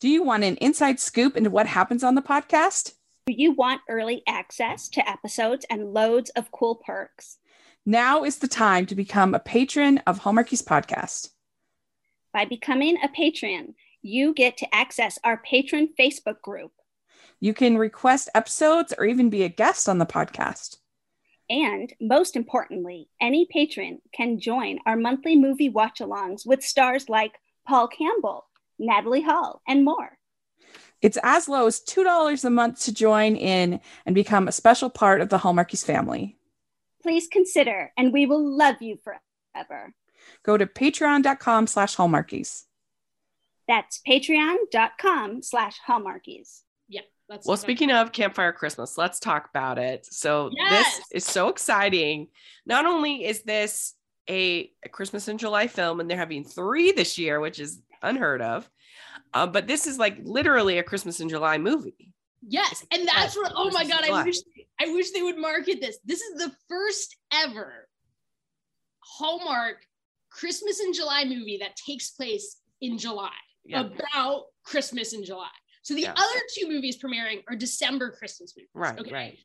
Do 0.04 0.10
you 0.10 0.22
want 0.22 0.44
an 0.44 0.56
inside 0.56 1.00
scoop 1.00 1.34
into 1.34 1.48
what 1.48 1.66
happens 1.66 2.04
on 2.04 2.14
the 2.14 2.20
podcast? 2.20 2.92
Do 3.24 3.32
you 3.32 3.52
want 3.52 3.80
early 3.88 4.22
access 4.28 4.86
to 4.90 5.08
episodes 5.08 5.64
and 5.70 5.94
loads 5.94 6.28
of 6.36 6.52
cool 6.52 6.74
perks? 6.74 7.38
Now 7.86 8.22
is 8.22 8.36
the 8.36 8.46
time 8.46 8.84
to 8.84 8.94
become 8.94 9.34
a 9.34 9.38
patron 9.38 10.02
of 10.06 10.20
Hallmarkies 10.20 10.62
podcast. 10.62 11.30
By 12.34 12.44
becoming 12.44 12.98
a 13.02 13.08
patron, 13.08 13.76
you 14.02 14.34
get 14.34 14.58
to 14.58 14.74
access 14.74 15.18
our 15.24 15.38
patron 15.38 15.88
Facebook 15.98 16.42
group 16.42 16.72
you 17.40 17.54
can 17.54 17.78
request 17.78 18.28
episodes 18.34 18.92
or 18.98 19.06
even 19.06 19.30
be 19.30 19.42
a 19.42 19.48
guest 19.48 19.88
on 19.88 19.96
the 19.96 20.04
podcast. 20.04 20.76
And 21.48 21.94
most 21.98 22.36
importantly, 22.36 23.08
any 23.22 23.46
patron 23.50 24.02
can 24.12 24.38
join 24.38 24.80
our 24.84 24.96
monthly 24.96 25.34
movie 25.34 25.70
watch 25.70 26.00
alongs 26.00 26.46
with 26.46 26.62
stars 26.62 27.08
like 27.08 27.38
Paul 27.66 27.88
Campbell, 27.88 28.48
Natalie 28.78 29.22
Hall, 29.22 29.62
and 29.66 29.84
more. 29.84 30.18
It's 31.00 31.18
as 31.22 31.48
low 31.48 31.66
as 31.66 31.80
$2 31.80 32.44
a 32.44 32.50
month 32.50 32.80
to 32.84 32.94
join 32.94 33.36
in 33.36 33.80
and 34.06 34.14
become 34.14 34.48
a 34.48 34.52
special 34.52 34.88
part 34.88 35.20
of 35.20 35.28
the 35.28 35.38
Hallmarkies 35.38 35.84
family. 35.84 36.38
Please 37.02 37.28
consider, 37.30 37.92
and 37.96 38.12
we 38.12 38.24
will 38.24 38.44
love 38.44 38.80
you 38.80 38.98
forever. 39.04 39.94
Go 40.42 40.56
to 40.56 40.66
patreon.com 40.66 41.66
slash 41.66 41.96
hallmarkies. 41.96 42.64
That's 43.68 44.00
patreon.com 44.06 45.42
slash 45.42 45.78
hallmarkies. 45.86 46.62
That's 47.28 47.46
well, 47.46 47.56
speaking 47.56 47.90
of 47.90 48.12
Campfire 48.12 48.52
Christmas, 48.52 48.98
let's 48.98 49.18
talk 49.18 49.48
about 49.48 49.78
it. 49.78 50.06
So 50.10 50.50
yes! 50.52 50.98
this 50.98 51.04
is 51.12 51.24
so 51.24 51.48
exciting. 51.48 52.28
Not 52.66 52.84
only 52.84 53.24
is 53.24 53.42
this 53.42 53.94
a, 54.28 54.70
a, 54.84 54.88
Christmas 54.88 55.28
in 55.28 55.38
July 55.38 55.66
film, 55.66 56.00
and 56.00 56.10
they're 56.10 56.16
having 56.16 56.44
three 56.44 56.92
this 56.92 57.18
year, 57.18 57.40
which 57.40 57.58
is 57.60 57.82
unheard 58.02 58.40
of, 58.42 58.68
uh, 59.32 59.46
but 59.46 59.66
this 59.66 59.86
is 59.86 59.98
like 59.98 60.18
literally 60.22 60.78
a 60.78 60.82
Christmas 60.82 61.20
in 61.20 61.28
July 61.28 61.58
movie. 61.58 62.12
Yes, 62.46 62.84
and 62.92 63.06
that's 63.08 63.36
what. 63.36 63.52
Oh 63.54 63.70
my 63.70 63.84
god, 63.84 64.02
I 64.04 64.22
wish 64.22 64.36
I 64.80 64.92
wish 64.92 65.10
they 65.10 65.22
would 65.22 65.38
market 65.38 65.80
this. 65.80 65.98
This 66.04 66.20
is 66.20 66.38
the 66.38 66.52
first 66.68 67.16
ever 67.32 67.88
Hallmark 69.00 69.78
Christmas 70.30 70.80
in 70.80 70.92
July 70.92 71.24
movie 71.24 71.58
that 71.60 71.76
takes 71.76 72.10
place 72.10 72.60
in 72.80 72.98
July 72.98 73.30
yeah. 73.64 73.80
about 73.80 74.46
Christmas 74.64 75.12
in 75.12 75.24
July. 75.24 75.48
So 75.82 75.94
the 75.94 76.02
yeah. 76.02 76.12
other 76.12 76.40
two 76.54 76.68
movies 76.68 76.98
premiering 77.02 77.42
are 77.48 77.56
December 77.56 78.10
Christmas 78.10 78.54
movies. 78.56 78.70
Right. 78.74 78.98
Okay. 78.98 79.12
Right. 79.12 79.38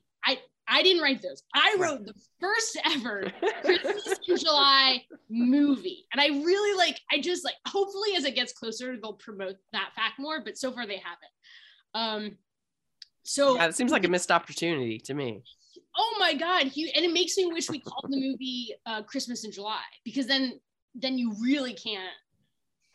I 0.70 0.84
didn't 0.84 1.02
write 1.02 1.22
those. 1.22 1.44
I 1.54 1.76
wrote 1.80 2.06
the 2.06 2.14
first 2.40 2.80
ever 2.86 3.32
Christmas 3.62 4.20
in 4.28 4.38
July 4.38 5.04
movie. 5.30 6.06
And 6.14 6.22
I 6.22 6.28
really 6.28 6.78
like, 6.78 7.00
I 7.12 7.20
just 7.20 7.44
like, 7.44 7.56
hopefully 7.68 8.16
as 8.16 8.26
it 8.26 8.36
gets 8.36 8.54
closer, 8.54 8.96
they'll 9.02 9.14
promote 9.14 9.56
that 9.74 9.92
fact 9.96 10.20
more, 10.20 10.42
but 10.44 10.58
so 10.58 10.72
far 10.72 10.86
they 10.86 11.02
haven't. 11.02 11.32
Um, 11.96 12.38
so 13.24 13.56
yeah, 13.56 13.66
it 13.66 13.76
seems 13.76 13.92
like 13.92 14.06
a 14.06 14.08
missed 14.08 14.32
opportunity 14.32 15.00
to 15.00 15.14
me. 15.14 15.42
Oh 15.98 16.16
my 16.20 16.34
God. 16.34 16.68
He, 16.68 16.92
and 16.94 17.04
it 17.04 17.12
makes 17.12 17.36
me 17.36 17.48
wish 17.48 17.70
we 17.70 17.80
called 17.80 18.06
the 18.10 18.20
movie 18.20 18.74
uh, 18.86 19.02
Christmas 19.04 19.44
in 19.44 19.52
July 19.52 19.82
because 20.06 20.28
then, 20.28 20.60
then 20.96 21.18
you 21.18 21.34
really 21.42 21.74
can't 21.74 22.14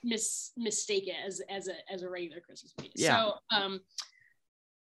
mis 0.05 0.53
mistake 0.57 1.09
it 1.09 1.17
as 1.27 1.41
as 1.49 1.69
a 1.69 1.75
as 1.91 2.03
a 2.03 2.09
regular 2.09 2.41
Christmas 2.41 2.75
movie. 2.79 2.93
Yeah. 2.95 3.17
So 3.17 3.57
um 3.57 3.81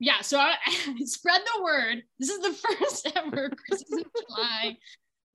yeah, 0.01 0.21
so 0.21 0.39
I, 0.39 0.55
I 0.67 1.05
spread 1.05 1.41
the 1.45 1.63
word. 1.63 2.03
This 2.19 2.29
is 2.29 2.39
the 2.39 2.53
first 2.79 3.11
ever 3.15 3.49
Christmas 3.49 3.91
in 3.91 4.03
July 4.27 4.77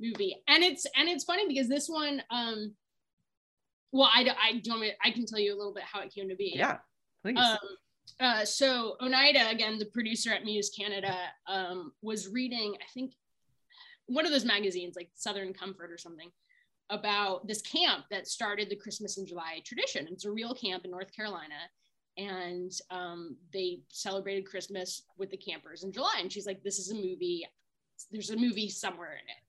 movie. 0.00 0.42
And 0.48 0.62
it's 0.62 0.86
and 0.96 1.08
it's 1.08 1.24
funny 1.24 1.46
because 1.48 1.68
this 1.68 1.88
one 1.88 2.22
um 2.30 2.74
well 3.92 4.10
I 4.12 4.28
I 4.42 4.60
don't 4.62 4.84
I 5.02 5.10
can 5.12 5.24
tell 5.24 5.38
you 5.38 5.54
a 5.54 5.56
little 5.56 5.72
bit 5.72 5.84
how 5.84 6.00
it 6.00 6.12
came 6.12 6.28
to 6.28 6.36
be. 6.36 6.52
Yeah. 6.54 6.78
Please. 7.22 7.38
Um 7.38 7.58
uh, 8.20 8.44
so 8.44 8.96
Oneida, 9.02 9.48
again, 9.50 9.78
the 9.78 9.86
producer 9.86 10.32
at 10.32 10.44
Muse 10.44 10.70
Canada, 10.70 11.14
um, 11.48 11.92
was 12.02 12.28
reading, 12.28 12.76
I 12.80 12.86
think, 12.94 13.12
one 14.06 14.24
of 14.24 14.30
those 14.30 14.44
magazines 14.44 14.94
like 14.94 15.10
Southern 15.14 15.52
Comfort 15.52 15.90
or 15.90 15.98
something, 15.98 16.30
about 16.88 17.46
this 17.48 17.60
camp 17.62 18.04
that 18.12 18.28
started 18.28 18.70
the 18.70 18.76
Christmas 18.76 19.18
in 19.18 19.26
July 19.26 19.60
tradition. 19.64 20.06
It's 20.10 20.24
a 20.24 20.30
real 20.30 20.54
camp 20.54 20.84
in 20.84 20.92
North 20.92 21.12
Carolina. 21.14 21.56
And 22.16 22.72
um, 22.90 23.36
they 23.52 23.80
celebrated 23.88 24.46
Christmas 24.46 25.02
with 25.18 25.30
the 25.30 25.36
campers 25.36 25.84
in 25.84 25.92
July. 25.92 26.16
And 26.20 26.32
she's 26.32 26.46
like, 26.46 26.62
this 26.62 26.78
is 26.78 26.90
a 26.90 26.94
movie. 26.94 27.46
There's 28.10 28.30
a 28.30 28.36
movie 28.36 28.68
somewhere 28.68 29.12
in 29.12 29.28
it. 29.28 29.42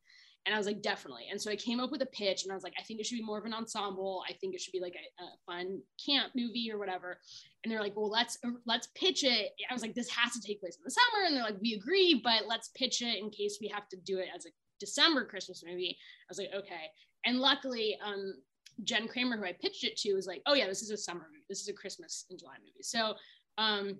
And 0.45 0.55
I 0.55 0.57
was 0.57 0.65
like, 0.65 0.81
definitely. 0.81 1.25
And 1.29 1.41
so 1.41 1.51
I 1.51 1.57
came 1.57 1.81
up 1.81 1.91
with 1.91 2.01
a 2.01 2.07
pitch 2.07 2.43
and 2.43 2.53
I 2.53 2.55
was 2.55 2.63
like, 2.63 2.75
I 2.79 2.83
think 2.83 3.01
it 3.01 3.05
should 3.05 3.17
be 3.17 3.23
more 3.23 3.37
of 3.37 3.43
an 3.43 3.53
ensemble. 3.53 4.23
I 4.29 4.31
think 4.31 4.55
it 4.55 4.61
should 4.61 4.71
be 4.71 4.79
like 4.79 4.95
a, 4.95 5.23
a 5.23 5.27
fun 5.45 5.81
camp 6.03 6.31
movie 6.37 6.71
or 6.71 6.77
whatever. 6.77 7.19
And 7.63 7.71
they're 7.71 7.81
like, 7.81 7.97
well, 7.97 8.09
let's 8.09 8.37
let's 8.65 8.87
pitch 8.95 9.25
it. 9.25 9.51
I 9.69 9.73
was 9.73 9.81
like, 9.81 9.93
this 9.93 10.09
has 10.09 10.31
to 10.33 10.41
take 10.41 10.61
place 10.61 10.77
in 10.77 10.83
the 10.85 10.91
summer. 10.91 11.25
And 11.25 11.35
they're 11.35 11.43
like, 11.43 11.61
we 11.61 11.73
agree, 11.73 12.21
but 12.23 12.47
let's 12.47 12.69
pitch 12.69 13.01
it 13.01 13.19
in 13.19 13.29
case 13.29 13.57
we 13.59 13.67
have 13.67 13.89
to 13.89 13.97
do 13.97 14.19
it 14.19 14.29
as 14.33 14.45
a 14.45 14.49
December 14.79 15.25
Christmas 15.25 15.63
movie. 15.67 15.97
I 15.99 16.25
was 16.29 16.37
like, 16.37 16.51
okay. 16.55 16.91
And 17.25 17.39
luckily, 17.39 17.97
um, 18.01 18.35
Jen 18.83 19.07
Kramer, 19.07 19.37
who 19.37 19.45
I 19.45 19.53
pitched 19.53 19.83
it 19.83 19.97
to, 19.97 20.13
was 20.13 20.27
like, 20.27 20.41
"Oh 20.45 20.53
yeah, 20.53 20.67
this 20.67 20.81
is 20.81 20.91
a 20.91 20.97
summer 20.97 21.27
movie. 21.31 21.45
This 21.49 21.61
is 21.61 21.67
a 21.67 21.73
Christmas 21.73 22.25
in 22.29 22.37
July 22.37 22.55
movie." 22.59 22.83
So, 22.83 23.15
um, 23.57 23.97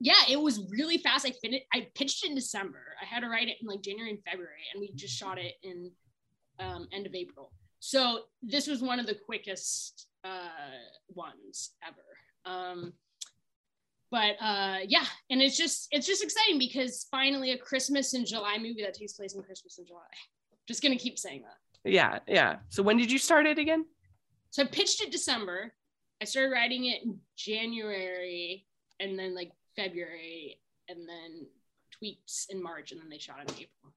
yeah, 0.00 0.22
it 0.28 0.40
was 0.40 0.68
really 0.70 0.98
fast. 0.98 1.26
I 1.26 1.30
finished. 1.30 1.64
I 1.72 1.88
pitched 1.94 2.24
it 2.24 2.30
in 2.30 2.34
December. 2.34 2.96
I 3.00 3.04
had 3.04 3.20
to 3.20 3.28
write 3.28 3.48
it 3.48 3.56
in 3.60 3.68
like 3.68 3.82
January 3.82 4.10
and 4.10 4.22
February, 4.24 4.62
and 4.72 4.80
we 4.80 4.92
just 4.94 5.16
shot 5.16 5.38
it 5.38 5.54
in 5.62 5.90
um, 6.58 6.88
end 6.92 7.06
of 7.06 7.14
April. 7.14 7.52
So 7.80 8.20
this 8.42 8.66
was 8.66 8.80
one 8.80 9.00
of 9.00 9.06
the 9.06 9.14
quickest 9.14 10.06
uh, 10.24 10.48
ones 11.08 11.72
ever. 11.86 12.54
Um, 12.56 12.92
but 14.10 14.36
uh, 14.40 14.78
yeah, 14.86 15.06
and 15.30 15.40
it's 15.40 15.56
just 15.56 15.88
it's 15.90 16.06
just 16.06 16.22
exciting 16.22 16.58
because 16.58 17.06
finally 17.10 17.52
a 17.52 17.58
Christmas 17.58 18.12
in 18.14 18.26
July 18.26 18.58
movie 18.58 18.82
that 18.82 18.94
takes 18.94 19.14
place 19.14 19.34
in 19.34 19.42
Christmas 19.42 19.78
in 19.78 19.86
July. 19.86 20.00
Just 20.68 20.82
gonna 20.82 20.96
keep 20.96 21.18
saying 21.18 21.42
that. 21.42 21.56
Yeah, 21.84 22.20
yeah. 22.28 22.56
So 22.68 22.82
when 22.82 22.96
did 22.96 23.10
you 23.10 23.18
start 23.18 23.46
it 23.46 23.58
again? 23.58 23.86
So 24.50 24.62
I 24.62 24.66
pitched 24.66 25.02
it 25.02 25.10
December. 25.10 25.72
I 26.20 26.24
started 26.24 26.52
writing 26.52 26.86
it 26.86 27.02
in 27.02 27.18
January 27.36 28.66
and 29.00 29.18
then 29.18 29.34
like 29.34 29.52
February 29.74 30.60
and 30.88 31.08
then 31.08 31.46
tweaks 31.90 32.46
in 32.50 32.62
March 32.62 32.92
and 32.92 33.00
then 33.00 33.08
they 33.08 33.18
shot 33.18 33.40
in 33.40 33.50
April. 33.50 33.92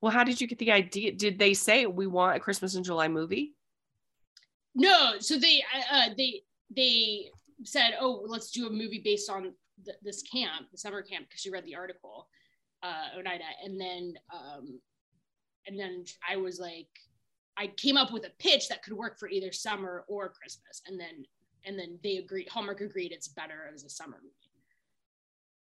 Well, 0.00 0.12
how 0.12 0.24
did 0.24 0.40
you 0.40 0.46
get 0.46 0.58
the 0.58 0.72
idea? 0.72 1.12
Did 1.12 1.38
they 1.38 1.54
say 1.54 1.86
we 1.86 2.06
want 2.06 2.36
a 2.36 2.40
Christmas 2.40 2.74
in 2.74 2.82
July 2.82 3.08
movie? 3.08 3.54
No, 4.74 5.14
so 5.20 5.38
they 5.38 5.62
uh, 5.74 5.96
uh 5.96 6.08
they 6.16 6.42
they 6.74 7.30
said, 7.64 7.92
"Oh, 8.00 8.24
let's 8.26 8.50
do 8.50 8.66
a 8.66 8.70
movie 8.70 9.00
based 9.04 9.30
on 9.30 9.52
th- 9.84 9.98
this 10.02 10.22
camp, 10.22 10.70
the 10.72 10.78
summer 10.78 11.02
camp," 11.02 11.28
because 11.28 11.40
she 11.40 11.50
read 11.50 11.64
the 11.64 11.76
article, 11.76 12.28
uh, 12.82 13.16
Oneida, 13.18 13.44
and 13.64 13.80
then 13.80 14.14
um, 14.32 14.80
and 15.66 15.78
then 15.78 16.04
I 16.28 16.36
was 16.36 16.58
like, 16.58 16.88
I 17.56 17.68
came 17.68 17.96
up 17.96 18.12
with 18.12 18.24
a 18.24 18.32
pitch 18.38 18.68
that 18.68 18.82
could 18.82 18.94
work 18.94 19.18
for 19.18 19.28
either 19.28 19.52
summer 19.52 20.04
or 20.08 20.28
Christmas, 20.28 20.82
and 20.86 20.98
then 20.98 21.24
and 21.64 21.78
then 21.78 21.98
they 22.02 22.16
agreed. 22.16 22.48
Hallmark 22.48 22.80
agreed 22.80 23.12
it's 23.12 23.28
better 23.28 23.70
as 23.72 23.84
a 23.84 23.90
summer 23.90 24.18
movie. 24.22 24.34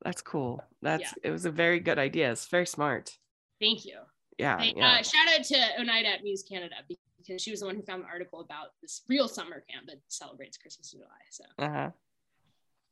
That's 0.03 0.21
cool. 0.21 0.63
That's 0.81 1.03
yeah. 1.03 1.29
it 1.29 1.31
was 1.31 1.45
a 1.45 1.51
very 1.51 1.79
good 1.79 1.99
idea. 1.99 2.31
It's 2.31 2.47
very 2.47 2.65
smart. 2.65 3.17
Thank 3.59 3.85
you. 3.85 3.97
Yeah, 4.37 4.61
yeah. 4.61 4.93
Uh, 4.99 5.03
shout 5.03 5.27
out 5.37 5.43
to 5.45 5.57
Oneida 5.79 6.07
at 6.09 6.23
Muse 6.23 6.43
Canada 6.43 6.75
because 7.17 7.41
she 7.41 7.51
was 7.51 7.59
the 7.59 7.67
one 7.67 7.75
who 7.75 7.83
found 7.83 8.03
the 8.03 8.07
article 8.07 8.41
about 8.41 8.69
this 8.81 9.03
real 9.07 9.27
summer 9.27 9.63
camp 9.69 9.85
that 9.87 9.97
celebrates 10.07 10.57
Christmas 10.57 10.93
in 10.93 10.99
July. 10.99 11.11
So. 11.29 11.43
Uh-huh. 11.59 11.89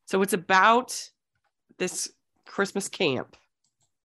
So 0.05 0.21
it's 0.21 0.33
about 0.33 1.09
this 1.77 2.11
Christmas 2.45 2.89
camp. 2.89 3.35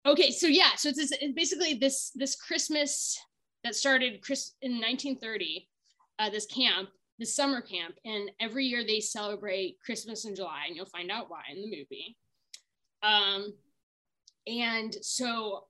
Okay, 0.05 0.31
so 0.31 0.47
yeah, 0.47 0.75
so 0.75 0.89
it's, 0.89 0.99
it's 0.99 1.33
basically 1.33 1.73
this 1.73 2.11
this 2.15 2.35
Christmas 2.35 3.19
that 3.63 3.75
started 3.75 4.21
Chris 4.21 4.53
in 4.61 4.73
1930. 4.73 5.67
Uh, 6.17 6.29
this 6.29 6.45
camp, 6.45 6.89
this 7.17 7.35
summer 7.35 7.61
camp, 7.61 7.95
and 8.03 8.29
every 8.41 8.65
year 8.65 8.83
they 8.85 8.99
celebrate 8.99 9.77
Christmas 9.83 10.25
in 10.25 10.35
July, 10.35 10.63
and 10.67 10.75
you'll 10.75 10.85
find 10.85 11.11
out 11.11 11.29
why 11.29 11.41
in 11.53 11.61
the 11.61 11.77
movie. 11.77 12.17
Um, 13.03 13.53
and 14.47 14.95
so 15.01 15.65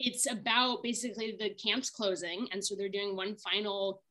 it's 0.00 0.30
about 0.30 0.82
basically 0.82 1.36
the 1.38 1.50
camp's 1.50 1.90
closing, 1.90 2.48
and 2.52 2.64
so 2.64 2.74
they're 2.74 2.88
doing 2.88 3.14
one 3.14 3.36
final 3.36 4.02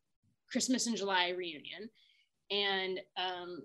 Christmas 0.50 0.88
in 0.88 0.96
July 0.96 1.30
reunion, 1.30 1.90
and 2.52 3.00
um, 3.18 3.64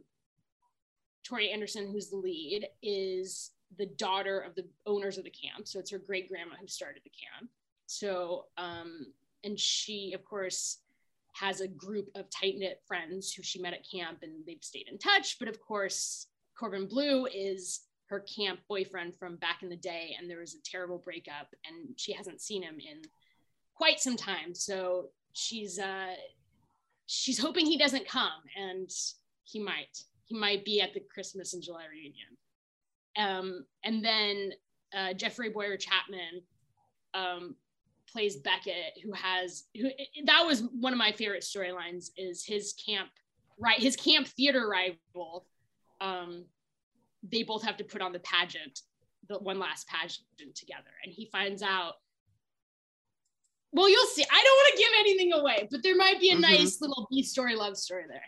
Tori 1.25 1.51
Anderson, 1.51 1.91
who's 1.93 2.11
the 2.11 2.17
lead, 2.17 2.67
is 2.83 3.51
the 3.77 3.87
daughter 3.87 4.41
of 4.41 4.55
the 4.55 4.67
owners 4.87 5.19
of 5.19 5.25
the 5.25 5.31
camp. 5.31 5.69
So 5.69 5.79
it's 5.79 5.91
her 5.91 5.99
great 5.99 6.29
grandma 6.29 6.55
who 6.61 6.67
started 6.67 7.03
the 7.05 7.11
camp. 7.11 7.51
So, 7.87 8.47
um, 8.57 9.13
and 9.45 9.59
she, 9.59 10.13
of 10.15 10.25
course, 10.25 10.79
has 11.35 11.61
a 11.61 11.69
group 11.69 12.09
of 12.15 12.27
tight 12.31 12.57
knit 12.57 12.83
friends 12.87 13.33
who 13.33 13.43
she 13.43 13.61
met 13.61 13.75
at 13.75 13.89
camp 13.89 14.19
and 14.23 14.45
they've 14.47 14.63
stayed 14.63 14.89
in 14.91 14.99
touch. 14.99 15.39
But 15.39 15.49
of 15.49 15.61
course, 15.61 16.27
Corbin 16.59 16.87
Bleu 16.87 17.27
is 17.27 17.81
her 18.09 18.21
camp 18.21 18.61
boyfriend 18.69 19.15
from 19.17 19.37
back 19.37 19.63
in 19.63 19.69
the 19.69 19.77
day, 19.77 20.17
and 20.19 20.29
there 20.29 20.41
was 20.41 20.55
a 20.55 20.63
terrible 20.63 20.99
breakup, 20.99 21.55
and 21.67 21.91
she 21.97 22.13
hasn't 22.13 22.41
seen 22.41 22.63
him 22.63 22.79
in 22.79 23.03
quite 23.75 24.01
some 24.01 24.17
time. 24.17 24.55
So 24.55 25.11
she's 25.35 25.79
uh, 25.79 26.15
she's 27.07 27.39
hoping 27.39 27.67
he 27.67 27.79
doesn't 27.79 28.09
come, 28.09 28.43
and 28.57 28.91
he 29.45 29.61
might. 29.61 30.03
He 30.25 30.39
might 30.39 30.65
be 30.65 30.81
at 30.81 30.95
the 30.95 31.01
Christmas 31.01 31.55
and 31.55 31.63
July 31.63 31.85
reunion. 31.91 32.37
Um, 33.19 33.67
and 33.85 34.05
then 34.05 34.53
uh, 34.97 35.13
Jeffrey 35.13 35.51
Bowyer-Chapman 35.51 36.43
um, 37.15 37.57
plays 38.11 38.37
Beckett, 38.37 38.99
who 39.05 39.13
has 39.13 39.65
who 39.77 39.91
that 40.25 40.47
was 40.47 40.63
one 40.81 40.93
of 40.93 40.99
my 40.99 41.13
favorite 41.13 41.43
storylines. 41.43 42.11
Is 42.17 42.45
his 42.45 42.75
camp 42.75 43.11
right? 43.59 43.81
His 43.81 43.97
camp 43.97 44.29
theater 44.29 44.69
rival. 44.69 45.47
Um, 46.01 46.45
they 47.29 47.43
both 47.43 47.65
have 47.65 47.77
to 47.79 47.85
put 47.85 48.01
on 48.01 48.13
the 48.13 48.21
pageant, 48.21 48.81
the 49.29 49.39
one 49.39 49.59
last 49.59 49.89
pageant 49.89 50.55
together, 50.55 50.91
and 51.05 51.13
he 51.13 51.27
finds 51.27 51.63
out. 51.63 51.95
Well, 53.71 53.91
you'll 53.91 54.07
see. 54.07 54.23
I 54.23 54.43
don't 54.45 54.57
want 54.57 54.77
to 54.77 54.83
give 54.83 54.93
anything 54.99 55.33
away, 55.35 55.69
but 55.71 55.83
there 55.83 55.97
might 55.97 56.21
be 56.21 56.31
a 56.31 56.33
mm-hmm. 56.33 56.43
nice 56.43 56.81
little 56.81 57.07
B 57.11 57.23
story 57.23 57.55
love 57.55 57.77
story 57.77 58.05
there. 58.09 58.23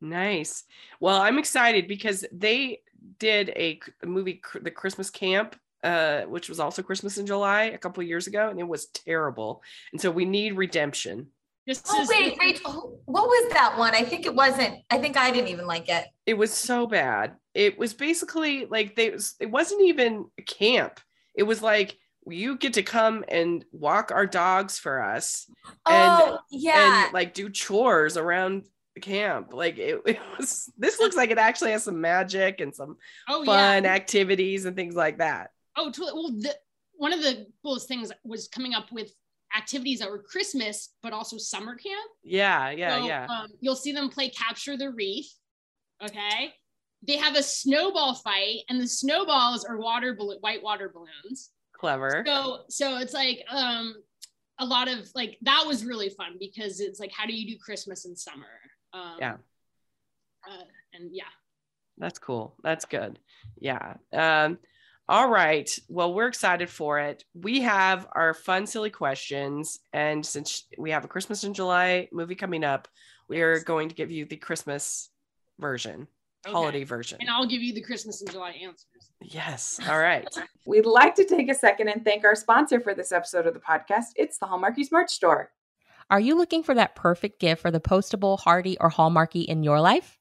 Nice. 0.00 0.64
Well, 1.00 1.20
I'm 1.20 1.38
excited 1.38 1.86
because 1.86 2.24
they 2.32 2.80
did 3.18 3.50
a, 3.50 3.80
a 4.02 4.06
movie, 4.06 4.40
The 4.60 4.70
Christmas 4.70 5.10
Camp, 5.10 5.56
uh, 5.82 6.22
which 6.22 6.48
was 6.48 6.60
also 6.60 6.82
Christmas 6.82 7.18
in 7.18 7.26
July 7.26 7.64
a 7.64 7.78
couple 7.78 8.02
years 8.02 8.26
ago, 8.26 8.48
and 8.48 8.58
it 8.58 8.66
was 8.66 8.86
terrible. 8.86 9.62
And 9.92 10.00
so 10.00 10.10
we 10.10 10.24
need 10.24 10.56
redemption. 10.56 11.28
This 11.66 11.82
oh 11.88 12.02
is- 12.02 12.08
wait, 12.08 12.38
Rachel, 12.40 13.00
what 13.06 13.26
was 13.26 13.52
that 13.52 13.76
one? 13.76 13.94
I 13.94 14.02
think 14.02 14.24
it 14.24 14.34
wasn't. 14.34 14.78
I 14.88 14.98
think 14.98 15.16
I 15.16 15.30
didn't 15.30 15.48
even 15.48 15.66
like 15.66 15.88
it. 15.88 16.06
It 16.24 16.34
was 16.34 16.52
so 16.52 16.86
bad. 16.86 17.36
It 17.54 17.76
was 17.78 17.92
basically 17.92 18.66
like 18.66 18.94
they. 18.94 19.16
It 19.40 19.50
wasn't 19.50 19.82
even 19.82 20.26
a 20.38 20.42
camp. 20.42 21.00
It 21.34 21.42
was 21.42 21.62
like 21.62 21.98
you 22.28 22.56
get 22.56 22.74
to 22.74 22.82
come 22.82 23.24
and 23.28 23.64
walk 23.72 24.10
our 24.12 24.26
dogs 24.26 24.78
for 24.78 25.02
us. 25.02 25.46
And, 25.86 26.22
oh 26.22 26.38
yeah, 26.50 27.04
and 27.06 27.14
like 27.14 27.34
do 27.34 27.50
chores 27.50 28.16
around 28.16 28.64
camp. 29.00 29.52
Like 29.52 29.78
it, 29.78 30.00
it, 30.06 30.18
was 30.38 30.70
this 30.76 30.98
looks 31.00 31.16
like 31.16 31.30
it 31.30 31.38
actually 31.38 31.72
has 31.72 31.84
some 31.84 32.00
magic 32.00 32.60
and 32.60 32.74
some 32.74 32.96
oh, 33.28 33.44
fun 33.44 33.84
yeah. 33.84 33.90
activities 33.94 34.64
and 34.64 34.76
things 34.76 34.94
like 34.94 35.18
that. 35.18 35.50
Oh, 35.76 35.90
totally. 35.90 36.12
Well, 36.14 36.30
the, 36.32 36.54
one 36.94 37.12
of 37.12 37.22
the 37.22 37.46
coolest 37.62 37.88
things 37.88 38.10
was 38.24 38.48
coming 38.48 38.74
up 38.74 38.90
with 38.90 39.12
activities 39.56 40.00
that 40.00 40.10
were 40.10 40.22
Christmas, 40.22 40.90
but 41.02 41.12
also 41.12 41.36
summer 41.38 41.74
camp. 41.76 42.10
Yeah, 42.22 42.70
yeah, 42.70 42.98
so, 42.98 43.06
yeah. 43.06 43.26
Um, 43.26 43.48
you'll 43.60 43.76
see 43.76 43.92
them 43.92 44.08
play 44.08 44.30
capture 44.30 44.76
the 44.76 44.90
wreath. 44.90 45.30
Okay. 46.02 46.52
They 47.06 47.16
have 47.16 47.36
a 47.36 47.42
snowball 47.42 48.14
fight, 48.14 48.60
and 48.68 48.80
the 48.80 48.88
snowballs 48.88 49.64
are 49.64 49.78
water 49.78 50.14
balloon, 50.14 50.38
white 50.40 50.62
water 50.62 50.92
balloons. 50.92 51.50
Clever. 51.74 52.24
So, 52.26 52.60
so 52.68 52.96
it's 52.98 53.12
like 53.12 53.44
um, 53.50 53.94
a 54.58 54.64
lot 54.64 54.88
of 54.88 55.08
like 55.14 55.38
that 55.42 55.64
was 55.66 55.84
really 55.84 56.08
fun 56.08 56.36
because 56.40 56.80
it's 56.80 56.98
like 56.98 57.12
how 57.12 57.26
do 57.26 57.34
you 57.34 57.46
do 57.46 57.58
Christmas 57.58 58.06
in 58.06 58.16
summer? 58.16 58.46
Um, 58.96 59.16
yeah. 59.18 59.34
Uh, 60.48 60.64
and 60.94 61.10
yeah. 61.12 61.24
That's 61.98 62.18
cool. 62.18 62.54
That's 62.62 62.84
good. 62.84 63.18
Yeah. 63.58 63.94
Um, 64.12 64.58
all 65.08 65.30
right. 65.30 65.70
Well, 65.88 66.12
we're 66.12 66.26
excited 66.26 66.68
for 66.68 66.98
it. 66.98 67.24
We 67.34 67.60
have 67.60 68.08
our 68.12 68.34
fun, 68.34 68.66
silly 68.66 68.90
questions. 68.90 69.78
And 69.92 70.24
since 70.24 70.64
we 70.78 70.90
have 70.90 71.04
a 71.04 71.08
Christmas 71.08 71.44
in 71.44 71.54
July 71.54 72.08
movie 72.12 72.34
coming 72.34 72.64
up, 72.64 72.88
we 73.28 73.40
are 73.40 73.60
going 73.60 73.88
to 73.88 73.94
give 73.94 74.10
you 74.10 74.24
the 74.24 74.36
Christmas 74.36 75.10
version, 75.58 76.08
okay. 76.44 76.52
holiday 76.52 76.84
version. 76.84 77.18
And 77.20 77.30
I'll 77.30 77.46
give 77.46 77.62
you 77.62 77.72
the 77.72 77.80
Christmas 77.80 78.20
in 78.20 78.28
July 78.28 78.50
answers. 78.62 79.10
Yes. 79.20 79.80
All 79.88 79.98
right. 79.98 80.28
We'd 80.66 80.86
like 80.86 81.14
to 81.16 81.24
take 81.24 81.50
a 81.50 81.54
second 81.54 81.88
and 81.88 82.04
thank 82.04 82.24
our 82.24 82.34
sponsor 82.34 82.80
for 82.80 82.94
this 82.94 83.12
episode 83.12 83.46
of 83.46 83.54
the 83.54 83.60
podcast. 83.60 84.06
It's 84.16 84.38
the 84.38 84.46
Hallmarkies 84.46 84.90
Merch 84.90 85.10
Store. 85.10 85.50
Are 86.08 86.20
you 86.20 86.36
looking 86.36 86.62
for 86.62 86.72
that 86.74 86.94
perfect 86.94 87.40
gift 87.40 87.60
for 87.60 87.72
the 87.72 87.80
postable, 87.80 88.38
hardy, 88.38 88.78
or 88.78 88.90
hallmarky 88.90 89.44
in 89.44 89.64
your 89.64 89.80
life? 89.80 90.18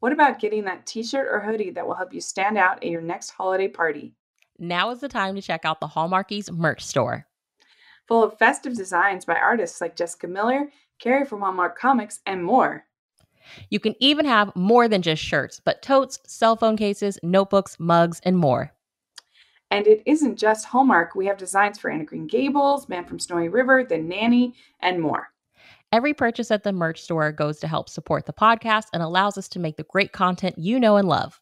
What 0.00 0.12
about 0.12 0.38
getting 0.38 0.64
that 0.64 0.84
t 0.84 1.02
shirt 1.02 1.28
or 1.30 1.40
hoodie 1.40 1.70
that 1.70 1.86
will 1.86 1.94
help 1.94 2.12
you 2.12 2.20
stand 2.20 2.58
out 2.58 2.84
at 2.84 2.90
your 2.90 3.00
next 3.00 3.30
holiday 3.30 3.68
party? 3.68 4.12
Now 4.58 4.90
is 4.90 5.00
the 5.00 5.08
time 5.08 5.34
to 5.34 5.40
check 5.40 5.64
out 5.64 5.80
the 5.80 5.86
Hallmarkies 5.86 6.50
merch 6.50 6.84
store. 6.84 7.26
Full 8.06 8.22
of 8.22 8.38
festive 8.38 8.76
designs 8.76 9.24
by 9.24 9.36
artists 9.36 9.80
like 9.80 9.96
Jessica 9.96 10.26
Miller, 10.26 10.68
Carrie 10.98 11.24
from 11.24 11.40
Hallmark 11.40 11.78
Comics, 11.78 12.20
and 12.26 12.44
more. 12.44 12.84
You 13.70 13.80
can 13.80 13.94
even 14.00 14.26
have 14.26 14.54
more 14.54 14.88
than 14.88 15.00
just 15.00 15.22
shirts, 15.22 15.58
but 15.64 15.80
totes, 15.80 16.18
cell 16.26 16.54
phone 16.54 16.76
cases, 16.76 17.18
notebooks, 17.22 17.80
mugs, 17.80 18.20
and 18.24 18.36
more. 18.36 18.74
And 19.70 19.86
it 19.86 20.02
isn't 20.06 20.38
just 20.38 20.66
Hallmark. 20.66 21.14
We 21.14 21.26
have 21.26 21.36
designs 21.36 21.78
for 21.78 21.90
Anne 21.90 22.00
of 22.00 22.06
Green 22.06 22.26
Gables, 22.26 22.88
Man 22.88 23.04
from 23.04 23.18
Snowy 23.18 23.48
River, 23.48 23.84
The 23.84 23.98
Nanny, 23.98 24.54
and 24.80 25.00
more. 25.00 25.28
Every 25.90 26.12
purchase 26.12 26.50
at 26.50 26.64
the 26.64 26.72
merch 26.72 27.02
store 27.02 27.32
goes 27.32 27.58
to 27.60 27.68
help 27.68 27.88
support 27.88 28.26
the 28.26 28.32
podcast 28.32 28.86
and 28.92 29.02
allows 29.02 29.38
us 29.38 29.48
to 29.48 29.58
make 29.58 29.76
the 29.76 29.84
great 29.84 30.12
content 30.12 30.58
you 30.58 30.78
know 30.78 30.96
and 30.96 31.08
love. 31.08 31.40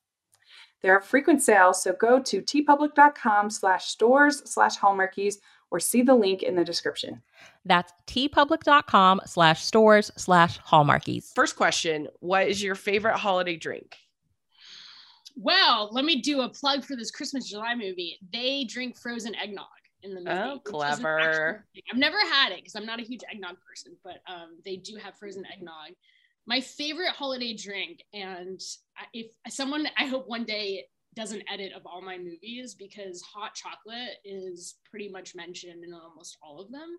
There 0.82 0.96
are 0.96 1.00
frequent 1.00 1.42
sales, 1.42 1.82
so 1.82 1.94
go 1.94 2.20
to 2.20 2.42
teepublic.com 2.42 3.50
slash 3.50 3.86
stores 3.86 4.42
slash 4.44 4.78
hallmarkies 4.78 5.36
or 5.70 5.80
see 5.80 6.02
the 6.02 6.14
link 6.14 6.42
in 6.42 6.54
the 6.54 6.64
description. 6.64 7.22
That's 7.64 7.92
teepublic.com 8.06 9.22
slash 9.26 9.64
stores 9.64 10.12
slash 10.16 10.60
hallmarkies. 10.60 11.34
First 11.34 11.56
question 11.56 12.08
What 12.20 12.48
is 12.48 12.62
your 12.62 12.76
favorite 12.76 13.16
holiday 13.16 13.56
drink? 13.56 13.96
Well, 15.36 15.90
let 15.92 16.04
me 16.04 16.20
do 16.22 16.40
a 16.40 16.48
plug 16.48 16.84
for 16.84 16.96
this 16.96 17.10
Christmas 17.10 17.48
July 17.48 17.74
movie. 17.74 18.18
They 18.32 18.64
drink 18.64 18.98
frozen 18.98 19.34
eggnog 19.34 19.66
in 20.02 20.14
the 20.14 20.20
movie. 20.20 20.30
Oh, 20.30 20.60
clever. 20.64 21.64
I've 21.90 21.98
never 21.98 22.18
had 22.18 22.52
it 22.52 22.58
because 22.58 22.74
I'm 22.74 22.86
not 22.86 23.00
a 23.00 23.04
huge 23.04 23.20
eggnog 23.30 23.56
person, 23.68 23.96
but 24.02 24.20
um, 24.26 24.58
they 24.64 24.76
do 24.76 24.96
have 24.96 25.16
frozen 25.18 25.44
eggnog. 25.52 25.92
My 26.46 26.60
favorite 26.60 27.10
holiday 27.10 27.54
drink, 27.54 28.02
and 28.14 28.60
if 29.12 29.26
someone, 29.48 29.88
I 29.98 30.06
hope 30.06 30.26
one 30.26 30.44
day 30.44 30.84
does 31.14 31.32
an 31.32 31.42
edit 31.52 31.72
of 31.72 31.82
all 31.86 32.00
my 32.00 32.18
movies 32.18 32.74
because 32.74 33.20
hot 33.22 33.54
chocolate 33.54 34.18
is 34.24 34.76
pretty 34.88 35.08
much 35.08 35.34
mentioned 35.34 35.82
in 35.84 35.92
almost 35.92 36.36
all 36.42 36.60
of 36.60 36.70
them. 36.70 36.96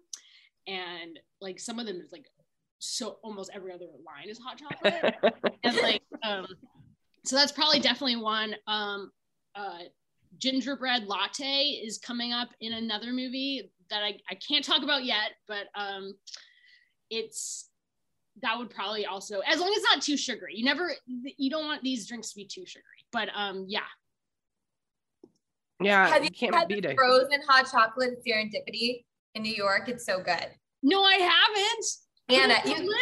And 0.67 1.19
like 1.39 1.59
some 1.59 1.79
of 1.79 1.85
them 1.85 2.01
is 2.03 2.11
like 2.11 2.25
so 2.79 3.17
almost 3.23 3.51
every 3.53 3.71
other 3.71 3.85
line 4.05 4.27
is 4.27 4.39
hot 4.39 4.59
chocolate. 4.59 5.15
and 5.63 5.75
like 5.77 6.01
um 6.23 6.47
so 7.28 7.36
that's 7.36 7.51
probably 7.51 7.80
definitely 7.80 8.15
one. 8.17 8.55
Um, 8.67 9.11
uh, 9.55 9.80
gingerbread 10.38 11.05
latte 11.05 11.82
is 11.84 11.97
coming 11.97 12.34
up 12.34 12.49
in 12.61 12.73
another 12.73 13.11
movie 13.11 13.71
that 13.89 14.03
I, 14.03 14.17
I 14.30 14.36
can't 14.36 14.63
talk 14.63 14.84
about 14.84 15.03
yet, 15.03 15.32
but 15.47 15.67
um, 15.75 16.13
it's 17.09 17.69
that 18.41 18.57
would 18.57 18.69
probably 18.69 19.05
also 19.05 19.39
as 19.39 19.59
long 19.59 19.69
as 19.69 19.78
it's 19.78 19.86
not 19.91 20.01
too 20.01 20.17
sugary. 20.17 20.53
You 20.55 20.65
never 20.65 20.91
you 21.38 21.49
don't 21.49 21.65
want 21.65 21.82
these 21.84 22.07
drinks 22.07 22.30
to 22.30 22.36
be 22.36 22.45
too 22.45 22.65
sugary, 22.65 22.84
but 23.11 23.30
um, 23.36 23.65
yeah. 23.67 23.82
Yeah, 25.80 26.07
have 26.07 26.23
you, 26.23 26.30
you 26.32 26.39
can't 26.39 26.55
had 26.55 26.67
beat 26.67 26.84
the 26.84 26.91
it. 26.91 26.95
frozen 26.95 27.39
hot 27.47 27.69
chocolate 27.71 28.23
serendipity 28.28 29.05
in 29.36 29.43
New 29.43 29.53
York? 29.53 29.88
It's 29.88 30.05
so 30.05 30.17
good. 30.17 30.47
No, 30.82 31.03
I 31.03 31.13
haven't. 31.15 31.86
Anna, 32.30 32.55
you, 32.65 32.93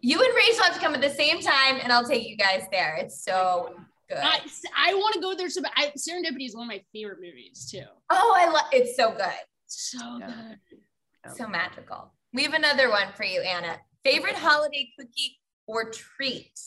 You 0.00 0.22
and 0.22 0.34
Rachel 0.34 0.64
have 0.64 0.74
to 0.74 0.80
come 0.80 0.94
at 0.94 1.00
the 1.00 1.10
same 1.10 1.40
time, 1.40 1.78
and 1.82 1.92
I'll 1.92 2.06
take 2.06 2.26
you 2.28 2.36
guys 2.36 2.64
there. 2.70 2.96
It's 2.96 3.24
so 3.24 3.74
good. 4.08 4.18
I, 4.18 4.40
I 4.76 4.94
want 4.94 5.14
to 5.14 5.20
go 5.20 5.34
there. 5.34 5.48
So 5.48 5.62
I, 5.76 5.92
Serendipity 5.96 6.46
is 6.46 6.54
one 6.54 6.64
of 6.64 6.68
my 6.68 6.82
favorite 6.92 7.18
movies 7.20 7.68
too. 7.70 7.84
Oh, 8.10 8.34
I 8.36 8.50
love 8.50 8.66
it's 8.72 8.96
so 8.96 9.12
good. 9.12 9.30
So 9.66 9.98
Yeah. 10.18 10.54
good. 10.72 11.34
So 11.36 11.46
magical. 11.46 12.12
We 12.32 12.42
have 12.44 12.54
another 12.54 12.90
one 12.90 13.08
for 13.16 13.24
you, 13.24 13.40
Anna. 13.40 13.78
Favorite 14.04 14.36
holiday 14.36 14.90
cookie 14.98 15.38
or 15.66 15.90
treat? 15.90 16.58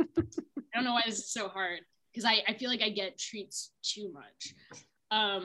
I 0.00 0.04
don't 0.74 0.84
know 0.84 0.92
why 0.92 1.02
this 1.06 1.18
is 1.18 1.30
so 1.32 1.48
hard 1.48 1.80
because 2.12 2.24
I, 2.24 2.42
I 2.46 2.54
feel 2.54 2.70
like 2.70 2.82
I 2.82 2.90
get 2.90 3.18
treats 3.18 3.72
too 3.82 4.12
much. 4.12 4.54
Um, 5.10 5.44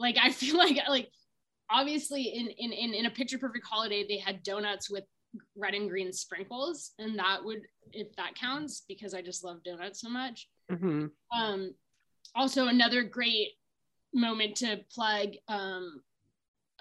like 0.00 0.16
I 0.20 0.30
feel 0.32 0.56
like 0.64 0.78
like 0.88 1.10
obviously 1.70 2.22
in 2.22 2.48
in 2.48 2.72
in, 2.72 2.94
in 2.94 3.06
a 3.06 3.10
picture 3.10 3.38
perfect 3.38 3.66
holiday 3.66 4.04
they 4.08 4.18
had 4.18 4.42
donuts 4.42 4.90
with 4.90 5.04
red 5.56 5.74
and 5.74 5.88
green 5.88 6.12
sprinkles 6.12 6.92
and 6.98 7.16
that 7.18 7.44
would 7.44 7.60
if 7.92 8.14
that 8.16 8.34
counts 8.34 8.82
because 8.88 9.14
I 9.14 9.22
just 9.22 9.44
love 9.44 9.62
donuts 9.62 10.00
so 10.00 10.08
much. 10.08 10.48
hmm 10.68 11.06
Um, 11.32 11.74
also 12.34 12.66
another 12.66 13.04
great 13.04 13.50
moment 14.12 14.56
to 14.56 14.80
plug 14.92 15.28
um, 15.48 16.02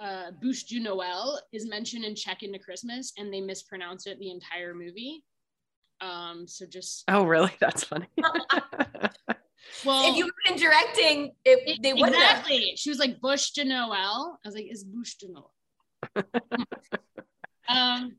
uh, 0.01 0.32
Bûche 0.43 0.67
de 0.67 0.80
Noël 0.80 1.38
is 1.51 1.67
mentioned 1.67 2.05
in 2.05 2.15
Check 2.15 2.41
Into 2.41 2.57
Christmas 2.57 3.13
and 3.17 3.32
they 3.32 3.41
mispronounce 3.41 4.07
it 4.07 4.17
the 4.20 4.32
entire 4.32 4.74
movie. 4.74 5.24
Um, 6.01 6.47
so 6.47 6.65
just 6.65 7.03
Oh, 7.07 7.26
really? 7.26 7.51
That's 7.59 7.84
funny. 7.84 8.07
well 9.86 10.10
if 10.12 10.18
you 10.18 10.26
would 10.26 10.34
have 10.45 10.55
been 10.57 10.64
directing, 10.64 11.32
it, 11.45 11.80
they 11.82 11.93
wouldn't 11.93 12.16
exactly. 12.16 12.74
She 12.76 12.89
was 12.89 12.99
like 12.99 13.20
Bush 13.22 13.51
de 13.51 13.64
Noel. 13.66 14.39
I 14.43 14.47
was 14.47 14.55
like, 14.55 14.66
is 14.70 14.84
Bush 14.84 15.16
de 15.16 15.28
Noel? 15.32 15.53
um, 17.70 18.16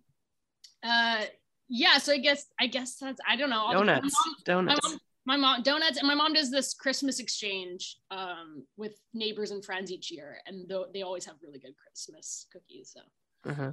uh, 0.83 1.23
yeah. 1.69 1.99
So 1.99 2.13
I 2.13 2.19
guess 2.19 2.47
I 2.61 2.67
guess 2.67 2.97
that's 2.97 3.21
I 3.29 3.37
don't 3.37 3.51
know. 3.51 3.61
All 3.61 3.73
the- 3.73 3.85
my 3.85 3.95
donuts. 3.95 4.15
mom- 4.15 4.35
My 4.37 4.45
Donuts. 4.75 4.89
mom, 4.91 4.99
my 5.27 5.37
mom 5.37 5.63
donuts, 5.63 5.99
and 5.99 6.09
my 6.09 6.15
mom 6.15 6.33
does 6.33 6.51
this 6.51 6.75
Christmas 6.75 7.21
exchange 7.21 7.97
um, 8.11 8.65
with 8.77 8.95
neighbors 9.13 9.51
and 9.51 9.65
friends 9.65 9.93
each 9.93 10.11
year, 10.11 10.39
and 10.47 10.69
th- 10.69 10.87
they 10.95 11.03
always 11.03 11.25
have 11.27 11.37
really 11.43 11.59
good 11.59 11.75
Christmas 11.77 12.47
cookies. 12.53 12.95
So 12.95 13.51
Uh-huh. 13.51 13.73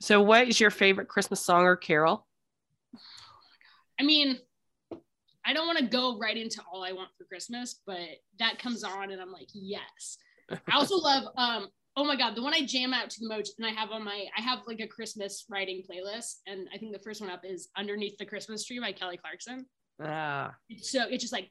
So, 0.00 0.20
what 0.22 0.48
is 0.48 0.58
your 0.58 0.70
favorite 0.70 1.08
Christmas 1.08 1.40
song 1.40 1.64
or 1.64 1.76
carol? 1.76 2.26
I 4.00 4.02
mean, 4.02 4.38
I 5.46 5.52
don't 5.52 5.66
want 5.66 5.78
to 5.78 5.84
go 5.84 6.18
right 6.18 6.36
into 6.36 6.62
all 6.72 6.82
I 6.84 6.92
want 6.92 7.10
for 7.16 7.24
Christmas, 7.24 7.80
but 7.86 7.98
that 8.38 8.58
comes 8.58 8.82
on 8.82 9.10
and 9.10 9.20
I'm 9.20 9.32
like, 9.32 9.48
yes. 9.52 10.18
I 10.50 10.74
also 10.74 10.96
love 10.98 11.24
um 11.36 11.68
oh 11.96 12.04
my 12.04 12.16
god, 12.16 12.34
the 12.34 12.42
one 12.42 12.54
I 12.54 12.64
jam 12.66 12.92
out 12.92 13.08
to 13.10 13.20
the 13.20 13.28
most 13.28 13.54
and 13.58 13.66
I 13.66 13.70
have 13.70 13.90
on 13.90 14.04
my 14.04 14.26
I 14.36 14.40
have 14.40 14.60
like 14.66 14.80
a 14.80 14.86
Christmas 14.86 15.44
writing 15.48 15.82
playlist 15.88 16.36
and 16.46 16.68
I 16.74 16.78
think 16.78 16.92
the 16.92 17.02
first 17.02 17.20
one 17.20 17.30
up 17.30 17.42
is 17.44 17.68
Underneath 17.76 18.16
the 18.18 18.26
Christmas 18.26 18.64
Tree 18.64 18.80
by 18.80 18.92
Kelly 18.92 19.16
Clarkson. 19.16 19.66
Ah, 20.02 20.54
so 20.80 21.04
it's 21.08 21.22
just 21.22 21.32
like 21.32 21.50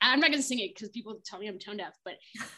I'm 0.00 0.20
not 0.20 0.30
gonna 0.30 0.42
sing 0.42 0.60
it 0.60 0.74
because 0.74 0.90
people 0.90 1.20
tell 1.24 1.38
me 1.38 1.48
I'm 1.48 1.58
tone 1.58 1.78
deaf, 1.78 1.94
but 2.04 2.14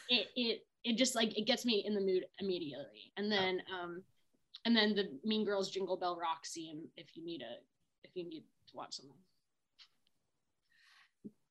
it 0.09 0.27
it 0.37 0.61
it 0.85 0.97
just 0.97 1.15
like 1.15 1.37
it 1.39 1.47
gets 1.47 1.65
me 1.65 1.85
in 1.87 1.95
the 1.95 2.01
mood 2.01 2.25
immediately. 2.41 3.13
And 3.17 3.33
then 3.33 3.63
um 3.73 4.03
and 4.67 4.77
then 4.77 4.95
the 4.95 5.09
Mean 5.25 5.45
Girls 5.45 5.71
Jingle 5.71 5.97
Bell 5.97 6.19
Rock 6.21 6.45
scene 6.45 6.89
if 6.97 7.07
you 7.15 7.25
need 7.25 7.43
a 7.43 7.57
if 8.07 8.11
you 8.15 8.29
need 8.29 8.45
to 8.69 8.77
watch 8.77 8.97
something. 8.97 9.17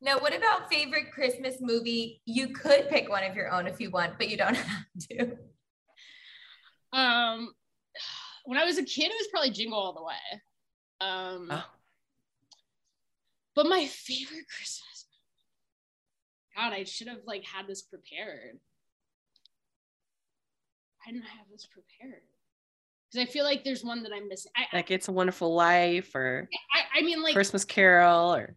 Now, 0.03 0.19
what 0.19 0.35
about 0.35 0.69
favorite 0.69 1.11
Christmas 1.13 1.55
movie? 1.61 2.21
You 2.25 2.49
could 2.49 2.89
pick 2.89 3.09
one 3.09 3.23
of 3.23 3.37
your 3.37 3.49
own 3.49 3.67
if 3.67 3.79
you 3.79 3.89
want, 3.89 4.17
but 4.17 4.29
you 4.29 4.35
don't 4.35 4.55
have 4.57 4.83
to. 5.09 5.37
Um, 6.91 7.53
when 8.45 8.57
I 8.59 8.65
was 8.65 8.77
a 8.77 8.83
kid, 8.83 9.05
it 9.05 9.15
was 9.17 9.27
probably 9.31 9.51
Jingle 9.51 9.79
All 9.79 9.93
the 9.93 10.03
Way. 10.03 10.41
Um, 10.99 11.47
Oh. 11.51 11.63
but 13.55 13.65
my 13.65 13.85
favorite 13.85 14.45
Christmas. 14.53 15.05
God, 16.55 16.73
I 16.73 16.83
should 16.83 17.07
have 17.07 17.21
like 17.25 17.45
had 17.45 17.65
this 17.67 17.81
prepared. 17.81 18.59
I 21.07 21.11
didn't 21.11 21.23
have 21.25 21.45
this 21.51 21.65
prepared 21.65 22.21
because 23.11 23.27
I 23.27 23.31
feel 23.31 23.43
like 23.43 23.63
there's 23.63 23.83
one 23.83 24.03
that 24.03 24.11
I'm 24.13 24.27
missing. 24.27 24.51
I, 24.55 24.63
I, 24.71 24.75
like 24.77 24.91
It's 24.91 25.07
a 25.07 25.11
Wonderful 25.11 25.53
Life 25.55 26.13
or 26.13 26.47
I, 26.73 26.99
I 26.99 27.01
mean, 27.03 27.21
like, 27.23 27.33
Christmas 27.33 27.65
Carol 27.65 28.33
or 28.35 28.55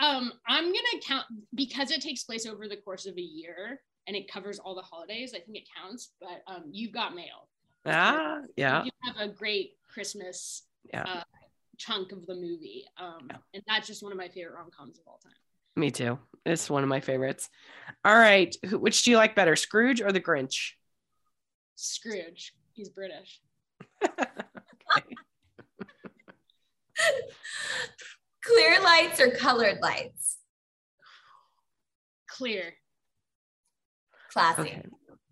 um, 0.00 0.32
I'm 0.48 0.64
gonna 0.64 1.00
count 1.02 1.26
because 1.54 1.90
it 1.90 2.00
takes 2.02 2.24
place 2.24 2.46
over 2.46 2.68
the 2.68 2.76
course 2.76 3.06
of 3.06 3.16
a 3.16 3.20
year 3.22 3.80
and 4.06 4.16
it 4.16 4.30
covers 4.30 4.58
all 4.58 4.74
the 4.74 4.82
holidays. 4.82 5.32
I 5.34 5.38
think 5.40 5.56
it 5.56 5.64
counts. 5.74 6.10
But 6.20 6.42
um, 6.46 6.64
you've 6.70 6.92
got 6.92 7.14
mail. 7.14 7.48
ah, 7.86 8.40
yeah, 8.56 8.84
You 8.84 8.90
have 9.04 9.16
a 9.16 9.32
great 9.32 9.76
Christmas 9.92 10.62
yeah. 10.92 11.04
uh, 11.04 11.22
chunk 11.78 12.12
of 12.12 12.26
the 12.26 12.34
movie. 12.34 12.84
Um, 12.98 13.28
Yeah. 13.30 13.36
and 13.54 13.62
that's 13.66 13.86
just 13.86 14.02
one 14.02 14.12
of 14.12 14.18
my 14.18 14.28
favorite 14.28 14.54
rom 14.54 14.70
coms 14.76 14.98
of 14.98 15.06
all 15.06 15.20
time. 15.22 15.32
Me 15.76 15.90
too. 15.90 16.18
It's 16.46 16.68
one 16.70 16.82
of 16.82 16.88
my 16.88 17.00
favorites. 17.00 17.48
All 18.04 18.14
right, 18.14 18.54
which 18.72 19.02
do 19.04 19.10
you 19.10 19.16
like 19.16 19.34
better, 19.34 19.56
Scrooge 19.56 20.00
or 20.02 20.12
the 20.12 20.20
Grinch? 20.20 20.72
Scrooge. 21.76 22.54
He's 22.74 22.88
British. 22.90 23.40
Clear 28.44 28.82
lights 28.82 29.20
or 29.20 29.30
colored 29.30 29.78
lights? 29.80 30.38
Clear. 32.28 32.74
Classy. 34.30 34.62
Okay, 34.62 34.82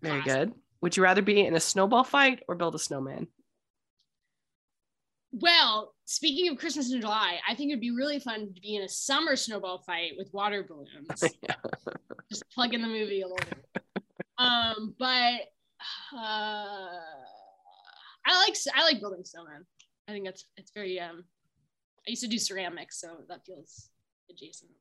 very 0.01 0.21
good. 0.21 0.53
Would 0.81 0.97
you 0.97 1.03
rather 1.03 1.21
be 1.21 1.45
in 1.45 1.55
a 1.55 1.59
snowball 1.59 2.03
fight 2.03 2.43
or 2.47 2.55
build 2.55 2.75
a 2.75 2.79
snowman? 2.79 3.27
Well, 5.31 5.93
speaking 6.05 6.51
of 6.51 6.57
Christmas 6.57 6.91
in 6.91 7.01
July, 7.01 7.39
I 7.47 7.55
think 7.55 7.71
it'd 7.71 7.81
be 7.81 7.91
really 7.91 8.19
fun 8.19 8.53
to 8.53 8.61
be 8.61 8.75
in 8.75 8.83
a 8.83 8.89
summer 8.89 9.35
snowball 9.35 9.79
fight 9.79 10.11
with 10.17 10.29
water 10.31 10.63
balloons. 10.63 11.23
Yeah. 11.41 11.55
Just 12.31 12.43
plug 12.53 12.73
in 12.73 12.81
the 12.81 12.87
movie 12.87 13.21
a 13.21 13.27
little 13.27 13.45
bit. 13.49 13.83
Um, 14.37 14.95
but 14.99 15.41
uh, 16.13 16.99
I 18.25 18.37
like 18.45 18.55
I 18.75 18.83
like 18.83 18.99
building 18.99 19.23
snowmen. 19.23 19.63
I 20.07 20.11
think 20.11 20.25
that's 20.25 20.45
it's 20.57 20.71
very 20.71 20.99
um. 20.99 21.23
I 22.07 22.11
used 22.11 22.23
to 22.23 22.27
do 22.27 22.37
ceramics, 22.37 22.99
so 22.99 23.17
that 23.29 23.45
feels 23.45 23.89
adjacent. 24.29 24.71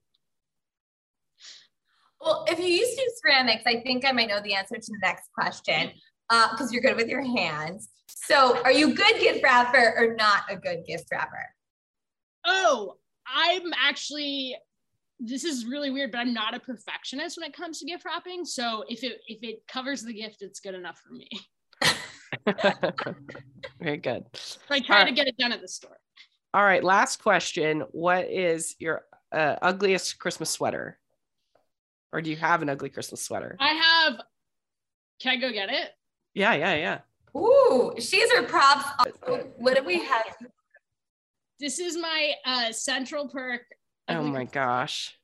Well, 2.20 2.44
if 2.48 2.58
you 2.58 2.66
used 2.66 2.98
to 2.98 3.04
do 3.04 3.10
ceramics, 3.22 3.62
I 3.66 3.80
think 3.80 4.04
I 4.04 4.12
might 4.12 4.28
know 4.28 4.40
the 4.42 4.54
answer 4.54 4.76
to 4.76 4.80
the 4.80 4.98
next 5.02 5.30
question 5.36 5.92
uh, 6.30 6.50
because 6.52 6.72
you're 6.72 6.82
good 6.82 6.96
with 6.96 7.08
your 7.08 7.22
hands. 7.22 7.88
So, 8.08 8.60
are 8.62 8.72
you 8.72 8.94
good 8.94 9.20
gift 9.20 9.42
wrapper 9.42 9.94
or 9.96 10.14
not 10.14 10.42
a 10.48 10.56
good 10.56 10.84
gift 10.86 11.06
wrapper? 11.10 11.46
Oh, 12.44 12.94
I'm 13.26 13.72
actually 13.76 14.56
this 15.24 15.44
is 15.44 15.66
really 15.66 15.90
weird, 15.90 16.10
but 16.10 16.18
I'm 16.18 16.34
not 16.34 16.54
a 16.54 16.60
perfectionist 16.60 17.38
when 17.38 17.48
it 17.48 17.56
comes 17.56 17.78
to 17.78 17.86
gift 17.86 18.04
wrapping. 18.04 18.44
So 18.44 18.84
if 18.88 19.04
it 19.04 19.20
if 19.26 19.38
it 19.42 19.62
covers 19.68 20.02
the 20.02 20.12
gift, 20.12 20.42
it's 20.42 20.60
good 20.60 20.74
enough 20.74 20.98
for 21.00 21.14
me. 21.14 21.28
very 23.80 23.98
good. 23.98 24.24
So 24.34 24.56
I 24.70 24.80
try 24.80 24.98
All 24.98 25.04
to 25.04 25.06
right. 25.06 25.14
get 25.14 25.28
it 25.28 25.36
done 25.38 25.52
at 25.52 25.60
the 25.60 25.68
store. 25.68 25.96
All 26.54 26.64
right, 26.64 26.84
last 26.84 27.22
question. 27.22 27.82
What 27.92 28.26
is 28.30 28.76
your 28.78 29.04
uh, 29.32 29.56
ugliest 29.62 30.18
Christmas 30.18 30.50
sweater? 30.50 30.98
Or 32.12 32.20
do 32.20 32.28
you 32.28 32.36
have 32.36 32.60
an 32.60 32.68
ugly 32.68 32.90
Christmas 32.90 33.22
sweater? 33.22 33.56
I 33.58 33.68
have. 33.68 34.20
Can 35.18 35.32
I 35.32 35.36
go 35.40 35.50
get 35.50 35.70
it? 35.70 35.90
Yeah, 36.34 36.54
yeah, 36.54 36.74
yeah. 36.74 36.98
Ooh, 37.34 37.94
she 37.98 38.20
has 38.20 38.30
her 38.32 38.42
props. 38.42 38.84
What 39.56 39.76
do 39.76 39.82
we 39.82 40.04
have? 40.04 40.36
This 41.58 41.78
is 41.78 41.96
my 41.96 42.32
uh, 42.44 42.72
Central 42.72 43.28
Perk. 43.28 43.62
Oh 44.08 44.22
my 44.22 44.44
gosh. 44.44 45.16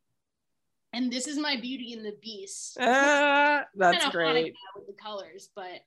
And 0.95 1.13
this 1.13 1.27
is 1.27 1.37
my 1.37 1.61
Beauty 1.61 1.93
and 1.93 2.07
the 2.07 2.17
Beast. 2.23 2.79
Ah, 2.81 3.67
that's 3.75 4.05
Kinda 4.05 4.17
great. 4.17 4.55
With 4.75 4.87
the 4.87 4.95
colors, 4.95 5.51
but 5.55 5.83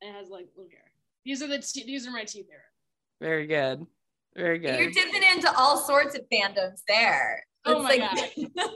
it 0.00 0.12
has 0.14 0.30
like 0.30 0.54
blue 0.54 0.68
hair. 0.68 0.90
These 1.26 1.42
are 1.42 1.48
the 1.48 1.58
two, 1.58 1.84
these 1.84 2.06
are 2.06 2.10
my 2.10 2.24
two 2.24 2.38
favorite. 2.44 2.62
Very 3.20 3.46
good. 3.46 3.86
Very 4.36 4.58
good. 4.58 4.78
You're 4.78 4.90
good. 4.90 4.94
dipping 4.94 5.22
into 5.34 5.52
all 5.56 5.78
sorts 5.78 6.14
of 6.16 6.22
fandoms 6.32 6.82
there. 6.86 7.44
Oh 7.64 7.82
my 7.82 7.98
god. 7.98 8.18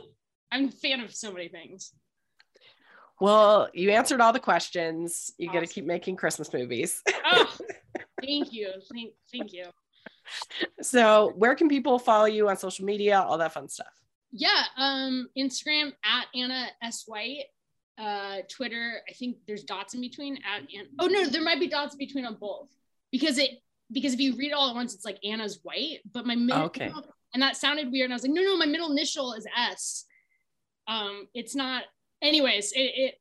I'm 0.52 0.68
a 0.68 0.70
fan 0.70 1.00
of 1.00 1.14
so 1.14 1.32
many 1.32 1.48
things. 1.48 1.92
Well, 3.20 3.68
you 3.72 3.90
answered 3.90 4.20
all 4.20 4.32
the 4.32 4.40
questions. 4.40 5.32
You 5.38 5.52
got 5.52 5.60
to 5.60 5.66
keep 5.66 5.84
making 5.84 6.16
Christmas 6.16 6.52
movies. 6.52 7.02
Oh, 7.24 7.56
thank 8.22 8.52
you, 8.52 8.70
thank, 8.92 9.12
thank 9.32 9.52
you. 9.52 9.66
so, 10.82 11.32
where 11.36 11.54
can 11.54 11.68
people 11.68 11.98
follow 11.98 12.26
you 12.26 12.48
on 12.48 12.56
social 12.56 12.84
media? 12.84 13.20
All 13.20 13.38
that 13.38 13.52
fun 13.52 13.68
stuff. 13.68 13.92
Yeah, 14.32 14.64
um, 14.76 15.28
Instagram 15.38 15.92
at 16.04 16.26
Anna 16.34 16.66
S 16.82 17.04
White. 17.06 17.44
Uh, 17.96 18.38
Twitter, 18.50 19.00
I 19.08 19.12
think 19.12 19.36
there's 19.46 19.62
dots 19.62 19.94
in 19.94 20.00
between. 20.00 20.36
At 20.38 20.62
Anna. 20.62 20.88
oh 20.98 21.06
no, 21.06 21.26
there 21.26 21.42
might 21.42 21.60
be 21.60 21.68
dots 21.68 21.94
in 21.94 21.98
between 21.98 22.26
on 22.26 22.36
both 22.40 22.68
because 23.12 23.38
it 23.38 23.50
because 23.92 24.14
if 24.14 24.20
you 24.20 24.34
read 24.36 24.50
it 24.50 24.54
all 24.54 24.68
at 24.70 24.74
once, 24.74 24.94
it's 24.94 25.04
like 25.04 25.18
Anna's 25.24 25.60
White, 25.62 26.00
but 26.12 26.26
my 26.26 26.34
middle 26.34 26.64
Okay. 26.64 26.92
and 27.34 27.42
that 27.42 27.56
sounded 27.56 27.90
weird. 27.92 28.04
And 28.06 28.12
I 28.12 28.16
was 28.16 28.22
like, 28.22 28.32
no, 28.32 28.42
no, 28.42 28.56
my 28.56 28.66
middle 28.66 28.90
initial 28.90 29.32
is 29.34 29.46
S. 29.56 30.04
Um, 30.86 31.26
it's 31.34 31.54
not. 31.54 31.84
Anyways, 32.22 32.72
it, 32.72 32.92
it 32.96 33.14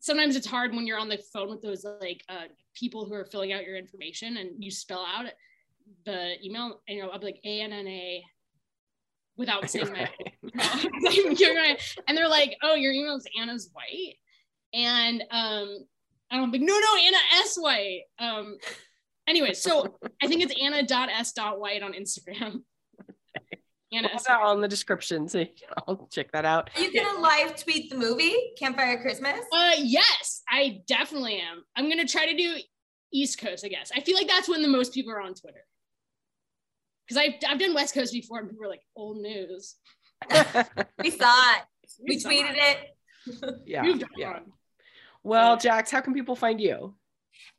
sometimes 0.00 0.36
it's 0.36 0.46
hard 0.46 0.74
when 0.74 0.86
you're 0.86 0.98
on 0.98 1.08
the 1.08 1.18
phone 1.32 1.48
with 1.48 1.62
those 1.62 1.84
like 2.00 2.22
uh, 2.28 2.44
people 2.74 3.04
who 3.06 3.14
are 3.14 3.24
filling 3.24 3.52
out 3.52 3.64
your 3.64 3.76
information 3.76 4.36
and 4.36 4.50
you 4.62 4.70
spell 4.70 5.04
out 5.04 5.26
the 6.04 6.34
email 6.44 6.80
and 6.88 6.96
you 6.98 7.02
know 7.02 7.10
I'll 7.10 7.18
be 7.18 7.26
like 7.26 7.40
A 7.44 7.60
N 7.60 7.72
N 7.72 7.86
A 7.88 8.24
without 9.36 9.68
saying 9.70 9.92
my 9.92 10.08
and 12.08 12.16
they're 12.16 12.28
like, 12.28 12.56
oh, 12.62 12.74
your 12.74 12.92
email 12.92 13.16
is 13.16 13.26
Anna's 13.40 13.70
White. 13.72 14.16
And 14.72 15.22
um 15.30 15.78
I 16.30 16.36
don't 16.36 16.50
think 16.50 16.64
no 16.64 16.78
no 16.78 16.96
Anna 16.96 17.18
S 17.34 17.56
White. 17.56 18.02
Um 18.18 18.56
anyway, 19.26 19.54
so 19.54 19.96
I 20.22 20.26
think 20.26 20.42
it's 20.42 20.54
Anna.s.white 20.60 21.82
on 21.82 21.92
Instagram. 21.92 22.62
Anna 23.92 24.08
we'll 24.14 24.22
that 24.26 24.40
all 24.42 24.54
in 24.54 24.60
the 24.60 24.68
description, 24.68 25.28
so 25.28 25.44
I'll 25.86 26.08
check 26.10 26.32
that 26.32 26.44
out. 26.44 26.70
Are 26.76 26.82
you 26.82 26.92
gonna 26.92 27.20
live 27.20 27.56
tweet 27.56 27.90
the 27.90 27.96
movie 27.96 28.34
Campfire 28.58 29.00
Christmas? 29.00 29.40
Uh, 29.52 29.72
yes, 29.78 30.42
I 30.48 30.82
definitely 30.86 31.36
am. 31.36 31.64
I'm 31.76 31.88
gonna 31.88 32.06
try 32.06 32.26
to 32.26 32.36
do 32.36 32.56
East 33.12 33.40
Coast, 33.40 33.64
I 33.64 33.68
guess. 33.68 33.90
I 33.94 34.00
feel 34.00 34.16
like 34.16 34.28
that's 34.28 34.48
when 34.48 34.62
the 34.62 34.68
most 34.68 34.92
people 34.92 35.12
are 35.12 35.20
on 35.20 35.34
Twitter. 35.34 35.64
Because 37.06 37.22
I've 37.22 37.34
I've 37.48 37.58
done 37.58 37.74
West 37.74 37.94
Coast 37.94 38.12
before, 38.12 38.40
and 38.40 38.48
people 38.48 38.62
were 38.62 38.70
like, 38.70 38.82
"Old 38.96 39.18
news." 39.18 39.76
we 41.02 41.10
saw 41.10 41.54
it. 41.56 41.62
We, 42.00 42.16
we 42.16 42.18
tweeted 42.18 42.56
it. 42.56 42.78
it. 43.26 43.54
yeah. 43.66 43.94
yeah. 44.16 44.38
Well, 45.22 45.56
Jacks, 45.56 45.90
how 45.90 46.00
can 46.00 46.14
people 46.14 46.36
find 46.36 46.60
you? 46.60 46.94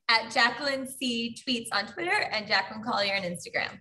At 0.08 0.32
Jacklyn 0.32 0.88
C 0.88 1.36
tweets 1.36 1.68
on 1.72 1.88
Twitter 1.88 2.30
and 2.32 2.48
Jacklyn 2.48 2.84
Collier 2.84 3.16
on 3.16 3.24
Instagram. 3.24 3.80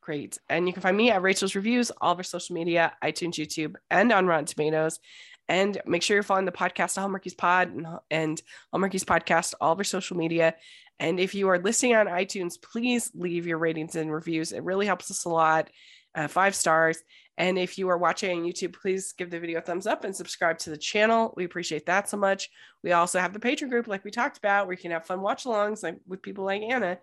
Great. 0.00 0.38
And 0.48 0.66
you 0.66 0.72
can 0.72 0.82
find 0.82 0.96
me 0.96 1.10
at 1.10 1.20
Rachel's 1.20 1.54
Reviews, 1.54 1.90
all 2.00 2.12
of 2.12 2.18
our 2.18 2.24
social 2.24 2.54
media, 2.54 2.94
iTunes, 3.04 3.34
YouTube, 3.34 3.74
and 3.90 4.10
on 4.12 4.26
Rotten 4.26 4.46
Tomatoes. 4.46 5.00
And 5.48 5.80
make 5.86 6.02
sure 6.02 6.16
you're 6.16 6.22
following 6.22 6.46
the 6.46 6.52
podcast, 6.52 6.96
Hallmarkies 6.96 7.36
Pod 7.36 7.68
and, 7.74 7.86
and 8.10 8.42
Hallmarkies 8.74 9.04
Podcast, 9.04 9.54
all 9.60 9.72
of 9.72 9.78
our 9.78 9.84
social 9.84 10.16
media. 10.16 10.54
And 11.00 11.20
if 11.20 11.34
you 11.34 11.48
are 11.48 11.58
listening 11.58 11.94
on 11.94 12.06
iTunes, 12.06 12.60
please 12.60 13.10
leave 13.14 13.46
your 13.46 13.58
ratings 13.58 13.96
and 13.96 14.12
reviews. 14.12 14.52
It 14.52 14.64
really 14.64 14.86
helps 14.86 15.10
us 15.10 15.24
a 15.24 15.28
lot. 15.28 15.70
Uh, 16.18 16.26
five 16.26 16.52
stars. 16.52 16.98
And 17.36 17.56
if 17.56 17.78
you 17.78 17.88
are 17.88 17.96
watching 17.96 18.36
on 18.36 18.44
YouTube, 18.44 18.72
please 18.72 19.12
give 19.12 19.30
the 19.30 19.38
video 19.38 19.60
a 19.60 19.62
thumbs 19.62 19.86
up 19.86 20.02
and 20.02 20.14
subscribe 20.14 20.58
to 20.58 20.70
the 20.70 20.76
channel. 20.76 21.32
We 21.36 21.44
appreciate 21.44 21.86
that 21.86 22.08
so 22.08 22.16
much. 22.16 22.50
We 22.82 22.90
also 22.90 23.20
have 23.20 23.32
the 23.32 23.38
Patreon 23.38 23.70
group, 23.70 23.86
like 23.86 24.04
we 24.04 24.10
talked 24.10 24.36
about, 24.36 24.66
where 24.66 24.74
you 24.74 24.82
can 24.82 24.90
have 24.90 25.06
fun 25.06 25.20
watch 25.20 25.44
alongs 25.44 25.84
like 25.84 26.00
with 26.08 26.20
people 26.20 26.44
like 26.44 26.62
Anna 26.62 26.98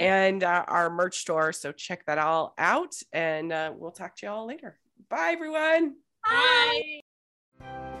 and 0.00 0.42
uh, 0.42 0.64
our 0.66 0.90
merch 0.90 1.18
store. 1.18 1.52
So 1.52 1.70
check 1.70 2.04
that 2.06 2.18
all 2.18 2.54
out. 2.58 2.96
And 3.12 3.52
uh, 3.52 3.72
we'll 3.76 3.92
talk 3.92 4.16
to 4.16 4.26
you 4.26 4.32
all 4.32 4.46
later. 4.48 4.76
Bye, 5.08 5.30
everyone. 5.34 5.94
Bye. 6.24 7.95